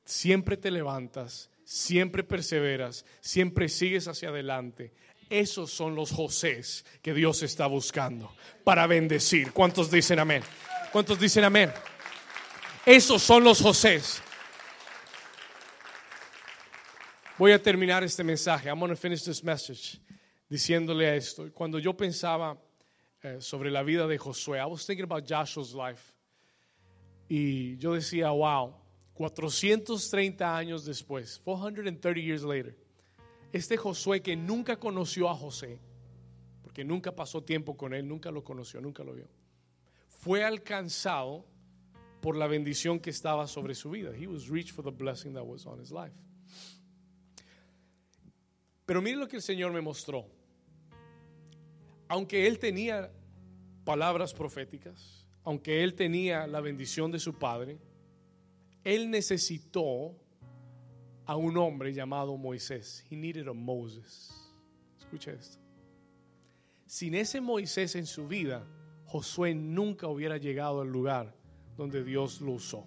Siempre 0.04 0.56
te 0.56 0.70
levantas, 0.70 1.50
siempre 1.64 2.22
perseveras, 2.22 3.04
siempre 3.20 3.68
sigues 3.68 4.06
hacia 4.06 4.28
adelante. 4.28 4.92
Esos 5.28 5.70
son 5.70 5.94
los 5.94 6.10
Josés 6.10 6.84
que 7.02 7.12
Dios 7.12 7.42
está 7.42 7.66
buscando 7.66 8.32
para 8.64 8.86
bendecir. 8.86 9.52
¿Cuántos 9.52 9.90
dicen 9.90 10.18
amén? 10.18 10.42
¿Cuántos 10.92 11.18
dicen 11.18 11.44
amén? 11.44 11.70
Esos 12.86 13.22
son 13.22 13.44
los 13.44 13.60
Josés 13.60 14.22
Voy 17.38 17.52
a 17.52 17.62
terminar 17.62 18.02
este 18.02 18.24
mensaje. 18.24 18.68
I'm 18.68 18.80
going 18.80 18.90
to 18.90 18.96
finish 18.96 19.22
this 19.22 19.44
message 19.44 20.00
diciéndole 20.50 21.06
a 21.06 21.14
esto. 21.14 21.48
Cuando 21.54 21.78
yo 21.78 21.96
pensaba 21.96 22.58
eh, 23.22 23.40
sobre 23.40 23.70
la 23.70 23.84
vida 23.84 24.08
de 24.08 24.18
Josué, 24.18 24.58
I 24.58 24.66
was 24.66 24.84
thinking 24.84 25.04
about 25.04 25.24
Joshua's 25.24 25.72
life. 25.72 26.16
Y 27.28 27.76
yo 27.76 27.94
decía, 27.94 28.30
wow, 28.30 28.74
430 29.14 30.56
años 30.56 30.84
después, 30.84 31.38
430 31.44 32.20
years 32.20 32.42
later, 32.42 32.76
este 33.52 33.76
Josué 33.76 34.20
que 34.20 34.34
nunca 34.34 34.74
conoció 34.74 35.28
a 35.28 35.36
José, 35.36 35.78
porque 36.60 36.82
nunca 36.82 37.14
pasó 37.14 37.44
tiempo 37.44 37.76
con 37.76 37.94
él, 37.94 38.08
nunca 38.08 38.32
lo 38.32 38.42
conoció, 38.42 38.80
nunca 38.80 39.04
lo 39.04 39.12
vio, 39.14 39.28
fue 40.08 40.42
alcanzado 40.42 41.44
por 42.20 42.34
la 42.34 42.48
bendición 42.48 42.98
que 42.98 43.10
estaba 43.10 43.46
sobre 43.46 43.76
su 43.76 43.90
vida. 43.90 44.10
He 44.12 44.26
was 44.26 44.48
reached 44.48 44.74
for 44.74 44.82
the 44.82 44.90
blessing 44.90 45.34
that 45.34 45.46
was 45.46 45.66
on 45.66 45.78
his 45.78 45.92
life. 45.92 46.14
Pero 48.88 49.02
mire 49.02 49.18
lo 49.18 49.28
que 49.28 49.36
el 49.36 49.42
Señor 49.42 49.70
me 49.70 49.82
mostró. 49.82 50.24
Aunque 52.08 52.46
él 52.46 52.58
tenía 52.58 53.12
palabras 53.84 54.32
proféticas, 54.32 55.26
aunque 55.44 55.84
él 55.84 55.92
tenía 55.92 56.46
la 56.46 56.62
bendición 56.62 57.12
de 57.12 57.18
su 57.18 57.34
padre, 57.34 57.78
él 58.84 59.10
necesitó 59.10 60.16
a 61.26 61.36
un 61.36 61.58
hombre 61.58 61.92
llamado 61.92 62.38
Moisés. 62.38 63.04
He 63.10 63.16
needed 63.16 63.46
a 63.46 63.52
Moses. 63.52 64.32
Escucha 64.98 65.32
esto. 65.32 65.58
Sin 66.86 67.14
ese 67.14 67.42
Moisés 67.42 67.94
en 67.94 68.06
su 68.06 68.26
vida, 68.26 68.66
Josué 69.04 69.54
nunca 69.54 70.08
hubiera 70.08 70.38
llegado 70.38 70.80
al 70.80 70.88
lugar 70.88 71.36
donde 71.76 72.02
Dios 72.02 72.40
lo 72.40 72.52
usó. 72.52 72.86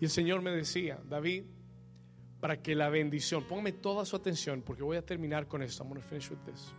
Y 0.00 0.06
el 0.06 0.10
Señor 0.10 0.42
me 0.42 0.50
decía, 0.50 1.00
David, 1.08 1.44
para 2.42 2.60
que 2.60 2.74
la 2.74 2.88
bendición, 2.88 3.44
póngame 3.44 3.70
toda 3.70 4.04
su 4.04 4.16
atención 4.16 4.62
porque 4.62 4.82
voy 4.82 4.96
a 4.96 5.06
terminar 5.06 5.46
con 5.46 5.62
esto. 5.62 5.84
I'm 5.84 5.88
going 5.88 6.02
to 6.02 6.08
finish 6.08 6.28
with 6.28 6.40
this. 6.44 6.74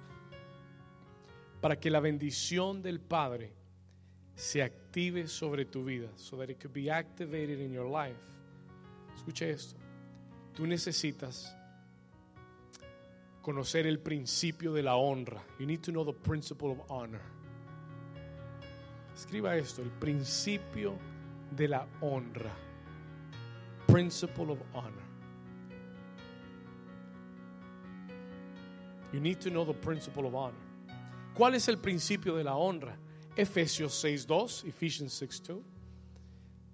Para 1.62 1.80
que 1.80 1.90
la 1.90 2.02
bendición 2.02 2.82
del 2.82 3.00
Padre 3.00 3.54
se 4.36 4.62
active 4.62 5.30
sobre 5.30 5.64
tu 5.64 5.86
vida, 5.86 6.10
so 6.18 6.36
that 6.36 6.50
it 6.50 6.60
could 6.60 6.74
be 6.74 6.92
activated 6.92 7.62
in 7.62 7.72
your 7.72 7.90
life. 7.90 8.20
Escuche 9.16 9.50
esto. 9.50 9.80
Tú 10.54 10.68
necesitas 10.68 11.56
conocer 13.42 13.88
el 13.88 14.00
principio 14.00 14.74
de 14.74 14.84
la 14.84 14.98
honra. 14.98 15.42
You 15.60 15.66
need 15.66 15.80
to 15.84 15.94
know 15.94 16.04
the 16.04 16.12
principle 16.12 16.72
of 16.72 16.82
honor. 16.90 17.22
Escriba 19.16 19.56
esto, 19.56 19.82
el 19.82 19.92
principio 19.92 20.98
de 21.56 21.70
la 21.70 21.88
honra. 22.02 22.52
principle 23.88 24.52
of 24.52 24.60
honor. 24.74 25.13
You 29.14 29.20
need 29.20 29.40
to 29.42 29.50
know 29.50 29.64
the 29.64 29.74
principle 29.74 30.26
of 30.26 30.34
honor. 30.34 30.58
¿Cuál 31.36 31.56
es 31.56 31.68
el 31.68 31.78
principio 31.78 32.36
de 32.36 32.44
la 32.44 32.56
honra? 32.56 32.98
Efesios 33.36 33.94
6.2, 34.04 34.68
Ephesians 34.68 35.22
6.2. 35.22 35.62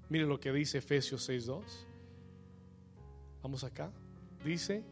Mire 0.09 0.25
lo 0.25 0.39
que 0.39 0.51
dice 0.51 0.79
Efesios 0.79 1.29
6.2. 1.29 1.63
Vamos 3.43 3.63
acá. 3.63 3.91
Dice, 4.43 4.83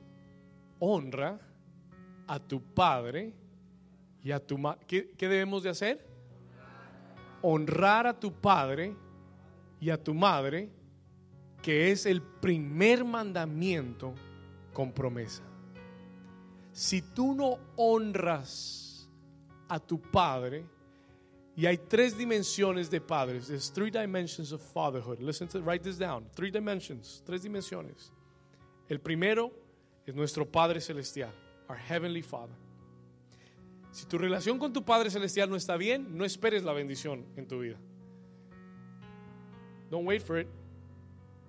honra 0.79 1.39
a 2.27 2.39
tu 2.39 2.61
padre 2.61 3.33
y 4.21 4.31
a 4.31 4.39
tu 4.39 4.57
madre. 4.57 4.85
¿Qué, 4.85 5.11
¿Qué 5.17 5.27
debemos 5.27 5.63
de 5.63 5.69
hacer? 5.69 6.05
Honrar 7.41 8.07
a 8.07 8.19
tu 8.19 8.33
padre 8.33 8.93
y 9.79 9.89
a 9.89 10.01
tu 10.01 10.13
madre, 10.13 10.69
que 11.61 11.91
es 11.91 12.05
el 12.05 12.21
primer 12.21 13.05
mandamiento 13.05 14.13
con 14.73 14.91
promesa. 14.91 15.43
Si 16.77 17.01
tú 17.01 17.33
no 17.33 17.57
honras 17.75 19.09
a 19.67 19.79
tu 19.79 19.99
padre, 19.99 20.63
y 21.55 21.65
hay 21.65 21.79
tres 21.79 22.15
dimensiones 22.15 22.91
de 22.91 23.01
padres. 23.01 23.47
There's 23.47 23.71
three 23.71 23.89
dimensions 23.89 24.51
of 24.51 24.61
fatherhood. 24.61 25.19
Listen 25.19 25.47
to 25.47 25.59
write 25.61 25.81
this 25.81 25.97
down. 25.97 26.29
Three 26.35 26.51
dimensions, 26.51 27.23
tres 27.25 27.41
dimensiones. 27.41 28.11
El 28.87 28.99
primero 28.99 29.51
es 30.05 30.13
nuestro 30.13 30.45
Padre 30.45 30.79
celestial, 30.79 31.33
our 31.67 31.75
heavenly 31.75 32.21
Father. 32.21 32.53
Si 33.89 34.05
tu 34.05 34.19
relación 34.19 34.59
con 34.59 34.71
tu 34.71 34.83
Padre 34.83 35.09
celestial 35.09 35.49
no 35.49 35.55
está 35.55 35.77
bien, 35.77 36.15
no 36.15 36.25
esperes 36.25 36.63
la 36.63 36.73
bendición 36.73 37.25
en 37.37 37.47
tu 37.47 37.59
vida. 37.59 37.79
Don't 39.89 40.05
wait 40.05 40.21
for 40.21 40.37
it. 40.37 40.47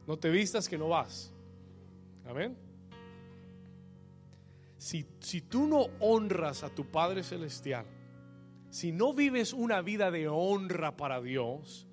No 0.06 0.16
te 0.16 0.30
vistas 0.30 0.66
que 0.70 0.78
no 0.78 0.88
vas. 0.88 1.30
Amén. 2.26 2.56
Si, 4.78 5.02
tú 5.42 5.66
no 5.66 5.88
honras 5.98 6.62
a 6.62 6.70
tu 6.70 6.86
Padre 6.86 7.24
celestial, 7.24 7.84
si 8.70 8.92
no 8.92 9.12
vives 9.12 9.52
una 9.52 9.82
vida 9.82 10.10
de 10.12 10.28
honra 10.28 10.96
para 10.96 11.20
Dios, 11.20 11.88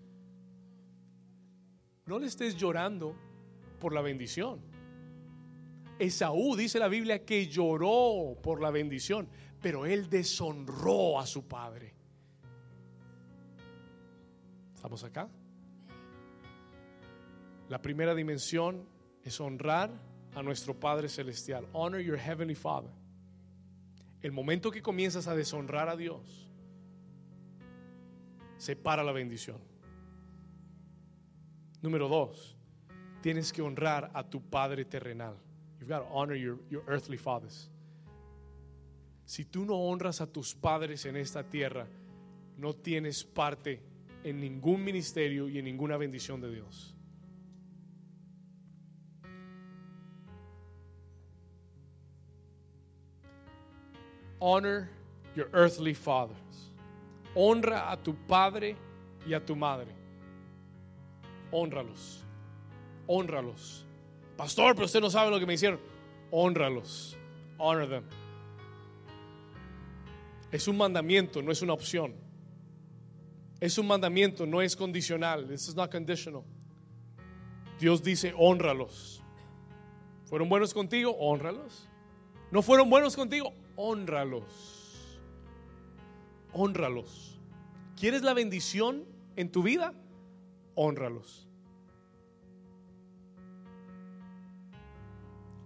no 2.06 2.20
le 2.20 2.28
estés 2.28 2.56
llorando 2.56 3.16
por 3.80 3.92
la 3.92 4.02
bendición. 4.02 4.62
Esaú 5.98 6.56
dice 6.56 6.78
la 6.78 6.88
Biblia 6.88 7.26
que 7.26 7.48
lloró 7.48 8.38
por 8.44 8.62
la 8.62 8.70
bendición, 8.70 9.28
pero 9.62 9.88
él 9.88 10.08
deshonró 10.08 11.20
a 11.20 11.26
su 11.26 11.48
padre. 11.48 11.96
¿Estamos 14.76 15.04
acá? 15.04 15.28
La 17.70 17.82
primera 17.82 18.14
dimensión 18.14 18.88
es 19.24 19.42
honrar 19.42 19.90
a 20.36 20.44
nuestro 20.44 20.74
Padre 20.74 21.10
Celestial. 21.10 21.66
Honor 21.74 22.00
your 22.00 22.18
Heavenly 22.18 22.56
Father. 22.56 22.92
El 24.22 24.32
momento 24.32 24.72
que 24.72 24.82
comienzas 24.82 25.28
a 25.28 25.36
deshonrar 25.36 25.88
a 25.88 25.96
Dios, 25.96 26.50
separa 28.58 29.04
la 29.04 29.12
bendición. 29.12 29.58
Número 31.82 32.08
dos, 32.08 32.58
tienes 33.22 33.54
que 33.54 33.62
honrar 33.62 34.12
a 34.14 34.24
tu 34.24 34.42
Padre 34.42 34.86
terrenal. 34.86 35.36
You've 35.80 35.90
got 35.90 36.08
to 36.08 36.14
honor 36.14 36.36
your, 36.36 36.60
your 36.70 36.84
earthly 36.88 37.18
fathers. 37.18 37.70
Si 39.26 39.46
tú 39.46 39.66
no 39.66 39.76
honras 39.76 40.22
a 40.22 40.28
tus 40.28 40.54
padres 40.54 41.06
en 41.06 41.16
esta 41.16 41.44
tierra, 41.44 41.88
no 42.58 42.74
tienes 42.74 43.24
parte 43.24 43.82
en 44.24 44.40
ningún 44.40 44.84
ministerio 44.84 45.50
y 45.50 45.58
en 45.58 45.66
ninguna 45.66 45.98
bendición 45.98 46.42
de 46.42 46.52
Dios. 46.52 46.95
Honor 54.40 54.90
your 55.36 55.48
earthly 55.54 55.94
fathers. 55.94 56.72
Honra 57.36 57.92
a 57.92 57.98
tu 57.98 58.14
padre 58.28 58.76
y 59.28 59.34
a 59.34 59.40
tu 59.40 59.56
madre. 59.56 59.88
Honralos. 61.52 62.24
Honralos. 63.08 63.84
Pastor, 64.38 64.74
pero 64.74 64.86
usted 64.86 65.02
no 65.02 65.10
sabe 65.10 65.32
lo 65.32 65.40
que 65.40 65.46
me 65.46 65.54
hicieron. 65.54 65.80
Honralos. 66.32 67.16
Honor 67.58 67.88
them. 67.88 68.04
Es 70.52 70.68
un 70.68 70.78
mandamiento, 70.78 71.42
no 71.42 71.52
es 71.52 71.62
una 71.62 71.74
opción. 71.74 72.14
Es 73.60 73.78
un 73.78 73.88
mandamiento, 73.88 74.46
no 74.46 74.62
es 74.62 74.76
condicional. 74.76 75.48
This 75.48 75.68
is 75.68 75.76
not 75.76 75.92
conditional. 75.92 76.44
Dios 77.80 78.02
dice, 78.02 78.34
honralos. 78.38 79.22
¿Fueron 80.26 80.50
buenos 80.50 80.74
contigo? 80.74 81.16
Honralos. 81.20 81.88
¿No 82.52 82.62
fueron 82.62 82.90
buenos 82.90 83.16
contigo? 83.16 83.54
Honralos. 83.76 85.20
Honralos. 86.54 87.40
¿Quieres 87.96 88.22
la 88.22 88.34
bendición 88.34 89.06
en 89.36 89.52
tu 89.52 89.64
vida? 89.64 89.94
Honralos. 90.76 91.48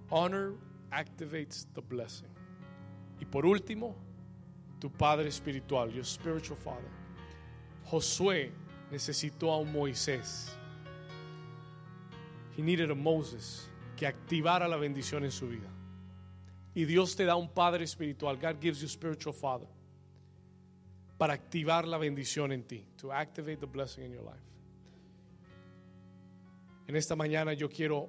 Honor 0.10 0.55
activates 0.91 1.68
the 1.74 1.82
blessing. 1.82 2.30
Y 3.20 3.26
por 3.26 3.45
último, 3.45 3.95
tu 4.80 4.89
padre 4.89 5.28
espiritual, 5.28 5.91
your 5.91 6.05
spiritual 6.05 6.57
father. 6.57 6.89
Josué 7.86 8.51
necesitó 8.91 9.51
a 9.51 9.60
un 9.60 9.72
Moisés. 9.72 10.55
He 12.57 12.62
needed 12.62 12.89
a 12.91 12.95
Moses 12.95 13.70
que 13.95 14.07
activara 14.07 14.68
la 14.68 14.78
bendición 14.78 15.24
en 15.24 15.32
su 15.32 15.47
vida. 15.47 15.70
Y 16.80 16.86
Dios 16.86 17.13
te 17.13 17.25
da 17.25 17.36
un 17.36 17.49
padre 17.49 17.84
espiritual. 17.84 18.38
God 18.38 18.61
gives 18.61 18.80
you 18.80 18.88
spiritual 18.88 19.34
father. 19.34 19.67
Para 21.17 21.34
activar 21.34 21.86
la 21.86 21.97
bendición 21.97 22.53
en 22.53 22.63
ti. 22.63 22.86
To 23.01 23.11
activate 23.11 23.59
the 23.59 23.67
blessing 23.67 24.05
in 24.05 24.13
your 24.13 24.23
life. 24.23 24.39
En 26.88 26.95
esta 26.95 27.17
mañana 27.17 27.51
yo 27.51 27.67
quiero 27.67 28.07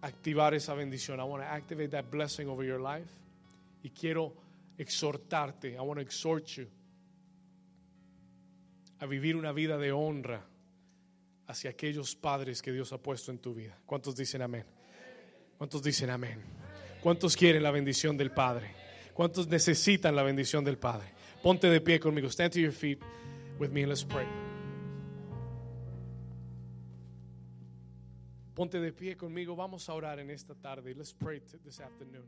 activar 0.00 0.54
esa 0.54 0.72
bendición. 0.72 1.20
I 1.20 1.24
want 1.24 1.42
to 1.42 1.46
activate 1.46 1.90
that 1.90 2.10
blessing 2.10 2.48
over 2.48 2.64
your 2.64 2.80
life. 2.80 3.10
Y 3.82 3.90
quiero 3.90 4.32
exhortarte. 4.78 5.74
I 5.74 5.80
want 5.82 5.98
to 5.98 6.02
exhort 6.02 6.46
you 6.56 6.66
a 8.98 9.06
vivir 9.06 9.36
una 9.36 9.52
vida 9.52 9.76
de 9.76 9.92
honra 9.92 10.40
hacia 11.48 11.68
aquellos 11.68 12.16
padres 12.16 12.62
que 12.62 12.72
Dios 12.72 12.94
ha 12.94 12.98
puesto 13.02 13.30
en 13.30 13.40
tu 13.40 13.52
vida. 13.52 13.76
¿Cuántos 13.84 14.16
dicen 14.16 14.40
amén? 14.40 14.64
¿Cuántos 15.58 15.82
dicen 15.82 16.08
amén? 16.08 16.63
¿Cuántos 17.04 17.36
quieren 17.36 17.62
la 17.62 17.70
bendición 17.70 18.16
del 18.16 18.30
Padre? 18.30 18.70
¿Cuántos 19.12 19.46
necesitan 19.46 20.16
la 20.16 20.22
bendición 20.22 20.64
del 20.64 20.78
Padre? 20.78 21.12
Ponte 21.42 21.68
de 21.68 21.78
pie 21.82 22.00
conmigo. 22.00 22.28
Stand 22.30 22.54
to 22.54 22.60
your 22.60 22.72
feet 22.72 22.98
with 23.58 23.68
me 23.68 23.82
and 23.82 23.90
let's 23.90 24.02
pray. 24.02 24.26
Ponte 28.54 28.80
de 28.80 28.90
pie 28.90 29.18
conmigo. 29.18 29.54
Vamos 29.54 29.86
a 29.90 29.92
orar 29.92 30.18
en 30.18 30.30
esta 30.30 30.54
tarde. 30.54 30.94
Let's 30.94 31.12
pray 31.12 31.42
this 31.62 31.78
afternoon. 31.78 32.24